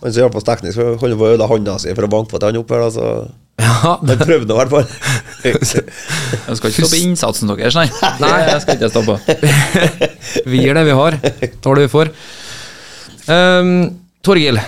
Han 0.00 0.10
som 0.10 0.22
hjalp 0.24 0.34
oss 0.40 0.46
teknisk, 0.48 0.80
holdt 0.98 1.18
på 1.20 1.26
å 1.28 1.34
øde 1.36 1.46
hånda 1.46 1.76
si 1.78 1.92
for 1.94 2.08
å 2.08 2.10
banke 2.10 2.32
på 2.32 2.40
til 2.40 2.48
han 2.50 2.58
opp 2.58 2.72
her. 2.74 2.82
Altså. 2.88 3.04
Så 3.60 3.62
ja, 3.62 3.74
han 4.00 4.22
prøvde 4.24 4.48
nå 4.48 4.56
i 4.56 4.60
hvert 4.62 4.72
fall. 4.72 4.86
Jeg 5.44 6.56
skal 6.56 6.70
ikke 6.72 6.82
stoppe 6.82 7.00
innsatsen 7.04 7.52
deres, 7.52 7.76
nei. 7.78 7.86
Nei, 8.20 8.30
jeg 8.48 8.62
skal 8.64 8.78
ikke 8.78 8.88
stoppe. 8.92 9.14
vi 10.50 10.62
gir 10.64 10.74
det 10.76 10.84
vi 10.88 10.96
har. 10.96 11.16
Tar 11.62 11.78
det 11.78 11.84
vi 11.86 11.90
får. 11.92 12.10
Um, 13.30 13.70
Torgil, 14.24 14.58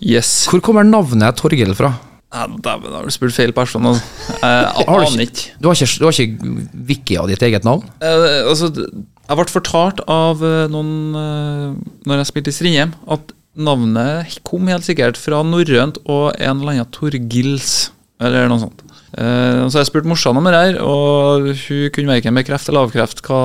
Yes. 0.00 0.46
hvor 0.48 0.62
kommer 0.64 0.86
navnet 0.86 1.36
Torgil 1.38 1.74
fra? 1.76 1.92
Ja, 2.30 2.44
Dæven, 2.46 2.92
har 2.94 3.06
du 3.06 3.10
spurt 3.10 3.34
feil 3.34 3.52
person. 3.54 3.86
Altså. 3.90 4.36
Jeg 4.38 4.86
aner 4.86 5.24
ikke. 5.24 5.48
Du 5.58 5.66
har 5.68 5.74
ikke, 5.74 5.98
du 5.98 6.06
har 6.06 6.14
ikke 6.14 6.58
wiki 6.90 7.18
av 7.18 7.30
ditt 7.30 7.42
eget 7.42 7.66
navn? 7.66 7.82
Eh, 7.98 8.46
altså, 8.46 8.70
jeg 8.70 9.38
ble 9.38 9.46
fortalt 9.50 10.04
av 10.10 10.44
eh, 10.46 10.68
noen 10.70 10.92
uh, 11.14 11.74
Når 12.06 12.22
jeg 12.22 12.30
spilte 12.30 12.52
i 12.52 12.54
Strindheim, 12.54 12.94
at 13.10 13.34
navnet 13.58 14.38
kom 14.46 14.70
helt 14.70 14.86
sikkert 14.86 15.18
fra 15.18 15.42
norrønt 15.42 15.98
og 16.06 16.30
en 16.38 16.62
eller 16.62 16.76
annen 16.76 16.94
Torgils, 16.94 17.90
eller 18.22 18.46
noe 18.50 18.62
sånt. 18.62 18.86
Eh, 19.18 19.62
så 19.66 19.80
jeg 19.80 19.88
spurte 19.88 20.10
morsan 20.10 20.38
om 20.38 20.46
det 20.46 20.54
her, 20.54 20.76
og 20.86 21.48
hun 21.50 21.90
kunne 21.94 22.12
verken 22.12 22.36
bekrefte 22.38 22.70
eller 22.70 22.86
avkrefte 22.86 23.24
hva 23.26 23.40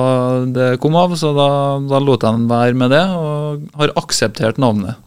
det 0.54 0.68
kom 0.82 0.94
av, 0.98 1.16
så 1.18 1.32
da, 1.34 1.48
da 1.90 2.00
lot 2.02 2.22
jeg 2.22 2.38
den 2.38 2.46
være 2.50 2.78
med 2.78 2.94
det, 2.94 3.02
og 3.18 3.66
har 3.80 3.94
akseptert 3.98 4.62
navnet. 4.62 5.00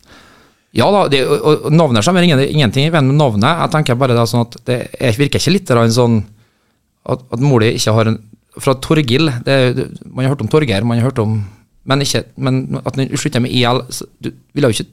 Ja 0.78 0.86
da, 0.94 1.08
det, 1.10 1.24
og, 1.26 1.66
og 1.66 1.72
navnet 1.74 2.06
kommer 2.06 2.22
ingen, 2.26 2.40
ingenting 2.46 2.86
i 2.86 2.92
veien 2.94 3.08
med 3.10 3.18
navnet. 3.18 3.48
Jeg 3.64 3.72
tenker 3.74 3.98
bare 3.98 4.14
det 4.18 4.26
sånn 4.30 4.44
at 4.46 4.58
det 4.70 4.76
er, 5.00 5.16
virker 5.18 5.42
ikke 5.42 5.54
litt 5.56 5.72
sånn 5.96 6.20
at, 7.10 7.24
at 7.34 7.40
mor 7.42 7.64
di 7.64 7.72
ikke 7.78 7.94
har 7.96 8.12
en 8.12 8.20
Fra 8.60 8.74
Torgil 8.76 9.30
det, 9.46 9.54
er- 9.56 9.88
Man 10.06 10.26
har 10.26 10.34
hørt 10.36 10.42
om 10.44 10.50
Torgeir, 10.52 10.84
man 10.86 11.00
har 11.00 11.10
hørt 11.10 11.20
om 11.24 11.40
Men 11.90 12.02
ikke 12.04 12.24
men 12.38 12.80
at 12.84 12.94
den 13.00 13.10
slutter 13.18 13.42
med 13.42 13.52
IL 13.56 13.82
Du 14.22 14.30
ville 14.54 14.70
jo 14.70 14.76
ikke 14.76 14.90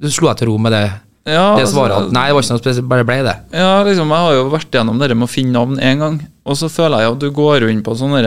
Du 0.00 0.08
slo 0.10 0.30
deg 0.30 0.38
til 0.40 0.48
ro 0.50 0.56
med 0.58 0.72
det, 0.72 0.84
Ja, 1.28 1.54
det 1.56 1.68
svaret? 1.68 1.92
altså- 1.96 2.12
nei, 2.16 2.26
det 2.28 2.34
var 2.34 2.42
ikke 2.42 2.54
noe 2.56 2.62
spesielt, 2.64 2.88
bare 2.88 3.04
ble 3.04 3.22
det. 3.22 3.36
Ja, 3.52 3.82
liksom, 3.84 4.08
jeg 4.08 4.24
har 4.26 4.32
jo 4.38 4.50
vært 4.50 4.70
gjennom 4.72 4.98
det 4.98 5.16
med 5.16 5.28
å 5.28 5.30
finne 5.30 5.52
navn 5.52 5.78
én 5.78 5.98
gang. 5.98 6.20
Og 6.50 6.56
så 6.56 6.70
føler 6.72 7.02
jeg 7.04 7.12
at 7.12 7.18
du 7.20 7.30
går 7.30 7.60
rundt 7.66 7.84
på 7.84 7.92
sånne 7.94 8.20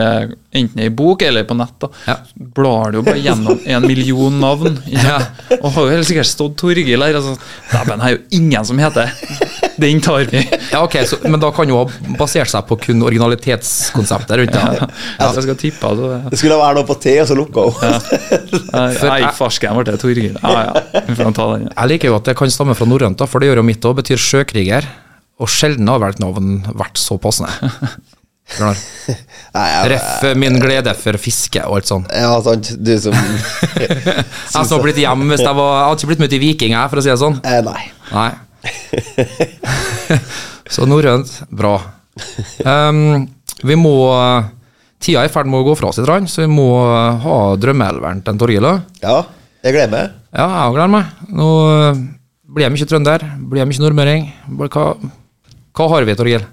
enten 0.54 0.80
i 0.80 0.88
bok 0.88 1.20
eller 1.26 1.42
på 1.44 1.56
nett. 1.58 1.74
da 1.82 1.88
Ja. 2.06 2.16
Blar 2.38 2.92
du 2.92 2.98
jo 2.98 3.02
bare 3.02 3.18
gjennom 3.20 3.58
en 3.66 3.82
million 3.82 4.38
navn. 4.40 4.78
Ja. 4.86 5.18
Og 5.60 5.72
har 5.74 5.82
jo 5.82 5.90
helt 5.90 6.06
sikkert 6.06 6.30
stått 6.30 6.56
Torgill 6.56 7.02
her. 7.02 7.18
Altså, 7.18 7.34
Dæven, 7.72 8.00
her 8.00 8.14
er 8.14 8.16
jo 8.16 8.22
ingen 8.38 8.64
som 8.64 8.78
heter 8.78 9.10
Den 9.82 10.00
tar 10.00 10.22
vi. 10.30 10.38
Ja, 10.70 10.84
ok, 10.84 10.94
så, 11.04 11.18
Men 11.28 11.40
da 11.42 11.50
kan 11.50 11.66
jo 11.68 11.80
ha 11.82 12.14
basert 12.16 12.46
seg 12.48 12.62
på 12.68 12.76
kun 12.80 13.02
originalitetskonseptet 13.02 14.38
rundt 14.38 14.52
det. 14.54 14.88
Hvis 15.18 15.34
jeg 15.34 15.42
skal 15.48 15.56
tippe, 15.58 15.88
altså. 15.90 16.30
Det 16.30 16.38
skulle 16.38 16.58
være 16.60 16.76
noe 16.78 16.86
på 16.86 16.94
T, 17.02 17.16
og 17.20 17.26
så 17.26 17.34
lukka 17.34 17.64
hun. 17.66 17.74
Nei, 18.70 19.18
farsken 19.34 19.74
ble 19.74 19.84
det 19.90 19.96
Torgill. 20.00 20.38
Ja, 20.38 20.54
ja. 20.68 21.02
Vi 21.08 21.16
får 21.18 21.34
ta 21.34 21.48
den. 21.56 21.66
Jeg 21.74 21.90
liker 21.90 22.12
jo 22.12 22.16
at 22.20 22.30
det 22.30 22.36
kan 22.38 22.54
stamme 22.54 22.76
fra 22.78 22.83
norrønt, 22.90 23.22
for 23.28 23.40
det 23.42 23.48
gjør 23.50 23.60
jo 23.62 23.66
mitt 23.70 23.84
òg. 23.88 23.96
Betyr 24.02 24.20
sjøkriger. 24.20 24.86
Og 25.42 25.50
sjelden 25.50 25.88
har 25.90 25.98
vel 26.02 26.12
et 26.14 26.20
navn 26.22 26.60
vært 26.78 27.00
så 27.00 27.16
passende. 27.18 27.50
Ref 29.88 30.24
min 30.36 30.58
glede 30.60 30.92
for 31.00 31.16
fiske 31.16 31.62
og 31.64 31.78
alt 31.78 31.88
sånt. 31.88 32.10
ja, 32.12 32.32
sant. 32.44 32.74
Du 32.76 32.92
som 33.00 33.14
Jeg 33.80 34.52
som 34.52 34.74
har 34.76 34.82
blitt 34.84 35.00
hjem 35.00 35.22
hvis 35.30 35.40
jeg 35.40 35.56
var 35.56 35.70
Jeg 35.78 35.86
hadde 35.88 35.98
ikke 36.02 36.10
blitt 36.12 36.22
med 36.24 36.32
til 36.34 36.42
Viking, 36.42 36.74
jeg, 36.76 36.90
for 36.92 37.00
å 37.00 37.04
si 37.06 37.10
det 37.12 37.16
sånn. 37.22 37.38
eh, 37.40 37.62
Nei. 37.64 37.84
Nei. 38.12 38.30
Så 40.74 40.86
norrønt, 40.88 41.30
bra. 41.52 41.74
Um, 42.64 43.24
vi 43.64 43.76
må 43.80 43.94
Tida 45.04 45.24
er 45.24 45.28
i 45.28 45.32
ferd 45.32 45.48
med 45.50 45.60
å 45.60 45.66
gå 45.66 45.74
fra 45.76 45.90
oss 45.90 45.98
litt, 46.00 46.28
så 46.30 46.44
vi 46.44 46.48
må 46.52 46.68
ha 47.24 47.38
drømmeelveren 47.60 48.22
til 48.24 48.32
en 48.32 48.40
Ja, 49.02 49.18
jeg 49.64 49.74
gleder 49.76 49.92
meg. 49.92 50.14
Ja, 50.32 50.46
jeg 50.64 50.76
gleder 50.78 50.92
meg. 50.94 51.04
Nå 51.36 51.48
blir 52.54 52.66
jeg 52.68 52.74
mye 52.76 52.88
trønder, 52.90 53.24
blir 53.50 53.64
jeg 53.64 53.70
mye 53.72 53.82
nordmøring. 53.84 54.28
Hva, 54.58 54.84
hva 55.74 55.88
har 55.94 56.06
vi, 56.08 56.14
Torgill? 56.18 56.44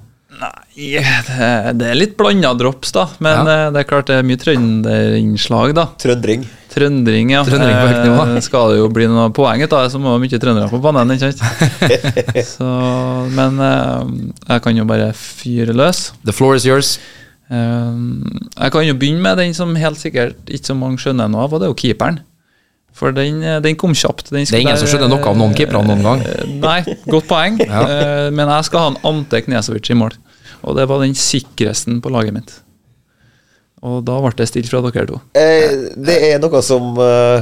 Nei, 0.42 0.50
det, 0.74 1.74
det 1.78 1.90
er 1.92 1.98
litt 2.00 2.16
blanda 2.18 2.54
drops, 2.58 2.90
da. 2.96 3.04
Men 3.22 3.44
Ja. 3.46 3.68
eh, 3.68 3.72
det 3.76 3.84
er 3.84 3.90
klart 3.92 4.08
det 4.10 4.16
er 4.18 4.26
mye 4.26 4.40
trønderinnslag, 4.42 5.74
da. 5.78 5.84
Trøndring. 6.02 6.48
Trøndring, 6.72 7.30
ja. 7.36 7.44
Trøndring 7.46 7.76
på 7.78 7.88
høyt 7.92 8.06
nivå. 8.08 8.24
Eh, 8.38 8.42
skal 8.46 8.72
det 8.74 8.80
jo 8.80 8.88
bli 8.96 9.06
noe 9.12 9.28
poeng, 9.36 9.62
da, 9.70 9.84
så 9.92 10.00
må 10.02 10.16
det 10.16 10.24
mye 10.26 10.40
trøndere 10.42 10.72
på 10.72 10.80
banen. 10.82 11.14
ikke 11.14 11.30
sant? 11.36 12.46
så, 12.56 12.70
men 13.38 13.60
eh, 13.62 14.34
jeg 14.56 14.64
kan 14.66 14.80
jo 14.82 14.88
bare 14.90 15.12
fyre 15.14 15.76
løs. 15.78 16.08
The 16.26 16.34
floor 16.34 16.56
is 16.58 16.66
yours. 16.66 16.96
Eh, 17.52 17.94
jeg 18.56 18.72
kan 18.74 18.88
jo 18.88 18.98
begynne 18.98 19.22
med 19.22 19.38
den 19.44 19.54
som 19.58 19.76
helt 19.78 20.00
sikkert 20.02 20.50
ikke 20.50 20.72
så 20.72 20.78
mange 20.80 20.98
skjønner 21.04 21.30
noe 21.30 21.46
av, 21.46 21.54
og 21.54 21.62
det 21.62 21.68
er 21.70 21.74
jo 21.76 21.80
keeperen. 21.84 22.22
For 22.98 23.14
den, 23.16 23.42
eh, 23.44 23.60
den 23.64 23.78
kom 23.80 23.94
kjapt. 23.98 24.30
Den 24.30 24.44
Det 24.46 24.54
er 24.54 24.64
ingen 24.66 24.78
som 24.78 24.88
skjønner 24.92 25.10
noe 25.10 25.24
av 25.26 25.38
noen 25.40 25.54
keepere 25.58 25.82
noen 25.86 26.04
gang. 26.06 26.22
Eh, 26.28 26.44
Nei, 26.62 26.82
godt 27.08 27.28
poeng. 27.30 27.58
Ja. 27.72 27.86
Eh, 27.88 28.28
Men 28.36 28.52
jeg 28.52 28.68
skal 28.68 28.80
ha 28.84 28.92
en 28.92 29.00
Ante 29.08 29.42
Knesovic 29.46 29.90
i 29.90 29.98
mål. 29.98 30.18
Og 30.64 30.76
det 30.78 30.86
var 30.90 31.00
den 31.02 31.16
sikreste 31.18 31.96
på 32.04 32.12
laget 32.14 32.36
mitt. 32.36 32.52
Og 33.82 34.04
da 34.06 34.20
ble 34.22 34.30
det 34.38 34.46
stille 34.52 34.70
fra 34.70 34.82
dere 34.86 35.08
to. 35.10 35.18
Eh, 35.34 35.88
det 35.98 36.18
er 36.28 36.42
noe 36.44 36.60
som 36.62 36.92
uh, 37.02 37.42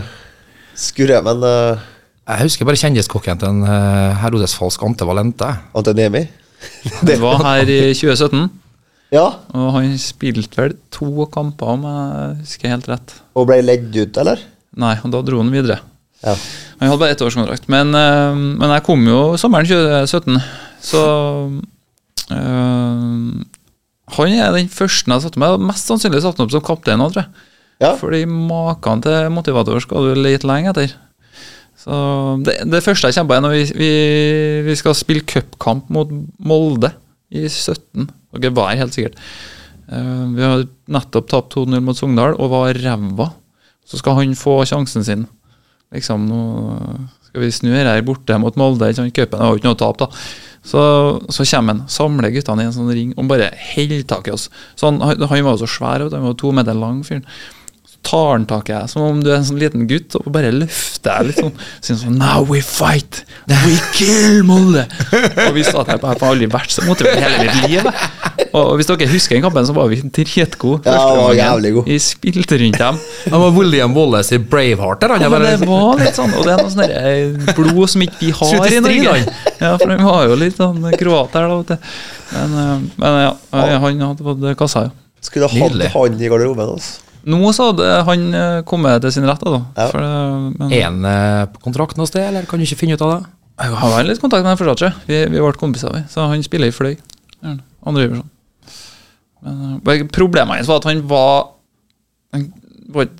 skurrer, 0.78 1.20
men 1.26 1.44
uh, 1.44 1.82
Jeg 2.30 2.46
husker 2.46 2.70
bare 2.70 2.80
kjendiskokken 2.80 3.42
til 3.42 3.50
en 3.50 3.66
uh, 3.68 4.16
Herodes 4.22 4.54
Falsk 4.56 4.86
Ante 4.88 5.04
Valente. 5.10 5.50
Antonemi 5.76 6.22
Det 7.10 7.18
var 7.20 7.42
her 7.44 7.68
i 7.68 7.82
2017, 7.92 8.48
Ja, 9.12 9.26
og 9.52 9.68
han 9.76 9.92
spilte 10.00 10.62
vel 10.62 10.78
to 10.96 11.26
kamper, 11.34 11.74
om 11.76 11.84
jeg 11.90 12.40
husker 12.46 12.72
helt 12.72 12.88
rett. 12.88 13.14
og 13.36 13.48
ble 13.50 13.60
ledd 13.66 13.92
ut, 14.00 14.18
eller? 14.24 14.40
Nei, 14.80 14.96
og 15.04 15.14
da 15.14 15.22
dro 15.26 15.42
han 15.42 15.52
videre. 15.54 15.80
Ja. 16.24 16.36
Jeg 16.80 16.88
hadde 16.88 17.02
bare 17.02 17.16
ett 17.16 17.22
års 17.24 17.38
kontrakt. 17.38 17.68
Men, 17.72 17.94
eh, 17.96 18.36
men 18.36 18.74
jeg 18.76 18.86
kom 18.88 19.04
jo 19.08 19.20
sommeren 19.40 19.68
2017, 19.68 20.40
så 20.84 21.04
eh, 22.32 23.46
Han 24.16 24.34
er 24.34 24.56
den 24.56 24.72
første 24.72 25.12
jeg 25.12 25.22
satte 25.22 25.42
meg 25.42 25.60
Mest 25.62 25.90
sannsynlig 25.90 26.22
satte 26.24 26.40
han 26.42 26.48
opp 26.48 26.56
som 26.56 26.64
kaptein 26.66 27.00
nå, 27.02 27.10
tror 27.12 27.26
jeg. 27.26 27.46
Ja. 27.80 27.94
Fordi 28.00 28.24
maken 28.28 29.04
til 29.04 29.30
motivator 29.32 29.80
skal 29.84 30.10
du 30.10 30.20
lete 30.20 30.48
lenge 30.48 30.74
etter. 30.74 30.96
Så 31.80 31.96
det, 32.44 32.58
det 32.68 32.84
første 32.84 33.08
jeg 33.08 33.16
kjempa, 33.16 33.38
er 33.38 33.46
når 33.46 33.56
vi, 33.56 33.62
vi, 33.80 33.92
vi 34.68 34.76
skal 34.76 34.98
spille 34.98 35.24
cupkamp 35.24 35.88
mot 35.96 36.12
Molde 36.44 36.92
i 37.32 37.46
17. 37.48 38.10
Dere 38.36 38.56
var 38.56 38.74
her 38.74 38.84
helt 38.84 38.98
sikkert. 38.98 39.16
Uh, 39.90 40.28
vi 40.36 40.44
har 40.44 40.66
nettopp 40.92 41.30
tapt 41.32 41.56
2-0 41.56 41.80
mot 41.86 41.98
Sogndal 41.98 42.36
og 42.36 42.52
var 42.52 42.78
ræva. 42.78 43.30
Så 43.90 44.00
skal 44.02 44.20
han 44.20 44.38
få 44.38 44.60
sjansen 44.70 45.06
sin. 45.06 45.26
Liksom, 45.96 46.28
nå 46.30 46.42
skal 47.30 47.44
vi 47.44 47.52
snu 47.54 47.72
her 47.74 48.02
borte 48.06 48.38
mot 48.42 48.58
Molde. 48.58 48.92
Cupen 49.14 49.42
har 49.42 49.54
jo 49.54 49.60
ikke 49.60 49.70
noe 49.70 49.78
å 49.78 49.84
tape, 49.84 50.06
da. 50.06 50.24
Så, 50.70 50.82
så 51.32 51.46
kommer 51.48 51.78
han, 51.78 51.86
samler 51.90 52.34
guttene 52.34 52.66
i 52.66 52.68
en 52.68 52.76
sånn 52.76 52.92
ring 52.92 53.14
og 53.16 53.30
bare 53.30 53.48
holder 53.72 54.04
tak 54.10 54.28
i 54.28 54.34
oss. 54.36 54.50
Så 54.78 54.90
han, 54.90 55.00
han 55.02 55.22
var 55.30 55.56
jo 55.56 55.62
så 55.64 55.70
svær, 55.72 56.04
han 56.12 56.28
var 56.28 56.36
to 56.38 56.52
meter 56.54 56.78
lang 56.78 57.00
fyren. 57.08 57.26
Tar 58.06 58.30
han 58.32 58.46
tak 58.48 58.70
i 58.70 58.74
deg 58.74 58.88
som 58.92 59.04
om 59.04 59.18
du 59.24 59.28
er 59.28 59.40
en 59.40 59.48
sånn 59.48 59.60
liten 59.60 59.88
gutt, 59.90 60.16
og 60.20 60.30
bare 60.32 60.54
løfter 60.56 61.20
deg 61.20 61.30
litt 61.30 61.42
sånn. 61.42 61.66
Sier 61.84 61.98
sånn 62.00 62.20
Now 62.20 62.46
we 62.48 62.62
fight! 62.64 63.24
We 63.50 63.76
kill 63.96 64.44
Molde! 64.48 64.86
og 65.48 65.58
vi 65.58 65.66
sa 65.68 65.84
at 65.84 65.96
Jeg 65.96 66.04
har 66.06 66.28
aldri 66.30 66.48
vært 66.52 66.76
så 66.76 66.86
motivert 66.88 67.20
hele 67.24 67.44
mitt 67.44 67.68
liv. 67.68 67.90
Og 68.56 68.76
hvis 68.80 68.88
dere 68.90 69.08
husker 69.12 69.36
den 69.38 69.44
kampen, 69.46 69.66
så 69.68 69.76
var 69.76 69.90
vi 69.92 70.00
dritgode. 70.02 70.82
Ja, 70.90 71.02
var 71.18 71.36
jævlig 71.38 71.74
god. 71.76 71.90
Vi 71.90 71.98
spilte 72.02 72.58
rundt 72.62 72.80
dem. 72.82 73.00
Han 73.34 73.44
var 73.44 73.52
William 73.58 73.94
Wallace 73.98 74.38
i 74.38 74.42
Braveheart 74.42 75.04
der, 75.04 75.14
han. 75.16 75.26
Ja, 75.26 75.30
men 75.34 75.46
det 75.46 75.68
var 75.70 76.00
litt 76.02 76.18
sånn, 76.18 76.34
og 76.34 76.48
det 76.48 76.56
er 76.56 76.64
noe 76.64 76.74
sånn 76.74 76.86
eh, 76.88 77.52
blod 77.58 77.92
som 77.94 78.06
ikke 78.06 78.22
vi 78.24 78.32
har 78.40 78.72
i 78.72 78.82
Norge. 78.86 79.20
Ja, 79.60 79.74
for 79.76 79.92
han 79.92 80.06
var 80.08 80.24
jo 80.30 80.40
litt 80.40 80.56
sånn 80.56 80.80
kroat 81.02 81.36
der, 81.36 81.50
da. 81.52 81.60
vet 81.60 81.74
du. 81.76 81.94
Men, 82.32 82.58
eh, 82.64 82.88
men 83.04 83.22
ja, 83.26 83.32
han 83.52 84.04
hadde 84.08 84.26
fått 84.32 84.50
kassa, 84.60 84.88
ja. 84.88 84.96
Skulle 85.20 85.50
hatt 85.52 85.90
han 85.94 86.22
i 86.22 86.30
garderoben. 86.32 86.78
Altså. 86.78 87.04
Nå 87.30 87.52
så 87.54 87.70
hadde 87.74 87.88
han 88.08 88.30
eh, 88.34 88.62
kommet 88.68 89.04
til 89.04 89.12
sin 89.14 89.28
rett, 89.28 89.44
da. 89.44 89.60
Ja. 89.76 89.90
For, 89.92 90.08
men, 90.56 90.72
er 90.72 90.86
han 90.88 91.04
eh, 91.06 91.44
på 91.52 91.66
kontrakt 91.68 92.00
noe 92.00 92.08
sted, 92.10 92.24
eller 92.32 92.48
kan 92.50 92.62
du 92.62 92.66
ikke 92.66 92.80
finne 92.86 92.96
ut 92.96 93.06
av 93.06 93.18
det? 93.18 93.22
jeg 93.60 93.76
har 93.76 94.06
litt 94.08 94.22
kontakt 94.24 94.46
med 94.46 94.54
ham 94.54 94.60
fortsatt, 94.60 94.86
ikke? 94.88 95.08
vi, 95.10 95.18
vi 95.34 95.42
ble 95.44 95.56
kompiser, 95.60 95.92
vi. 95.92 96.06
Så 96.08 96.24
han 96.32 96.44
spiller 96.46 96.72
i 96.72 96.76
Fløy. 96.76 96.94
Ja, 97.44 97.58
Andre 97.88 98.06
divisjon. 98.06 98.30
Eh, 99.46 100.04
problemet 100.12 100.56
hans 100.60 100.68
var 100.70 100.78
at 100.82 100.88
han 100.90 101.02
var 101.08 101.48
han, 102.34 102.42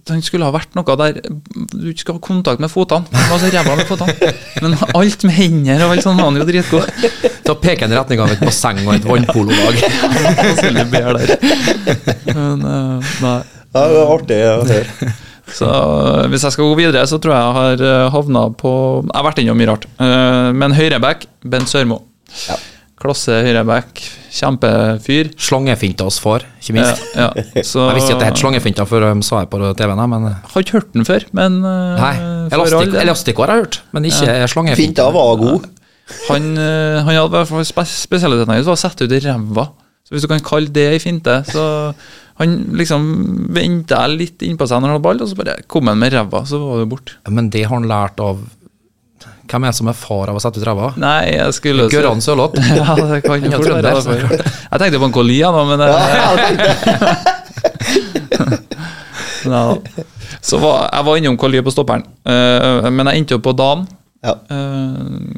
han 0.10 0.22
skulle 0.26 0.46
ha 0.48 0.52
vært 0.54 0.76
noe 0.78 0.96
der 1.00 1.14
du 1.22 1.88
ikke 1.92 2.04
skal 2.04 2.16
ha 2.18 2.22
kontakt 2.26 2.60
med 2.62 2.72
fotene. 2.74 3.06
Han 3.14 3.32
var 3.32 3.40
så 3.42 3.48
ræva 3.54 3.74
med 3.78 3.88
fotene. 3.90 4.14
Men 4.64 4.72
alt 4.98 5.22
med 5.28 5.34
hender 5.38 5.80
og 5.86 5.90
alt 5.94 6.04
sånt 6.06 6.20
var 6.20 6.28
han 6.32 6.40
jo 6.42 6.50
dritgod. 6.50 6.86
Da 7.46 7.54
peker 7.58 7.82
han 7.86 7.94
i 7.94 8.00
retning 8.00 8.20
av 8.24 8.30
et 8.34 8.44
basseng 8.44 8.78
og 8.86 8.92
et 8.98 9.08
vannpololag. 9.08 9.76
Men 12.34 12.58
uh, 12.66 12.98
nei. 13.24 13.40
Ja, 13.70 13.82
det 13.86 13.94
var 13.94 14.08
artig 14.16 14.40
å 14.50 14.52
høre. 14.66 14.88
Så 15.54 15.66
øh, 15.66 16.28
hvis 16.30 16.44
jeg 16.46 16.52
skal 16.54 16.66
gå 16.70 16.76
videre, 16.78 17.08
så 17.10 17.18
tror 17.22 17.34
jeg 17.34 17.42
jeg 17.42 17.54
har 17.86 18.10
havna 18.14 18.42
på 18.58 18.72
Jeg 19.02 19.16
har 19.16 19.26
vært 19.26 19.40
innom 19.42 19.58
mye 19.58 19.70
rart. 19.70 19.86
Eh, 20.02 20.50
Men 20.58 20.72
høyreback, 20.78 21.20
Bent 21.42 21.70
Sørmo. 21.72 21.98
Ja. 22.48 22.56
Klasse 23.00 23.40
høyreback. 23.46 24.02
Kjempefyr. 24.36 25.32
Slangefinta 25.40 26.06
oss 26.10 26.20
for, 26.22 26.44
ikke 26.60 26.76
minst. 26.76 27.04
Ja, 27.16 27.30
ja. 27.32 27.64
Så, 27.72 27.86
Jeg 27.88 27.98
visste 27.98 28.12
ikke 28.12 28.18
at 28.18 28.24
det 28.24 28.30
het 28.30 28.42
slangefinta 28.44 28.86
før 28.90 29.08
de 29.08 29.26
sa 29.26 29.44
det 29.46 29.52
på 29.54 29.60
TV-en, 29.80 30.04
men 30.12 30.30
Har 30.36 30.66
ikke 30.66 30.78
hørt 30.80 30.94
den 30.94 31.08
før, 31.08 31.26
men 31.40 31.60
øh, 31.64 32.00
Nei. 32.00 32.14
del. 32.52 32.96
elastikk 33.06 33.40
har 33.42 33.54
jeg 33.54 33.64
hørt, 33.64 33.82
men 33.96 34.10
ikke 34.12 34.40
slangefinta. 34.52 34.84
Finta 34.84 35.10
var 35.16 35.36
god. 35.40 35.70
Han, 36.30 36.50
øh, 36.58 36.98
han 37.06 37.14
hadde 37.14 37.28
i 37.28 37.36
hvert 37.38 37.52
fall 37.52 37.68
spe 37.70 37.86
spesialiteten 37.88 38.56
hans 38.56 38.68
var 38.68 38.78
å 38.78 38.82
sette 38.82 39.06
ut 39.06 39.14
i 39.14 39.22
ræva. 39.24 39.70
Så 40.08 40.16
hvis 40.16 40.26
du 40.26 40.32
kan 40.32 40.42
kalle 40.42 40.72
det 40.74 40.88
ei 40.96 41.04
finte, 41.04 41.44
så 41.52 41.94
Han 42.40 42.54
liksom 42.80 43.02
venta 43.52 44.06
litt 44.08 44.40
innpå 44.48 44.64
seg 44.64 44.80
når 44.80 44.88
han 44.88 44.96
hadde 44.96 45.04
ball, 45.04 45.18
og 45.26 45.28
så 45.28 45.36
bare 45.36 45.58
kom 45.68 45.90
han 45.92 46.00
med 46.00 46.14
ræva, 46.14 46.40
så 46.48 46.56
var 46.62 46.80
det 46.80 46.88
borte. 46.88 47.18
Men 47.28 47.50
det 47.52 47.66
har 47.66 47.76
han 47.76 47.88
lært 47.90 48.22
av 48.24 48.40
Hvem 49.50 49.64
er 49.66 49.72
det 49.74 49.78
som 49.80 49.88
er 49.90 49.98
far 49.98 50.30
av 50.30 50.38
å 50.38 50.42
sette 50.44 50.62
ut 50.62 50.66
ræva? 50.68 50.92
Nei, 51.02 51.32
jeg 51.34 51.54
skulle 51.58 51.88
si- 51.90 51.96
Gøran 51.98 52.22
Sørloth? 52.22 52.56
Ja, 52.80 52.94
det 52.96 53.22
kan 53.26 53.42
trodde 53.52 53.82
det. 53.82 53.94
Jeg 54.70 54.80
tenkte 54.84 55.00
på 55.02 55.08
en 55.10 55.16
Kolia 55.16 55.50
nå, 55.56 55.64
men 55.72 55.80
ja. 59.50 59.78
Så 60.42 60.58
var, 60.62 60.90
Jeg 60.94 61.06
var 61.08 61.18
innom 61.20 61.38
Kolia 61.40 61.64
på 61.66 61.72
stopperen, 61.74 62.04
eh, 62.28 62.90
men 62.94 63.10
jeg 63.10 63.22
endte 63.24 63.38
opp 63.40 63.46
på 63.48 63.54
Dan. 63.58 63.88
Ja. 64.24 64.34
eh, 64.52 64.96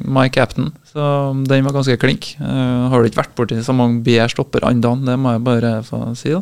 my 0.09 0.27
captain. 0.33 0.71
Så 0.91 0.99
den 1.47 1.63
var 1.65 1.71
ganske 1.75 1.97
klink. 2.01 2.31
Eh, 2.41 2.87
har 2.91 3.01
du 3.01 3.09
ikke 3.09 3.21
vært 3.21 3.35
borti 3.37 3.59
så 3.63 3.73
mange 3.77 4.01
bedre 4.05 4.29
stopper 4.33 4.65
enn 4.69 4.81
Dan, 4.81 5.05
det 5.05 5.17
må 5.21 5.35
jeg 5.35 5.43
bare 5.47 5.77
få 5.87 6.03
si. 6.17 6.33
da 6.35 6.41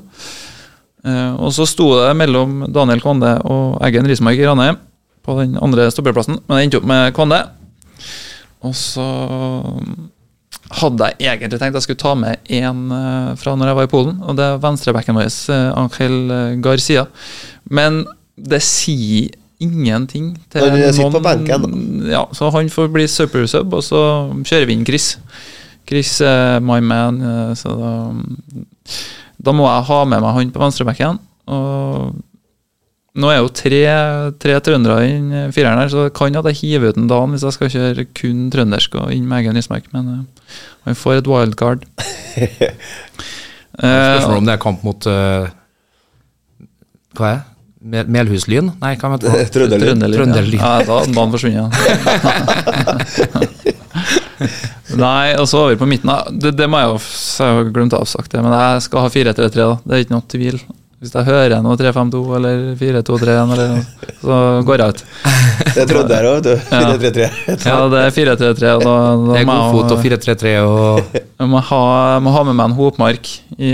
Uh, 0.99 1.31
Og 1.39 1.53
så 1.55 1.63
sto 1.63 1.85
det 1.95 2.09
mellom 2.19 2.65
Daniel 2.75 2.99
Kvande 2.99 3.29
og 3.47 3.77
Eggen 3.87 4.03
Rismark 4.03 4.35
i 4.35 4.43
Ranheim 4.43 4.75
på 5.23 5.37
den 5.39 5.53
andre 5.63 5.85
stopperplassen, 5.95 6.41
men 6.43 6.57
jeg 6.59 6.67
endte 6.67 6.79
opp 6.81 6.87
med 6.91 7.13
Kvande. 7.15 7.37
Og 8.65 8.75
så 8.75 9.05
hadde 10.79 11.09
jeg 11.17 11.39
egentlig 11.39 11.59
tenkt 11.61 11.77
jeg 11.79 11.85
skulle 11.85 12.01
ta 12.01 12.13
med 12.17 12.49
en 12.59 12.81
eh, 12.93 13.35
fra 13.39 13.55
når 13.57 13.71
jeg 13.71 13.77
var 13.79 13.87
i 13.87 13.91
Polen, 13.91 14.17
og 14.21 14.37
det 14.37 14.45
er 14.45 14.63
venstrebacken 14.63 15.17
vår, 15.17 15.29
eh, 15.53 15.69
Angel 15.79 16.17
eh, 16.35 16.57
Garcia. 16.63 17.05
Men 17.69 18.03
det 18.35 18.61
sier 18.65 19.31
ingenting 19.59 20.33
til 20.51 20.63
Han 20.63 20.93
sitter 20.93 21.15
på 21.17 21.23
banken, 21.23 22.05
Ja, 22.07 22.25
så 22.35 22.51
han 22.55 22.69
får 22.71 22.91
bli 22.93 23.07
super 23.11 23.47
sub, 23.49 23.73
og 23.73 23.83
så 23.83 24.01
kjører 24.43 24.69
vi 24.69 24.77
inn 24.77 24.85
Chris. 24.87 25.17
Chris 25.89 26.19
er 26.21 26.61
my 26.63 26.79
man, 26.85 27.21
eh, 27.21 27.55
så 27.59 27.75
da 27.79 27.95
da 29.39 29.53
må 29.55 29.63
jeg 29.63 29.87
ha 29.87 29.99
med 30.03 30.19
meg 30.19 30.35
han 30.35 30.49
på 30.51 30.59
venstrebacken. 30.59 31.19
Og 31.47 32.15
nå 33.17 33.29
er 33.33 33.39
jo 33.39 33.49
tre, 33.49 33.81
tre 34.41 34.57
trøndere 34.61 35.07
inn 35.09 35.29
fireren 35.55 35.81
her, 35.81 35.89
så 35.89 36.05
det 36.05 36.15
kan 36.17 36.35
at 36.37 36.49
jeg 36.51 36.59
hiver 36.61 36.91
ut 36.91 36.99
en 36.99 37.09
Dan 37.09 37.33
hvis 37.33 37.45
jeg 37.47 37.55
skal 37.55 37.71
kjøre 37.73 38.05
kun 38.17 38.49
trøndersk 38.53 38.99
og 39.01 39.13
inn 39.15 39.25
med 39.29 39.41
egen 39.41 39.57
Rismark, 39.57 39.89
men 39.95 40.11
eh, 40.13 40.57
han 40.85 40.99
får 40.99 41.21
et 41.21 41.31
wildcard. 41.31 41.85
Eh, 43.79 43.87
Spørsmål 43.87 44.41
om 44.41 44.47
det 44.49 44.51
er 44.51 44.59
kamp 44.59 44.81
mot 44.83 45.05
uh, 45.07 45.45
Hva 47.15 47.27
er 47.29 47.37
det? 47.37 47.43
Mel 47.79 48.09
Melhuslyn? 48.11 48.73
Nei, 48.81 48.89
hva 48.99 49.13
heter 49.13 49.31
det? 49.31 49.45
Trønderlyn. 49.55 49.85
Trønderlyn. 49.93 50.17
Trønderlyn. 50.19 50.59
Ja, 50.59 50.71
ja 50.81 50.83
da 50.83 50.97
hadde 50.99 51.15
Dan 51.15 51.31
forsvunnet. 51.31 51.71
Nei, 54.99 55.27
og 55.39 55.47
så 55.47 55.61
over 55.63 55.79
på 55.79 55.87
midten. 55.87 56.11
Det, 56.41 56.51
det 56.59 56.67
må 56.67 56.81
jeg 56.81 56.91
jo 56.91 56.99
så 57.05 57.47
jeg 57.47 57.55
har 57.55 57.71
glemt 57.77 57.95
å 57.95 58.01
ha 58.03 58.09
sagt 58.09 58.35
det, 58.35 58.43
men 58.43 58.57
jeg 58.57 58.83
skal 58.89 59.05
ha 59.05 59.13
4-3-3. 59.15 59.47
da. 59.55 59.79
Det 59.85 59.95
er 59.95 60.03
ikke 60.03 60.17
noe 60.17 60.27
tvil. 60.35 60.59
Hvis 60.99 61.13
jeg 61.15 61.23
hører 61.29 61.61
noe 61.63 61.77
3-5-2 61.79 62.21
eller 62.35 62.63
4-2-3-1, 62.75 63.51
eller 63.55 63.69
noe, 63.71 64.07
så 64.19 64.39
går 64.67 64.81
jeg 64.83 64.95
ut. 64.95 65.03
Det 65.75 65.83
er 65.85 65.93
jeg 65.93 66.27
òg, 66.27 66.33
vet 66.33 66.47
du. 66.49 66.65
4-3-3. 66.73 67.27
Ja, 67.69 67.77
det 67.91 68.01
er 68.01 68.15
4-3-3. 68.15 68.49
og 68.49 68.57
Da, 68.59 68.73
da 68.83 69.29
Det 69.29 69.39
er 69.39 69.45
god 69.47 69.53
jeg 69.53 69.77
og 69.77 69.93
ha- 69.93 70.01
4-3-3 70.03 70.51
og 70.65 71.13
jeg 71.39 71.47
må 71.53 71.61
ha, 71.69 71.79
må 72.19 72.33
ha 72.35 72.41
med 72.49 72.57
meg 72.59 72.65
en 72.67 72.75
Hopmark 72.75 73.29
i, 73.55 73.71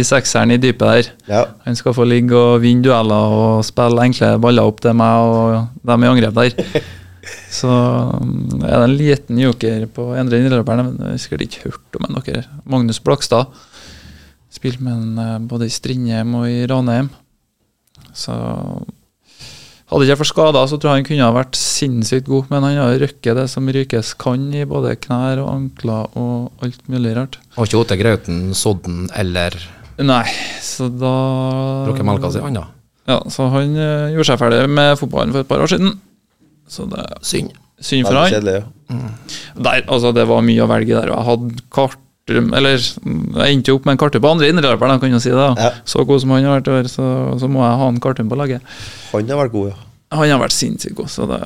i 0.00 0.04
sekseren 0.06 0.54
i 0.54 0.58
dypet 0.62 0.86
der. 0.86 1.10
Ja. 1.28 1.42
Han 1.66 1.76
skal 1.76 1.92
få 1.96 2.06
ligge 2.08 2.38
og 2.38 2.62
vinne 2.64 2.84
dueller 2.86 3.36
og 3.36 3.66
spille 3.68 4.08
enkle 4.08 4.32
baller 4.40 4.72
opp 4.72 4.80
til 4.84 4.96
meg 4.96 5.28
og 5.28 5.88
dem 5.92 6.06
i 6.06 6.10
angrep 6.14 6.40
der. 6.40 6.56
Så 7.52 7.68
um, 7.68 8.62
er 8.64 8.80
det 8.80 8.86
en 8.88 8.96
liten 8.96 9.38
joker 9.38 9.84
på 9.92 10.08
Endre 10.18 10.40
Nilleberg, 10.40 10.80
men 10.88 10.96
jeg 11.04 11.18
husker 11.20 11.44
ikke 11.44 11.66
hørt 11.68 12.00
om 12.00 12.08
en 12.08 12.18
dere. 12.24 12.46
Magnus 12.64 12.98
Blakstad. 13.04 13.52
Spilt 14.62 14.78
med 14.78 14.94
en 14.94 15.18
eh, 15.18 15.38
både 15.50 15.66
i 15.66 15.72
Strindheim 15.74 16.36
og 16.38 16.46
i 16.46 16.60
Ranheim. 16.70 17.08
Så 18.14 18.30
hadde 19.90 20.04
ikke 20.04 20.12
jeg 20.12 20.20
vært 20.20 20.30
skader, 20.30 20.68
så 20.70 20.76
tror 20.78 20.92
jeg 20.92 21.00
han 21.00 21.06
kunne 21.08 21.24
ha 21.26 21.34
vært 21.34 21.58
sinnssykt 21.58 22.28
god. 22.30 22.46
Men 22.52 22.68
han 22.68 22.78
har 22.78 22.94
røkket 23.02 23.40
det 23.40 23.46
som 23.50 23.66
rykes 23.74 24.12
kan 24.22 24.44
i 24.54 24.62
både 24.70 24.94
knær 25.02 25.42
og 25.42 25.50
ankler 25.50 26.14
og 26.14 26.62
alt 26.62 26.86
mulig 26.92 27.16
rart. 27.18 27.40
Har 27.56 27.66
ikke 27.66 27.80
hatt 27.82 27.96
Grauten, 28.04 28.38
Sodden 28.54 29.08
eller 29.18 29.58
Nei, 30.02 30.24
så 30.62 30.86
da 30.88 31.10
drukket 31.88 32.06
melka 32.06 32.30
si 32.32 32.40
anna. 32.46 32.62
Ja, 33.10 33.18
så 33.34 33.48
han 33.52 33.74
uh, 33.76 34.14
gjorde 34.14 34.28
seg 34.30 34.40
ferdig 34.40 34.62
med 34.70 34.94
fotballen 34.98 35.34
for 35.34 35.42
et 35.42 35.50
par 35.50 35.66
år 35.66 35.74
siden. 35.74 35.98
Så 36.70 36.86
det 36.88 37.02
Synd. 37.26 37.50
synd 37.82 38.06
for 38.06 38.22
han. 38.22 38.30
kjedelig. 38.30 38.62
ja. 38.62 39.10
Der, 39.58 39.84
altså, 39.90 40.14
det 40.14 40.24
var 40.30 40.46
mye 40.46 40.62
å 40.64 40.70
velge 40.70 40.94
der. 40.94 41.12
Jeg 41.12 41.26
hadde 41.28 41.66
Kartum 41.74 42.08
Eller 42.30 42.76
jeg 42.78 43.56
endte 43.56 43.72
jo 43.72 43.76
opp 43.80 43.86
med 43.88 43.96
en 43.96 43.98
Kartum 43.98 44.22
på 44.22 44.30
andre 44.30 44.48
indreløperen, 44.52 45.00
kan 45.02 45.10
jo 45.10 45.18
si 45.20 45.32
det. 45.34 45.48
Ja. 45.58 45.70
Så 45.84 46.04
god 46.06 46.20
som 46.22 46.30
han 46.30 46.44
har 46.46 46.60
vært 46.60 46.68
i 46.70 46.76
år, 46.76 46.88
så, 46.92 47.06
så 47.40 47.48
må 47.50 47.64
jeg 47.64 47.80
ha 47.80 47.88
en 47.90 47.98
Kartum 48.00 48.28
på 48.30 48.38
laget. 48.38 48.62
Han 49.12 49.28
har 49.32 49.40
vært 49.42 49.52
god, 49.56 49.72
ja. 49.72 49.76
Han 50.12 50.28
har 50.28 50.40
vært 50.42 50.52
sinnssykt 50.52 50.94
god. 50.98 51.08
så 51.08 51.24
det, 51.26 51.38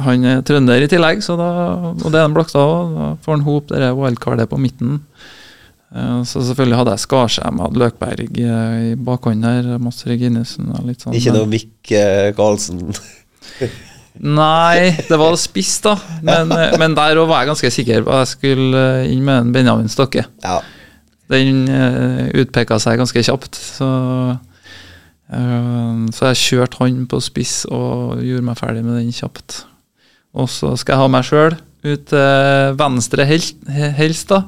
Han 0.00 0.24
er 0.24 0.42
trønder 0.42 0.82
i 0.82 0.88
tillegg, 0.88 1.22
så 1.22 1.36
da, 1.36 1.48
og 1.92 2.06
det 2.10 2.16
er 2.20 2.24
en 2.24 2.34
Blakstad 2.36 2.64
òg. 2.64 2.94
Da 2.96 3.08
får 3.24 3.36
han 3.36 3.44
hop 3.46 3.68
det 3.70 3.90
wildcardet 3.94 4.48
på 4.50 4.58
midten. 4.58 5.02
Eh, 5.94 6.22
Så 6.24 6.42
selvfølgelig 6.48 6.78
hadde 6.80 6.94
jeg 6.96 7.04
Skarsheim, 7.04 7.60
hadde 7.62 7.78
Løkberg 7.84 8.40
eh, 8.40 8.78
i 8.92 8.94
bakhånd 8.96 9.44
her, 9.46 9.68
Mads 9.78 10.02
Reginesen 10.08 10.72
og 10.74 10.88
litt 10.88 11.04
sånn. 11.04 11.14
Ikke 11.14 11.36
noe 11.36 11.46
Mikke 11.52 12.02
Karlsen. 12.40 12.82
Nei, 14.22 14.94
det 15.08 15.18
var 15.20 15.36
spiss, 15.40 15.76
da. 15.84 15.96
Men, 16.24 16.52
men 16.80 16.96
der 16.96 17.20
òg 17.20 17.28
var 17.28 17.42
jeg 17.42 17.50
ganske 17.52 17.70
sikker 17.74 18.06
på 18.06 18.14
at 18.14 18.24
jeg 18.24 18.32
skulle 18.36 18.82
eh, 19.02 19.12
inn 19.12 19.24
med 19.26 19.42
en 19.42 19.52
Benjamin 19.54 19.92
Stokke. 19.92 20.24
Ja. 20.44 20.58
Den 21.32 21.64
uh, 21.66 22.28
utpeka 22.38 22.78
seg 22.80 23.00
ganske 23.00 23.24
kjapt. 23.26 23.58
Så, 23.58 23.88
uh, 25.34 26.02
så 26.14 26.30
jeg 26.30 26.42
kjørte 26.44 26.80
han 26.84 27.04
på 27.10 27.20
spiss 27.24 27.64
og 27.66 28.22
gjorde 28.22 28.46
meg 28.46 28.60
ferdig 28.60 28.84
med 28.86 29.00
den 29.00 29.12
kjapt. 29.14 29.64
Og 30.36 30.48
så 30.52 30.74
skal 30.78 30.96
jeg 30.96 31.04
ha 31.04 31.12
meg 31.12 31.26
sjøl 31.26 31.56
ut 31.86 32.08
til 32.10 32.76
venstre 32.80 33.26
helst, 33.28 33.58
helst, 33.98 34.32
da. 34.32 34.42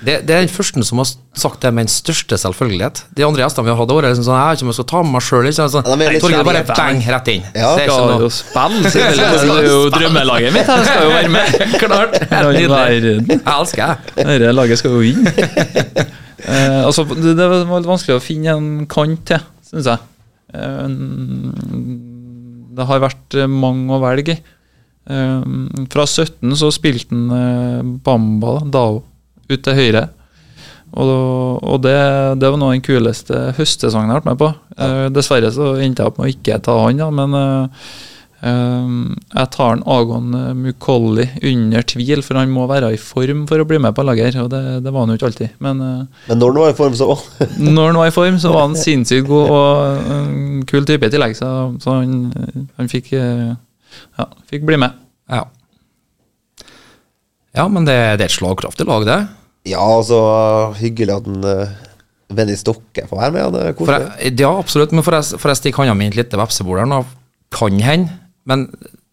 Det, 0.00 0.14
det 0.24 0.32
er 0.32 0.44
den 0.46 0.48
første 0.52 0.80
som 0.88 1.00
har 1.02 1.08
sagt 1.36 1.60
det 1.60 1.70
med 1.76 1.84
den 1.84 1.92
største 1.92 2.36
selvfølgelighet. 2.40 3.02
De 3.18 3.24
andre 3.26 3.42
gjestene 3.42 3.66
vi 3.66 3.72
har 3.72 3.76
hatt, 3.76 3.90
har 3.92 3.98
vært 4.00 4.14
liksom 4.14 4.24
sånn 4.24 4.38
Jeg 4.40 4.46
vet 4.48 4.56
ikke 4.60 4.64
om 4.64 4.70
jeg 4.70 4.78
skal 4.78 4.88
ta 4.92 5.02
med 5.04 5.12
meg 5.12 5.24
sjøl. 5.26 5.48
Sånn, 5.52 5.90
Ja, 5.90 6.20
Torgeir 6.24 6.46
bare 6.48 6.62
bang 6.70 7.02
rett 7.14 7.28
inn. 7.34 7.44
Ja. 7.52 7.72
Det 7.76 7.84
er 7.84 7.90
ikke 7.90 8.06
noe- 8.08 8.30
spille, 8.32 8.92
selvfølgelig. 8.94 9.42
Det 9.42 9.58
er 9.58 9.68
jo 9.68 9.82
drømmelaget 9.98 10.54
mitt. 10.56 10.70
Jeg 10.72 10.86
skal 10.88 11.04
jo 11.04 11.10
være 11.12 11.32
med. 11.34 11.44
Klart. 11.84 12.16
Jeg 12.30 13.42
elsker 13.44 13.92
det. 14.16 14.26
Dette 14.30 14.54
laget 14.56 14.80
skal 14.80 14.96
jo 14.96 15.02
vinne. 15.04 15.34
eh, 16.48 16.80
altså, 16.86 17.04
det, 17.10 17.34
det 17.36 17.50
var 17.52 17.76
litt 17.82 17.90
vanskelig 17.92 18.16
å 18.16 18.24
finne 18.24 18.56
en 18.56 18.70
kant 18.90 19.20
til, 19.34 19.44
syns 19.68 19.90
jeg. 19.92 20.08
Eh, 20.56 20.88
det 22.78 22.86
har 22.88 23.02
vært 23.04 23.36
eh, 23.36 23.50
mange 23.50 23.92
å 23.96 24.00
velge 24.02 24.38
i. 24.38 24.40
Eh, 25.10 25.44
fra 25.92 26.04
17 26.06 26.56
så 26.60 26.70
spilte 26.74 27.12
han 27.12 27.30
eh, 27.36 27.94
Bamba, 28.06 28.60
da, 28.64 28.70
Dao, 28.78 29.00
ut 29.50 29.62
til 29.66 29.78
høyre. 29.78 30.08
Og, 30.90 31.62
og 31.62 31.82
det, 31.84 31.96
det 32.42 32.48
var 32.50 32.58
noe 32.58 32.72
av 32.72 32.78
den 32.80 32.82
kuleste 32.82 33.52
høstsesongen 33.54 34.08
jeg 34.10 34.16
har 34.16 34.22
vært 34.24 34.30
med 34.32 34.40
på. 34.40 34.48
Eh, 34.74 35.08
dessverre 35.14 35.52
så 35.54 35.76
endte 35.78 36.02
jeg 36.02 36.10
opp 36.10 36.18
med 36.18 36.26
å 36.26 36.32
ikke 36.32 36.56
ta 36.66 36.74
han, 36.82 36.98
da, 36.98 37.06
men 37.14 37.36
eh, 37.38 37.86
eh, 38.50 38.88
jeg 39.36 39.52
tar 39.54 39.76
en 39.76 39.84
Agon 39.86 40.34
eh, 40.34 40.48
Mukolli 40.58 41.28
under 41.52 41.86
tvil, 41.94 42.24
for 42.26 42.40
han 42.40 42.50
må 42.50 42.66
være 42.70 42.90
i 42.96 42.98
form 42.98 43.44
for 43.46 43.62
å 43.62 43.68
bli 43.70 43.78
med 43.86 43.94
på 43.94 44.02
laget. 44.08 44.34
her, 44.34 44.48
Og 44.48 44.50
det, 44.50 44.64
det 44.82 44.90
var 44.90 45.06
han 45.06 45.14
jo 45.14 45.20
ikke 45.20 45.30
alltid. 45.30 45.54
Men 45.62 45.86
eh, 45.86 46.20
Men 46.32 46.42
når 46.42 46.50
han 46.56 46.62
var 46.64 46.74
i 46.74 46.78
form, 46.82 46.98
så 46.98 47.10
var 47.12 47.22
han 47.22 47.72
når 47.78 47.90
han 47.92 48.02
var 48.02 48.10
i 48.10 48.18
form, 48.18 48.42
så 48.42 48.54
var 48.56 48.66
han 48.66 48.78
sinnssykt 48.82 49.30
god 49.30 49.56
og 49.60 50.14
en 50.18 50.66
kul 50.74 50.90
type 50.90 51.06
i 51.06 51.14
tillegg, 51.14 51.38
så, 51.38 51.54
så 51.78 52.00
han, 52.00 52.32
han 52.82 52.90
fikk, 52.90 53.14
ja, 53.14 54.32
fikk 54.50 54.66
bli 54.66 54.82
med. 54.82 54.98
Ja. 55.30 55.44
ja, 57.54 57.70
men 57.70 57.86
det, 57.86 57.94
det 58.18 58.26
er 58.26 58.32
et 58.32 58.40
slagkraftig 58.42 58.90
lag, 58.90 59.06
det. 59.06 59.26
Ja, 59.68 59.82
altså 59.82 60.18
Hyggelig 60.78 61.12
at 61.18 61.26
en 61.28 61.44
uh, 61.44 61.72
Benny 62.32 62.54
Stokke 62.56 63.04
får 63.08 63.18
være 63.18 63.34
med. 63.34 63.42
ja, 63.42 63.50
Det 63.50 63.60
er 63.64 63.74
For 63.74 63.84
koselig. 63.84 64.12
jeg, 64.22 64.38
ja, 64.40 64.52
absolutt. 64.58 64.94
Men 64.96 65.04
får 65.04 65.18
jeg, 65.18 65.40
for 65.42 65.52
jeg 65.52 65.60
stikker 65.60 65.82
hånda 65.82 65.96
mi 65.98 66.06
inn 66.06 66.14
i 66.14 66.16
et 66.16 66.22
lite 66.22 66.40
vepsebol 66.40 66.80
her 66.80 66.88
nå, 66.88 67.02
kan 67.52 67.80
hende. 67.84 68.14
Men 68.48 68.68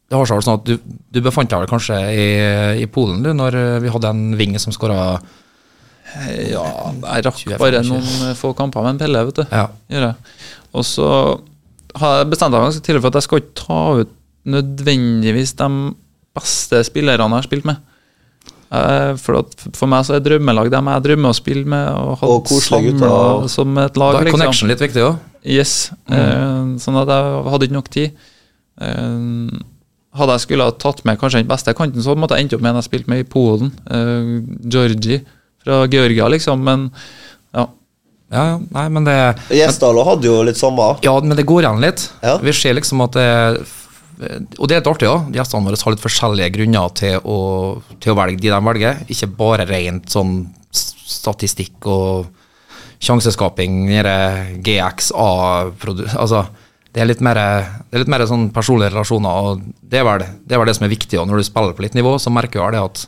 det 0.08 0.16
har 0.16 0.30
seg 0.30 0.46
sånn 0.46 0.62
at 0.62 0.70
du, 0.70 0.78
du 1.12 1.20
befant 1.26 1.50
deg 1.52 1.66
vel 1.66 1.70
kanskje 1.72 1.98
i, 2.16 2.28
i 2.80 2.88
Polen 2.88 3.26
du, 3.26 3.34
når 3.36 3.58
eh, 3.60 3.80
vi 3.84 3.92
hadde 3.92 4.12
en 4.14 4.38
vinge 4.40 4.62
som 4.64 4.72
skåra 4.72 5.18
Ja, 6.48 6.64
jeg 6.94 7.26
rakk 7.26 7.42
bare 7.60 7.82
noen 7.84 8.32
få 8.40 8.54
kamper 8.56 8.86
med 8.86 8.96
en 8.96 9.02
Pelle, 9.02 9.26
vet 9.28 9.42
du. 9.42 9.44
Ja. 9.52 9.66
Gjør 9.92 10.06
jeg. 10.06 10.38
Og 10.80 10.86
så 10.88 11.10
har 12.00 12.22
jeg 12.22 12.30
bestemt 12.32 12.56
meg 12.56 12.64
ganske 12.70 12.86
tidlig 12.86 13.04
for 13.04 13.12
at 13.12 13.20
jeg 13.20 13.28
skal 13.28 13.42
ikke 13.44 13.58
ta 13.60 13.82
ut 14.00 14.14
nødvendigvis 14.48 15.58
de 15.60 15.70
beste 16.38 16.80
spillerne 16.88 17.28
jeg 17.28 17.36
har 17.42 17.48
spilt 17.50 17.68
med. 17.68 17.84
Eh, 18.68 19.14
For, 19.22 19.40
at 19.44 19.68
for 19.78 19.92
meg 19.92 20.04
så 20.08 20.18
er 20.18 20.26
drømmelag 20.26 20.72
dem 20.74 20.92
jeg 20.92 21.06
drømmer 21.06 21.32
å 21.32 21.38
spille 21.38 21.64
med, 21.70 21.88
og 21.96 22.44
koselige 22.50 22.98
samla 23.00 23.48
som 23.52 23.80
et 23.84 24.00
lag. 24.00 24.18
Da 24.18 24.26
er 24.26 24.32
er 24.34 24.44
liksom. 24.44 24.72
litt 24.72 24.84
viktig 24.84 25.06
òg. 25.06 25.24
Yes. 25.48 25.94
Eh, 26.12 26.76
sånn 26.84 27.00
at 27.00 27.14
jeg 27.14 27.42
hadde 27.54 27.70
ikke 27.70 27.78
nok 27.78 27.90
tid. 27.94 28.28
Eh, 28.84 29.18
hadde 30.18 30.38
jeg 30.38 30.46
skulle 30.48 30.68
ha 30.68 30.76
tatt 30.76 31.04
med 31.08 31.20
kanskje 31.22 31.44
den 31.44 31.50
beste 31.50 31.74
kanten, 31.78 32.04
så 32.04 32.16
måtte 32.18 32.38
jeg 32.38 32.48
endt 32.48 32.58
opp 32.58 32.66
med 32.66 32.74
en 32.74 32.82
jeg 32.82 32.90
spilte 32.90 33.12
med 33.12 33.24
i 33.24 33.28
Polen. 33.30 33.72
Uh, 33.86 34.42
Georgi 34.66 35.22
fra 35.64 35.84
Georgia, 35.92 36.30
liksom. 36.32 36.64
Men 36.66 36.88
ja. 37.56 37.68
Ja. 38.34 38.46
Nei, 38.60 38.88
men 38.92 39.08
det 39.08 39.18
Gjesdal 39.56 40.00
hadde 40.08 40.28
jo 40.28 40.40
litt 40.48 40.60
samme. 40.60 40.96
Ja, 41.06 41.16
men 41.24 41.38
det 41.38 41.48
går 41.48 41.64
igjen 41.64 41.84
litt. 41.84 42.08
Ja. 42.24 42.38
Vi 42.44 42.56
ser 42.56 42.76
liksom 42.78 43.04
at 43.06 43.16
det 43.16 43.30
Og 44.18 44.66
det 44.66 44.76
er 44.76 44.82
litt 44.82 44.90
artig 44.90 45.10
òg. 45.12 45.28
Gjestene 45.36 45.70
våre 45.70 45.78
har 45.84 45.94
litt 45.94 46.04
forskjellige 46.06 46.54
grunner 46.56 46.94
til 46.98 47.20
å, 47.22 47.38
til 48.02 48.14
å 48.14 48.18
velge 48.18 48.42
de 48.42 48.50
de 48.54 48.62
velger. 48.66 49.04
Ikke 49.14 49.30
bare 49.40 49.68
rent 49.70 50.10
sånn 50.14 50.40
statistikk 50.74 51.86
og 51.90 52.32
sjanseskaping, 53.04 53.86
GXA 54.66 55.28
Altså, 56.18 56.48
det 56.94 57.04
er 57.04 57.10
litt 57.12 57.22
mer, 57.22 57.38
det 57.38 57.94
er 57.94 58.02
litt 58.02 58.10
mer 58.10 58.26
sånn 58.26 58.48
personlige 58.56 58.90
relasjoner, 58.96 59.30
og 59.30 59.62
det 59.86 60.00
er, 60.02 60.08
vel, 60.08 60.26
det 60.48 60.56
er 60.56 60.62
vel 60.64 60.72
det 60.72 60.78
som 60.80 60.88
er 60.88 60.94
viktig. 60.96 61.20
Og 61.22 61.30
når 61.30 61.44
du 61.44 61.46
spiller 61.46 61.78
på 61.78 61.86
litt 61.86 61.98
nivå, 61.98 62.16
så 62.18 62.34
merker 62.34 62.64
du 62.64 62.78
det 62.78 62.82
at 62.82 63.06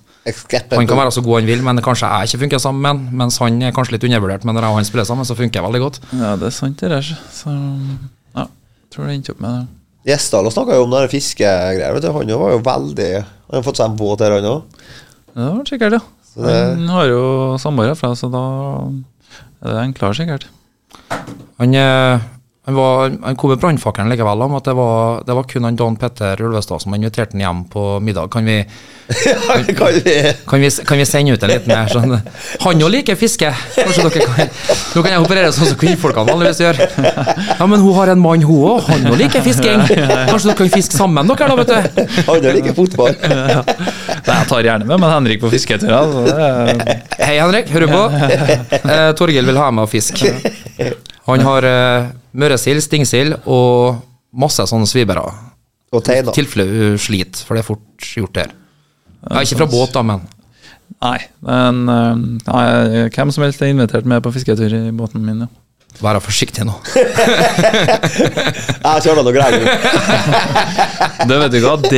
han 0.75 0.85
kan 0.85 0.99
være 0.99 1.13
så 1.15 1.23
god 1.25 1.39
han 1.39 1.49
vil, 1.49 1.63
men 1.65 1.81
kanskje 1.81 2.05
jeg 2.05 2.29
ikke 2.29 2.41
funker 2.43 2.61
sammen 2.61 2.83
med 2.83 2.91
han, 2.91 3.17
mens 3.23 3.39
han 3.41 3.57
er 3.65 3.73
kanskje 3.73 3.95
litt 3.95 4.05
undervurdert, 4.05 4.45
men 4.45 4.53
når 4.53 4.67
jeg 4.67 4.75
og 4.75 4.79
han 4.81 4.89
spiller 4.91 5.09
sammen, 5.09 5.25
så 5.25 5.37
funker 5.39 5.57
jeg 5.57 5.65
veldig 5.65 5.81
godt. 5.87 5.99
ja, 6.13 6.35
det 6.37 6.51
er 6.51 6.55
sant, 6.59 6.83
det 6.83 6.91
der. 6.93 7.11
Så 7.33 7.55
ja, 8.35 8.45
tror 8.93 9.09
det 9.09 9.15
endte 9.17 9.33
opp 9.33 9.41
med 9.41 9.57
det. 9.57 9.78
Gjesdal 10.07 10.47
snakka 10.51 10.77
jo 10.77 10.85
om 10.85 10.93
det 10.93 11.09
fiskegreier. 11.11 11.93
vet 11.93 12.01
du, 12.05 12.11
Han 12.11 12.39
var 12.39 12.51
jo 12.55 12.59
veldig 12.63 13.09
Han 13.23 13.57
har 13.57 13.63
fått 13.65 13.77
seg 13.81 13.89
en 13.89 13.97
båt 13.99 14.19
her, 14.23 14.31
han 14.37 14.47
òg. 14.47 14.63
Det 15.35 15.49
var 15.57 15.63
sikkert, 15.65 15.91
ja. 15.97 15.99
Så 16.29 16.45
det- 16.45 16.75
Han 16.77 16.87
har 16.87 17.05
jo 17.07 17.21
samboer 17.57 17.87
herfra, 17.93 18.13
så 18.15 18.29
da 18.31 18.43
er 19.61 19.73
det 19.73 19.83
enklere, 19.87 20.15
sikkert. 20.15 20.45
Han, 21.59 21.73
eh, 21.75 22.19
Han, 22.69 22.75
var, 22.77 23.11
han 23.23 23.35
kom 23.35 23.49
med 23.49 23.57
brannfakkelen 23.63 24.11
likevel 24.13 24.43
om 24.45 24.53
at 24.59 24.67
det 24.69 24.73
var, 24.77 25.23
det 25.25 25.33
var 25.33 25.45
kun 25.49 25.63
han 25.65 25.77
Dan 25.79 25.95
Petter 25.97 26.37
Ulvestad 26.45 26.83
som 26.83 26.93
inviterte 26.93 27.33
han 27.33 27.41
hjem 27.41 27.63
på 27.73 27.85
middag. 28.05 28.27
Kan 28.29 28.45
vi, 28.45 28.59
kan 29.09 29.63
vi 29.65 29.73
kan 30.45 30.61
vi, 30.61 30.69
kan 30.85 30.97
vi 31.01 31.05
sende 31.09 31.33
ut 31.33 31.43
en 31.47 31.49
litt 31.49 31.65
mer 31.65 31.89
sånn 31.89 32.13
Han 32.61 32.83
òg 32.85 32.91
liker 32.93 33.17
fiske! 33.17 33.49
Kanskje 33.73 34.05
dere 34.05 34.27
kan 34.27 34.53
Nå 34.93 35.01
kan 35.01 35.15
jeg 35.15 35.23
operere 35.25 35.49
sånn 35.55 35.71
som 35.71 35.79
kvinnfolkene 35.81 36.29
vanligvis 36.29 36.61
gjør. 36.61 36.79
Ja, 37.57 37.65
men 37.69 37.81
hun 37.81 37.93
har 37.97 38.13
en 38.13 38.21
mann, 38.21 38.45
hun 38.45 38.61
òg. 38.75 38.85
Han 38.91 39.09
òg 39.15 39.17
liker 39.23 39.41
fisking. 39.45 39.81
Kanskje 39.89 40.51
dere 40.51 40.57
kan 40.61 40.71
fiske 40.77 40.97
sammen, 40.99 41.29
dere, 41.33 41.49
da, 41.49 41.57
vet 41.63 41.73
du. 41.97 42.23
Han 42.29 42.49
liker 42.59 42.77
fotball. 42.77 43.17
Nei, 44.29 44.35
Jeg 44.35 44.49
tar 44.53 44.65
gjerne 44.69 44.85
med 44.89 45.01
meg 45.01 45.13
Henrik 45.15 45.41
på 45.41 45.49
fisketur. 45.53 45.93
Altså. 46.03 46.25
Er- 46.37 47.05
Hei, 47.19 47.35
Henrik. 47.41 47.69
Hører 47.73 47.89
du 47.89 47.93
på? 47.97 48.03
Eh, 48.79 49.09
Torgill 49.17 49.49
vil 49.49 49.57
ha 49.61 49.69
meg 49.73 49.87
og 49.89 49.93
fiske. 49.97 50.33
Han 51.29 51.45
har 51.45 51.67
uh, 51.69 52.09
møresild, 52.37 52.81
stingsild 52.85 53.37
og 53.45 54.01
masse 54.29 54.65
sånne 54.69 54.89
svibere. 54.89 55.23
Og 55.93 56.03
teiner. 56.05 56.33
I 56.33 56.37
tilfelle 56.37 56.67
hun 56.69 56.99
sliter, 57.01 57.45
for 57.45 57.57
det 57.57 57.63
er 57.63 57.69
fort 57.69 58.11
gjort 58.17 58.35
der. 58.37 58.51
Jeg 59.19 59.35
er 59.35 59.47
ikke 59.47 59.61
fra 59.63 59.71
båt, 59.71 59.95
da, 59.95 60.05
men 60.05 60.27
Nei, 60.99 61.19
men 61.45 61.85
nei, 61.87 62.63
hvem 63.13 63.29
som 63.31 63.43
helst 63.45 63.61
er 63.63 63.69
invitert 63.71 64.07
med 64.09 64.19
på 64.25 64.33
fisketur 64.35 64.73
i 64.75 64.89
båten 64.95 65.23
min. 65.23 65.45
Ja. 65.45 65.58
Vær 65.99 66.19
forsiktig 66.23 66.63
nå. 66.67 66.73
Jeg 68.79 69.01
kjører 69.03 69.23
noe 69.25 69.33
greier. 69.35 69.63
Det 71.29 71.35
vet 71.41 71.51
du 71.51 71.57
hva, 71.59 71.73
det, 71.83 71.89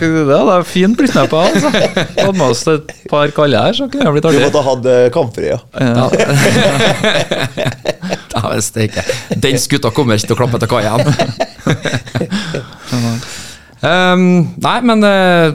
det 0.00 0.34
hadde 0.34 0.54
jeg 0.56 0.64
fint 0.66 0.96
blitt 0.98 1.14
med 1.14 1.28
på. 1.30 1.38
Altså. 1.38 1.70
Hadde 1.70 2.32
med 2.34 2.46
oss 2.48 2.62
et 2.72 2.90
par 3.08 3.30
kalde 3.36 3.60
her, 3.62 3.76
så 3.76 3.86
kunne 3.86 4.04
det 4.08 4.12
blitt 4.16 4.26
artig. 4.26 4.40
Du 4.40 4.46
måtte 4.48 4.62
ha 4.64 4.72
hatt 4.74 4.88
eh, 4.90 5.04
kampfri, 5.14 5.46
ja. 5.52 5.60
Ja. 5.78 6.06
Den 9.44 9.60
skuta 9.62 9.92
kommer 9.94 10.18
ikke 10.18 10.32
til 10.32 10.36
å 10.36 10.40
klappe 10.40 10.58
til 10.60 10.70
kai 10.70 10.82
igjen. 10.82 11.00
um, 13.86 14.26
nei, 14.66 14.78
men 14.90 14.98
uh, 15.06 15.54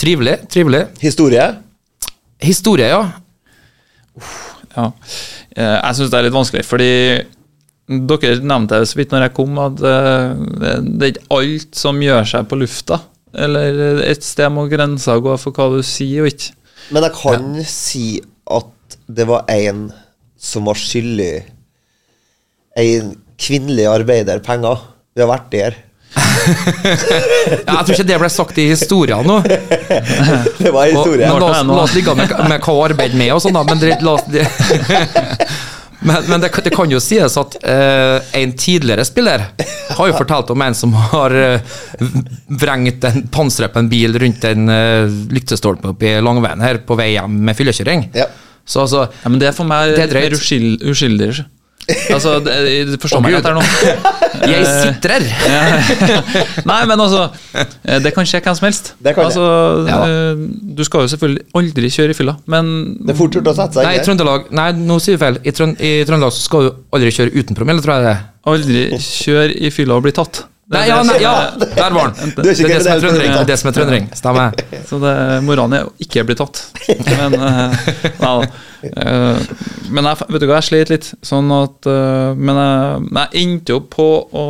trivelig. 0.00 0.38
Trivelig. 0.50 0.82
Historie? 1.04 1.46
Historie, 2.44 2.88
ja. 2.96 3.02
Ja. 4.74 4.88
Eh, 5.56 5.78
Jeg 5.80 5.96
syns 5.98 6.10
det 6.12 6.18
er 6.18 6.26
litt 6.28 6.36
vanskelig, 6.36 6.64
fordi 6.66 6.90
dere 8.08 8.36
nevnte 8.40 8.80
det 8.80 8.88
så 8.88 8.98
vidt 8.98 9.12
når 9.12 9.26
jeg 9.26 9.34
kom, 9.36 9.58
at 9.62 9.82
eh, 9.84 10.78
det 10.84 11.08
er 11.08 11.12
ikke 11.12 11.38
alt 11.38 11.78
som 11.78 12.00
gjør 12.02 12.24
seg 12.30 12.48
på 12.50 12.58
lufta. 12.60 13.00
Eller 13.34 14.00
et 14.06 14.22
sted 14.24 14.52
må 14.54 14.66
grensa 14.70 15.16
gå 15.22 15.34
for 15.42 15.56
hva 15.56 15.66
du 15.74 15.82
sier 15.86 16.24
og 16.24 16.30
ikke. 16.30 16.54
Men 16.94 17.06
jeg 17.08 17.16
kan 17.18 17.48
si 17.68 18.06
at 18.54 18.98
det 19.08 19.26
var 19.26 19.44
en 19.50 19.88
som 20.38 20.66
var 20.68 20.78
skyldig 20.78 21.32
en 22.78 23.14
kvinnelig 23.40 23.86
arbeider 23.88 24.42
penger. 24.44 24.80
Vi 25.14 25.22
har 25.22 25.30
vært 25.30 25.50
der. 25.52 25.76
Ja. 26.14 27.20
Jeg 27.64 27.84
tror 27.86 27.94
ikke 27.94 28.06
det 28.08 28.18
ble 28.22 28.30
sagt 28.32 28.58
i 28.62 28.66
historien 28.70 29.26
nå. 29.26 29.40
Det 29.44 30.70
var 30.72 30.90
historien. 30.90 31.30
Og, 31.32 31.40
la 31.42 31.50
oss, 31.52 31.62
la 31.68 31.80
oss 31.84 31.94
ligge 31.96 32.14
med, 32.18 32.34
med 32.50 32.58
hva 32.64 32.74
arbeid 32.88 33.16
med 33.18 33.32
og 33.34 33.42
sånn, 33.44 33.56
da. 33.56 33.64
Men, 33.68 33.80
det, 33.82 33.96
la 34.04 34.14
oss, 34.18 34.26
det, 34.30 34.44
men, 36.04 36.18
men 36.28 36.42
det, 36.44 36.50
kan- 36.54 36.64
det 36.66 36.72
kan 36.74 36.90
jo 36.92 37.00
sies 37.02 37.36
at 37.40 37.56
uh, 37.64 38.18
en 38.40 38.52
tidligere 38.60 39.06
spiller 39.08 39.46
har 39.94 40.10
jo 40.10 40.16
fortalt 40.18 40.50
om 40.54 40.64
en 40.66 40.76
som 40.76 40.92
har 41.12 41.34
uh, 41.34 41.74
vrengt 42.60 43.04
en 43.08 43.22
pansrepen 43.32 43.88
bil 43.92 44.18
rundt 44.20 44.44
en 44.50 44.68
uh, 44.70 45.08
lyktestolpe 45.34 45.94
oppe 45.94 46.10
i 46.10 46.16
Langveien 46.24 46.62
her 46.64 46.82
på 46.86 46.96
vei 47.00 47.14
hjem 47.16 47.40
med 47.48 47.56
fyllekjøring. 47.58 48.08
Ja. 48.16 48.28
Så 48.64 48.80
altså 48.86 49.02
Ja, 49.20 49.28
men 49.28 49.40
det 49.42 49.50
er 49.50 49.56
for 49.56 49.68
meg 49.68 49.90
Det 49.92 50.06
er 50.06 50.12
drøyt. 50.14 50.24
mer 50.30 50.38
uskyld, 50.38 50.84
uskyldig. 50.88 51.32
Altså, 52.14 52.38
det, 52.44 52.54
du 52.88 52.94
forstår 53.02 53.20
Å, 53.20 53.22
meg 53.24 53.34
rett 53.36 53.48
her 53.48 53.56
nå? 53.58 53.64
Jeg 54.54 54.64
sitrer! 54.68 55.24
Nei, 56.70 56.78
men 56.88 57.00
altså 57.00 57.26
eh, 57.54 57.98
Det 58.04 58.12
kan 58.16 58.26
skje 58.28 58.40
hvem 58.44 58.56
som 58.58 58.66
helst. 58.68 58.92
Det 59.04 59.14
kan 59.16 59.28
altså, 59.28 59.44
Ja. 59.88 59.98
eh, 60.08 60.44
Du 60.78 60.84
skal 60.86 61.04
jo 61.04 61.12
selvfølgelig 61.14 61.44
aldri 61.60 61.90
kjøre 61.92 62.14
i 62.16 62.18
fylla, 62.18 62.36
men 62.50 62.72
Det 63.04 63.14
er 63.14 63.20
fort 63.20 63.36
gjort 63.38 63.52
å 63.52 63.56
sette 63.60 63.80
seg 63.80 63.90
i 63.90 63.98
inn. 64.00 64.06
Trøndelag 64.08 64.48
Nei, 64.56 64.68
nå 64.80 64.98
sier 65.02 65.18
vi 65.18 65.22
feil. 65.26 65.38
I, 65.44 65.54
Trøn 65.56 65.76
Trøndelag 65.76 66.34
skal 66.36 66.66
du 66.68 66.72
aldri 66.96 67.12
kjøre 67.14 67.34
uten 67.36 67.58
promille, 67.58 67.84
tror 67.84 67.96
jeg 67.98 68.06
det 68.08 68.14
er. 68.16 68.24
aldri 68.54 68.84
kjøre 69.04 69.52
i 69.68 69.72
fylla 69.74 69.98
og 70.00 70.04
bli 70.08 70.14
tatt. 70.16 70.44
Nei, 70.74 70.84
ja, 70.88 70.98
nei, 71.06 71.16
ja, 71.22 71.32
er- 71.54 71.74
der 71.78 71.94
var 71.96 72.12
den. 72.16 72.32
Det 72.36 72.44
det 72.44 72.50
er 72.50 73.00
Det 73.00 73.46
det 73.48 73.58
som 73.60 73.70
er 73.70 73.76
trøndering. 73.76 74.06
Stemmer. 74.18 74.54
Så 74.88 74.98
det, 75.02 75.14
moralen 75.46 75.76
er 75.78 75.88
å 75.88 75.92
ikke 76.02 76.24
bli 76.28 76.36
tatt. 76.38 76.60
Men, 77.08 77.36
eh, 77.38 77.76
nei. 78.20 78.34
Eh, 78.84 79.38
men 79.94 80.04
jeg, 80.10 80.26
vet 80.34 80.42
du 80.42 80.48
hva, 80.50 80.58
jeg 80.60 80.68
slet 80.70 80.92
litt. 80.92 81.10
Sånn 81.24 81.48
at 81.56 81.86
eh, 81.88 82.34
Men 82.36 82.58
jeg, 82.60 83.06
jeg 83.14 83.44
endte 83.46 83.76
jo 83.76 83.80
på 83.94 84.08
å, 84.28 84.44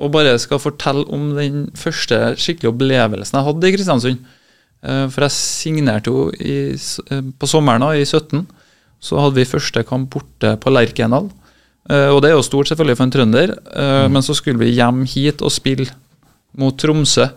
å 0.00 0.10
bare 0.12 0.34
skal 0.42 0.60
fortelle 0.60 1.06
om 1.12 1.30
den 1.38 1.66
første 1.78 2.34
skikkelige 2.40 2.74
opplevelsen 2.74 3.38
jeg 3.40 3.48
hadde 3.48 3.68
i 3.70 3.74
Kristiansund. 3.76 4.22
Eh, 4.82 5.06
for 5.12 5.26
jeg 5.26 5.34
signerte 5.36 6.12
jo 6.12 6.28
i, 6.40 6.58
eh, 6.74 7.22
på 7.40 7.48
sommeren 7.50 7.84
da, 7.84 7.92
i 7.96 8.04
17. 8.08 8.46
Så 9.00 9.16
hadde 9.20 9.38
vi 9.40 9.48
første 9.48 9.80
kamp 9.88 10.10
borte 10.12 10.54
på 10.60 10.72
Lerkendal. 10.72 11.30
Eh, 11.88 12.10
og 12.12 12.20
det 12.22 12.30
er 12.30 12.36
jo 12.36 12.44
stort 12.44 12.68
selvfølgelig 12.68 12.98
for 12.98 13.08
en 13.08 13.14
trønder, 13.14 13.54
mm. 13.56 14.12
men 14.12 14.26
så 14.26 14.36
skulle 14.36 14.60
vi 14.60 14.74
hjem 14.76 15.04
hit 15.08 15.42
og 15.42 15.54
spille 15.54 15.88
mot 16.60 16.76
Tromsø. 16.76 17.30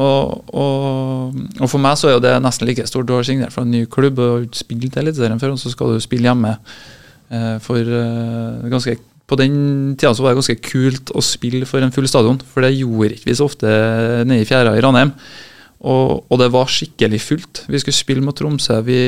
Og, 0.00 0.48
og, 0.54 1.34
og 1.58 1.68
for 1.68 1.82
meg 1.82 1.98
så 1.98 2.08
er 2.08 2.16
jo 2.16 2.24
det 2.24 2.34
nesten 2.42 2.68
like 2.68 2.86
stort. 2.88 3.08
Du 3.08 3.16
har 3.16 3.26
signert 3.26 3.52
for 3.52 3.66
en 3.66 3.74
ny 3.74 3.84
klubb 3.90 4.18
og 4.22 4.32
har 4.38 4.48
spilt 4.56 4.96
Eliteserien 4.96 5.40
før, 5.42 5.54
og 5.56 5.62
så 5.62 5.72
skal 5.72 5.94
du 5.94 6.02
spille 6.02 6.30
hjemme. 6.30 6.56
Eh, 7.30 7.56
for 7.62 7.94
ganske 8.70 8.96
på 9.30 9.38
den 9.38 9.94
tida 9.94 10.10
så 10.14 10.24
var 10.24 10.34
det 10.34 10.40
ganske 10.40 10.58
kult 10.66 11.12
å 11.14 11.22
spille 11.22 11.68
for 11.68 11.84
en 11.84 11.94
full 11.94 12.08
stadion, 12.10 12.40
for 12.50 12.66
det 12.66 12.74
gjorde 12.74 13.14
ikke 13.14 13.28
vi 13.28 13.38
så 13.38 13.46
ofte 13.46 13.70
nede 14.26 14.42
i 14.42 14.48
fjæra 14.48 14.74
i 14.74 14.82
Ranheim. 14.82 15.14
Og, 15.80 16.26
og 16.28 16.40
det 16.42 16.50
var 16.52 16.68
skikkelig 16.68 17.20
fullt. 17.24 17.62
Vi 17.70 17.80
skulle 17.80 17.96
spille 17.96 18.24
mot 18.24 18.36
Tromsø, 18.36 18.80
vi, 18.84 19.00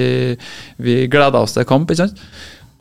vi 0.81 0.95
gleda 1.13 1.43
oss 1.43 1.57
til 1.57 1.67
kamp. 1.69 1.91
ikke 1.91 2.07
sant? 2.07 2.23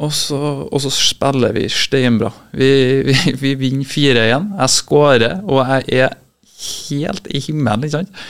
Og 0.02 0.14
så, 0.16 0.38
og 0.66 0.82
så 0.82 0.90
spiller 0.94 1.54
vi 1.54 1.68
steinbra. 1.70 2.32
Vi, 2.58 2.72
vi, 3.06 3.16
vi 3.38 3.56
vinner 3.60 3.86
4-1. 3.86 4.48
Jeg 4.58 4.74
skårer, 4.76 5.42
og 5.46 5.62
jeg 5.62 6.06
er 6.08 6.16
helt 6.62 7.28
i 7.30 7.42
himmelen. 7.46 7.86
ikke 7.86 8.00
sant? 8.00 8.24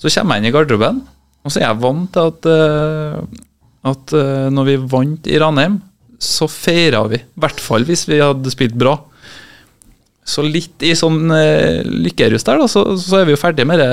Så 0.00 0.12
kommer 0.14 0.36
jeg 0.36 0.44
inn 0.44 0.50
i 0.50 0.54
garderoben, 0.54 1.02
og 1.44 1.52
så 1.52 1.60
er 1.60 1.68
jeg 1.68 1.82
vant 1.82 2.12
til 2.12 2.30
at, 2.30 2.48
eh, 2.52 3.42
at 3.92 4.14
eh, 4.16 4.46
når 4.52 4.68
vi 4.68 4.78
vant 4.94 5.28
i 5.28 5.40
Ranheim, 5.40 5.80
så 6.20 6.48
feira 6.48 7.02
vi. 7.10 7.20
I 7.20 7.44
hvert 7.44 7.60
fall 7.60 7.84
hvis 7.88 8.06
vi 8.08 8.22
hadde 8.22 8.52
spilt 8.52 8.76
bra. 8.80 8.96
Så 10.24 10.40
litt 10.40 10.80
i 10.88 10.94
sånn 10.96 11.28
uh, 11.28 11.82
lykkerus 11.84 12.46
der, 12.46 12.62
da, 12.62 12.68
så, 12.70 12.80
så 12.96 13.18
er 13.18 13.26
vi 13.28 13.34
jo 13.34 13.40
ferdig 13.42 13.66
med 13.68 13.82
det 13.82 13.90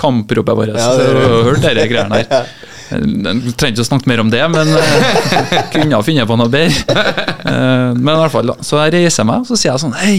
kampropet 0.00 0.58
vårt. 0.58 0.72
Ja, 0.74 0.88
det 0.98 1.06
så, 1.06 1.36
hørt 1.46 1.62
dere 1.62 1.84
greiene 1.86 2.18
her. 2.18 2.48
Jeg 2.88 3.52
trenger 3.60 3.74
ikke 3.74 3.84
å 3.84 3.88
snakke 3.88 4.10
mer 4.10 4.22
om 4.22 4.32
det, 4.32 4.40
men 4.52 4.72
uh, 4.72 5.12
kunne 5.74 6.00
funnet 6.06 6.28
på 6.28 6.38
noe 6.40 6.52
bedre. 6.52 7.04
Eh, 7.48 7.92
men 7.94 8.10
i 8.14 8.18
hvert 8.22 8.34
fall. 8.34 8.54
Så 8.64 8.80
jeg 8.82 8.94
reiser 8.96 9.28
meg, 9.28 9.44
og 9.44 9.50
så 9.50 9.58
sier 9.58 9.72
jeg 9.72 9.82
sånn 9.84 9.96
Hei, 9.98 10.18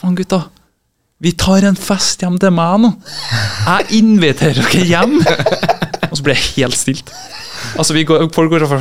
faen 0.00 0.16
gutta. 0.18 0.44
Vi 1.22 1.34
tar 1.38 1.68
en 1.68 1.78
fest 1.78 2.24
hjem 2.24 2.38
til 2.42 2.50
meg 2.54 2.80
nå. 2.82 2.92
Jeg 3.68 4.00
inviterer 4.00 4.58
dere 4.58 4.86
hjem. 4.88 5.20
Og 6.08 6.18
så 6.18 6.24
blir 6.26 6.34
jeg 6.34 6.48
helt 6.56 6.78
stilt. 6.78 7.12
Altså, 7.78 7.94
går, 7.94 8.26
Folk 8.34 8.50
går 8.52 8.66
og 8.66 8.72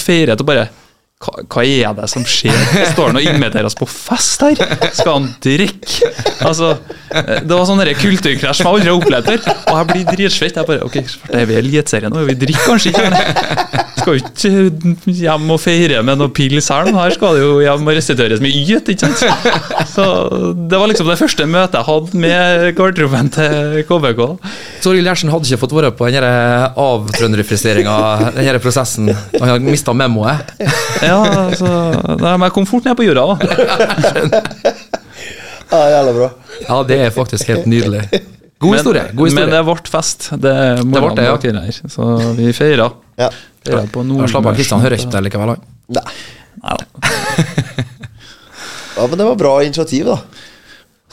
feirer 0.00 0.32
etter 0.32 0.46
bare 0.48 0.68
hva, 1.18 1.32
hva 1.50 1.62
er 1.66 1.96
det 1.98 2.06
som 2.12 2.22
skjer? 2.22 2.54
Står 2.92 3.10
han 3.10 3.18
og 3.18 3.24
inviterer 3.26 3.66
oss 3.66 3.74
på 3.78 3.88
fest 3.90 4.44
her? 4.46 4.60
Skal 4.94 5.16
han 5.16 5.24
drikke? 5.42 6.12
Altså, 6.46 6.76
eh, 7.10 7.40
Det 7.42 7.56
var 7.56 7.66
sånn 7.66 7.82
kulturkrasj 7.98 8.60
som 8.60 8.68
jeg 8.68 8.74
aldri 8.76 8.92
har 8.92 9.00
opplevd 9.00 9.30
før. 9.32 9.56
Og 9.58 9.80
jeg 9.80 9.88
blir 9.90 10.04
dritsvett. 10.12 10.60
Jeg 10.60 10.68
bare 10.68 10.86
Ok, 10.86 11.00
det 11.02 11.40
er 11.40 11.48
vi 11.50 11.56
i 11.56 11.58
Eliteserien 11.58 12.14
nå, 12.14 12.22
vi 12.28 12.36
drikker 12.38 12.70
kanskje 12.70 12.92
ikke 12.92 13.08
her. 13.08 13.74
Skal 13.98 14.14
jo 14.14 14.20
ikke 14.22 15.14
hjem 15.18 15.50
og 15.50 15.58
feire 15.60 16.04
med 16.06 16.20
noe 16.20 16.30
pils 16.30 16.70
her, 16.70 16.86
her 16.94 17.14
skal 17.16 17.34
det 17.34 17.42
jo 17.42 17.56
hjem 17.64 17.88
og 17.90 17.96
restitueres 17.98 18.42
med 18.44 18.54
yt, 18.54 18.92
ikke 18.94 19.10
sant? 19.10 19.50
Så 19.90 20.06
det 20.70 20.78
var 20.78 20.90
liksom 20.90 21.10
det 21.10 21.18
første 21.18 21.48
møtet 21.50 21.80
jeg 21.80 21.88
hadde 21.88 22.22
med 22.22 22.68
garderoben 22.78 23.32
til 23.34 23.82
KBK. 23.88 24.22
Torgill 24.84 25.10
Gjertsen 25.10 25.32
hadde 25.34 25.50
ikke 25.50 25.60
fått 25.64 25.74
være 25.80 25.90
på 25.98 26.12
den 26.14 26.28
avtrønderfriseringa, 26.86 27.98
den 28.38 28.62
prosessen. 28.62 29.10
Han 29.34 29.48
hadde 29.50 29.66
mista 29.66 29.96
memoet. 29.96 30.54
Ja, 31.08 31.18
altså, 31.48 31.68
det 32.20 32.28
er 32.32 32.40
mer 32.42 32.52
komfort 32.54 32.86
nede 32.88 32.98
på 32.98 33.06
jorda, 33.08 33.24
da. 33.32 33.36
Ja, 35.68 35.78
jævla 35.92 36.12
bra. 36.16 36.28
Ja, 36.64 36.76
det 36.88 36.96
er 37.04 37.10
faktisk 37.12 37.50
helt 37.52 37.66
nydelig. 37.68 38.00
God 38.58 38.74
historie. 38.74 39.02
god 39.14 39.28
historie 39.28 39.46
Men 39.46 39.54
det 39.54 39.60
ble 39.68 39.92
fest. 39.92 40.30
Det, 40.32 40.54
Det 40.80 40.86
ble 40.88 41.10
det, 41.14 41.26
ja. 41.28 41.60
her, 41.60 41.80
Så 41.92 42.06
vi 42.38 42.52
feira. 42.56 42.88
Ja. 43.20 43.28
Feira 43.66 43.84
på 43.92 44.04
Ja, 44.08 44.28
Slapp 44.32 44.48
av, 44.48 44.56
Kristian 44.56 44.80
hører 44.82 44.96
ikke 44.96 45.10
på 45.10 45.16
det 45.18 45.24
likevel. 45.28 45.52
han. 45.52 45.66
Nei. 45.98 46.06
Neida. 46.64 46.84
Ja, 48.98 49.06
men 49.06 49.18
det 49.20 49.26
var 49.28 49.36
bra 49.38 49.52
initiativ, 49.62 50.08
da. 50.08 50.16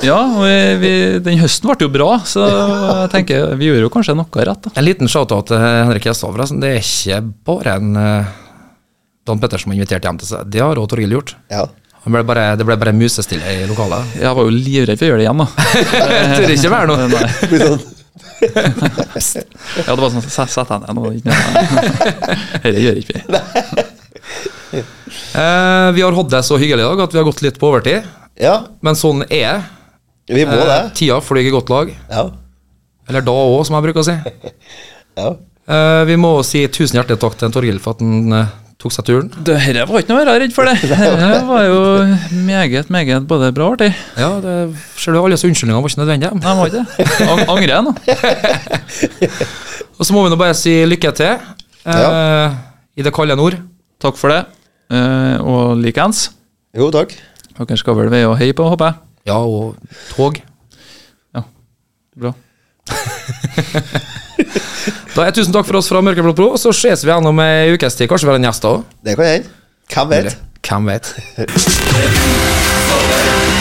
Ja, 0.04 0.18
og 0.26 0.42
vi, 0.44 0.56
vi, 0.82 0.94
den 1.24 1.38
høsten 1.40 1.70
ble 1.70 1.86
jo 1.86 1.92
bra, 1.94 2.08
så 2.28 2.48
jeg 2.50 3.12
tenker 3.14 3.54
vi 3.60 3.70
gjorde 3.70 3.86
jo 3.86 3.92
kanskje 3.94 4.16
noe 4.18 4.48
rett. 4.50 4.66
da. 4.66 4.74
En 4.76 4.88
liten 4.88 5.12
shout-out 5.12 5.52
til 5.52 5.62
Henrik 5.62 6.08
forresten. 6.18 6.60
Det 6.64 6.72
er 6.74 6.82
ikke 6.82 7.22
bare 7.48 7.78
en 7.80 7.94
eh, 8.02 8.34
Dan 9.26 9.40
Pettersen 9.42 9.72
var 9.72 9.76
invitert 9.80 10.06
hjem 10.06 10.20
til 10.22 10.30
seg. 10.30 10.46
Det 10.54 10.62
har 10.62 10.78
òg 10.78 10.88
Torgill 10.92 11.16
gjort. 11.18 11.36
Ja. 11.50 11.64
Det 12.06 12.12
ble 12.14 12.22
bare, 12.30 12.44
det 12.60 12.66
ble 12.68 12.76
bare 12.78 12.92
musestille 12.94 13.42
i 13.50 13.64
lokalet. 13.66 14.12
Jeg 14.22 14.38
var 14.38 14.46
jo 14.46 14.52
livredd 14.54 15.00
for 15.00 15.08
å 15.08 15.10
gjøre 15.10 15.22
det 15.24 15.26
igjen, 15.26 15.42
da. 15.42 15.48
Tør 16.38 16.54
ikke 16.54 16.74
være 16.76 16.88
noe. 16.92 17.08
Nei. 17.16 17.28
Blir 17.50 17.64
sånn, 17.66 17.86
Ja, 18.46 19.96
det 19.96 20.02
var 20.04 20.12
sånn 20.14 20.26
Sett 20.30 20.70
deg 20.70 20.84
ned 20.84 20.92
nå. 21.00 21.04
Dette 22.62 22.84
gjør 22.84 23.00
ikke 23.02 23.16
vi. 23.18 23.22
Eh, 25.36 25.88
vi 25.96 26.02
har 26.04 26.16
hatt 26.18 26.30
det 26.32 26.42
så 26.48 26.58
hyggelig 26.60 26.84
i 26.86 26.88
dag 26.90 27.02
at 27.06 27.14
vi 27.16 27.20
har 27.20 27.28
gått 27.28 27.42
litt 27.46 27.58
på 27.62 27.70
overtid. 27.72 28.06
Ja, 28.40 28.56
Men 28.84 28.98
sånn 29.00 29.24
er 29.32 29.64
vi 30.28 30.44
må 30.48 30.56
det. 30.58 30.78
eh, 30.78 30.90
tida 30.98 31.20
flyr 31.24 31.48
i 31.48 31.54
godt 31.54 31.70
lag. 31.72 31.92
Ja. 32.10 32.26
Eller 33.10 33.22
da 33.26 33.32
òg, 33.36 33.62
som 33.68 33.76
jeg 33.78 33.86
bruker 33.88 34.02
å 34.02 34.08
si. 34.08 34.16
ja. 35.20 35.30
Eh, 35.66 36.04
vi 36.10 36.16
må 36.22 36.32
si 36.46 36.62
tusen 36.70 37.00
hjertelig 37.00 37.18
takk 37.22 37.38
til 37.40 37.54
Torgill 37.54 37.80
for 37.82 37.96
at 37.98 38.02
han 38.06 38.34
eh, 38.44 38.54
tok 38.82 38.94
seg 38.94 39.08
turen. 39.08 39.30
Det 39.48 39.58
var 39.88 40.02
ikke 40.02 40.12
noe 40.12 40.22
å 40.22 40.26
være 40.26 40.36
redd 40.44 40.56
for, 40.56 40.68
det. 40.68 40.76
Dette 40.92 41.42
var 41.48 41.66
jo 41.68 41.80
meget, 42.46 42.90
meget 42.94 43.28
både 43.30 43.52
bra 43.56 43.70
og 43.70 43.78
artig. 43.78 43.92
Ja, 44.20 44.32
det 44.44 44.56
ser 45.00 45.16
du, 45.16 45.22
alle 45.22 45.38
disse 45.38 45.50
unnskyldningene 45.50 45.84
var 45.84 45.94
ikke 45.94 46.02
nødvendige. 46.04 46.32
Nei, 46.42 46.56
var 46.60 46.72
ikke 46.72 46.84
det. 46.84 47.20
Ang 47.26 47.44
angrer 47.56 47.76
jeg 47.76 47.84
nå. 47.88 47.94
Og 50.00 50.04
så 50.04 50.12
må 50.12 50.26
vi 50.26 50.34
nå 50.34 50.40
bare 50.40 50.58
si 50.60 50.74
lykke 50.90 51.14
til 51.16 51.38
eh, 51.88 52.58
i 53.00 53.06
det 53.06 53.14
kalde 53.16 53.38
nord. 53.40 53.56
Takk 54.04 54.20
for 54.20 54.34
det. 54.34 54.42
Eh, 54.92 55.38
og 55.40 55.80
likeens. 55.80 56.28
Jo, 56.76 56.92
takk. 56.94 57.16
Dere 57.56 57.80
skal 57.80 57.96
vel 57.98 58.12
veie 58.12 58.28
og 58.28 58.36
heie 58.42 58.54
på, 58.58 58.68
håper 58.68 58.92
jeg. 58.92 59.02
Ja, 59.32 59.40
og 59.40 59.80
tog. 60.12 60.44
Bra. 62.16 62.32
Da 65.16 65.24
er 65.24 65.32
Tusen 65.32 65.54
takk 65.56 65.64
for 65.64 65.80
oss 65.80 65.88
fra 65.88 66.02
Mørkeblått 66.04 66.36
blod. 66.36 66.60
så 66.60 66.74
ses 66.76 67.00
vi 67.06 67.08
igjen 67.08 67.24
om 67.30 67.38
ei 67.40 67.72
ukes 67.72 67.96
tid. 67.96 68.10
Kanskje 68.12 68.28
vi 68.28 68.32
har 68.34 68.40
en 68.42 68.48
gjest 68.50 68.66
da 68.66 68.70
òg? 68.76 68.82
Det 69.08 69.14
kan 69.16 69.26
hende. 69.30 69.48
Hvem 69.96 70.08
vet? 70.12 70.36
Hvem 70.68 70.84
vet? 70.92 71.06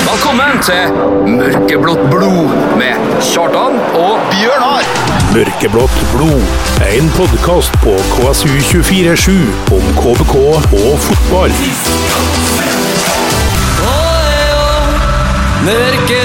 Velkommen 0.08 0.58
til 0.66 0.82
Mørkeblått 1.30 2.02
blod 2.10 2.50
med 2.80 2.98
Kjartan 3.22 3.78
og 4.00 4.18
Bjørnar! 4.32 4.82
Mørkeblått 5.30 5.98
blod 6.16 6.42
en 6.88 7.06
podkast 7.14 7.70
på 7.84 7.94
KSU247 8.16 9.30
om 9.78 9.84
KBK 10.00 10.34
og 10.34 10.98
fotball. 11.06 11.54
Mørke 15.64 16.18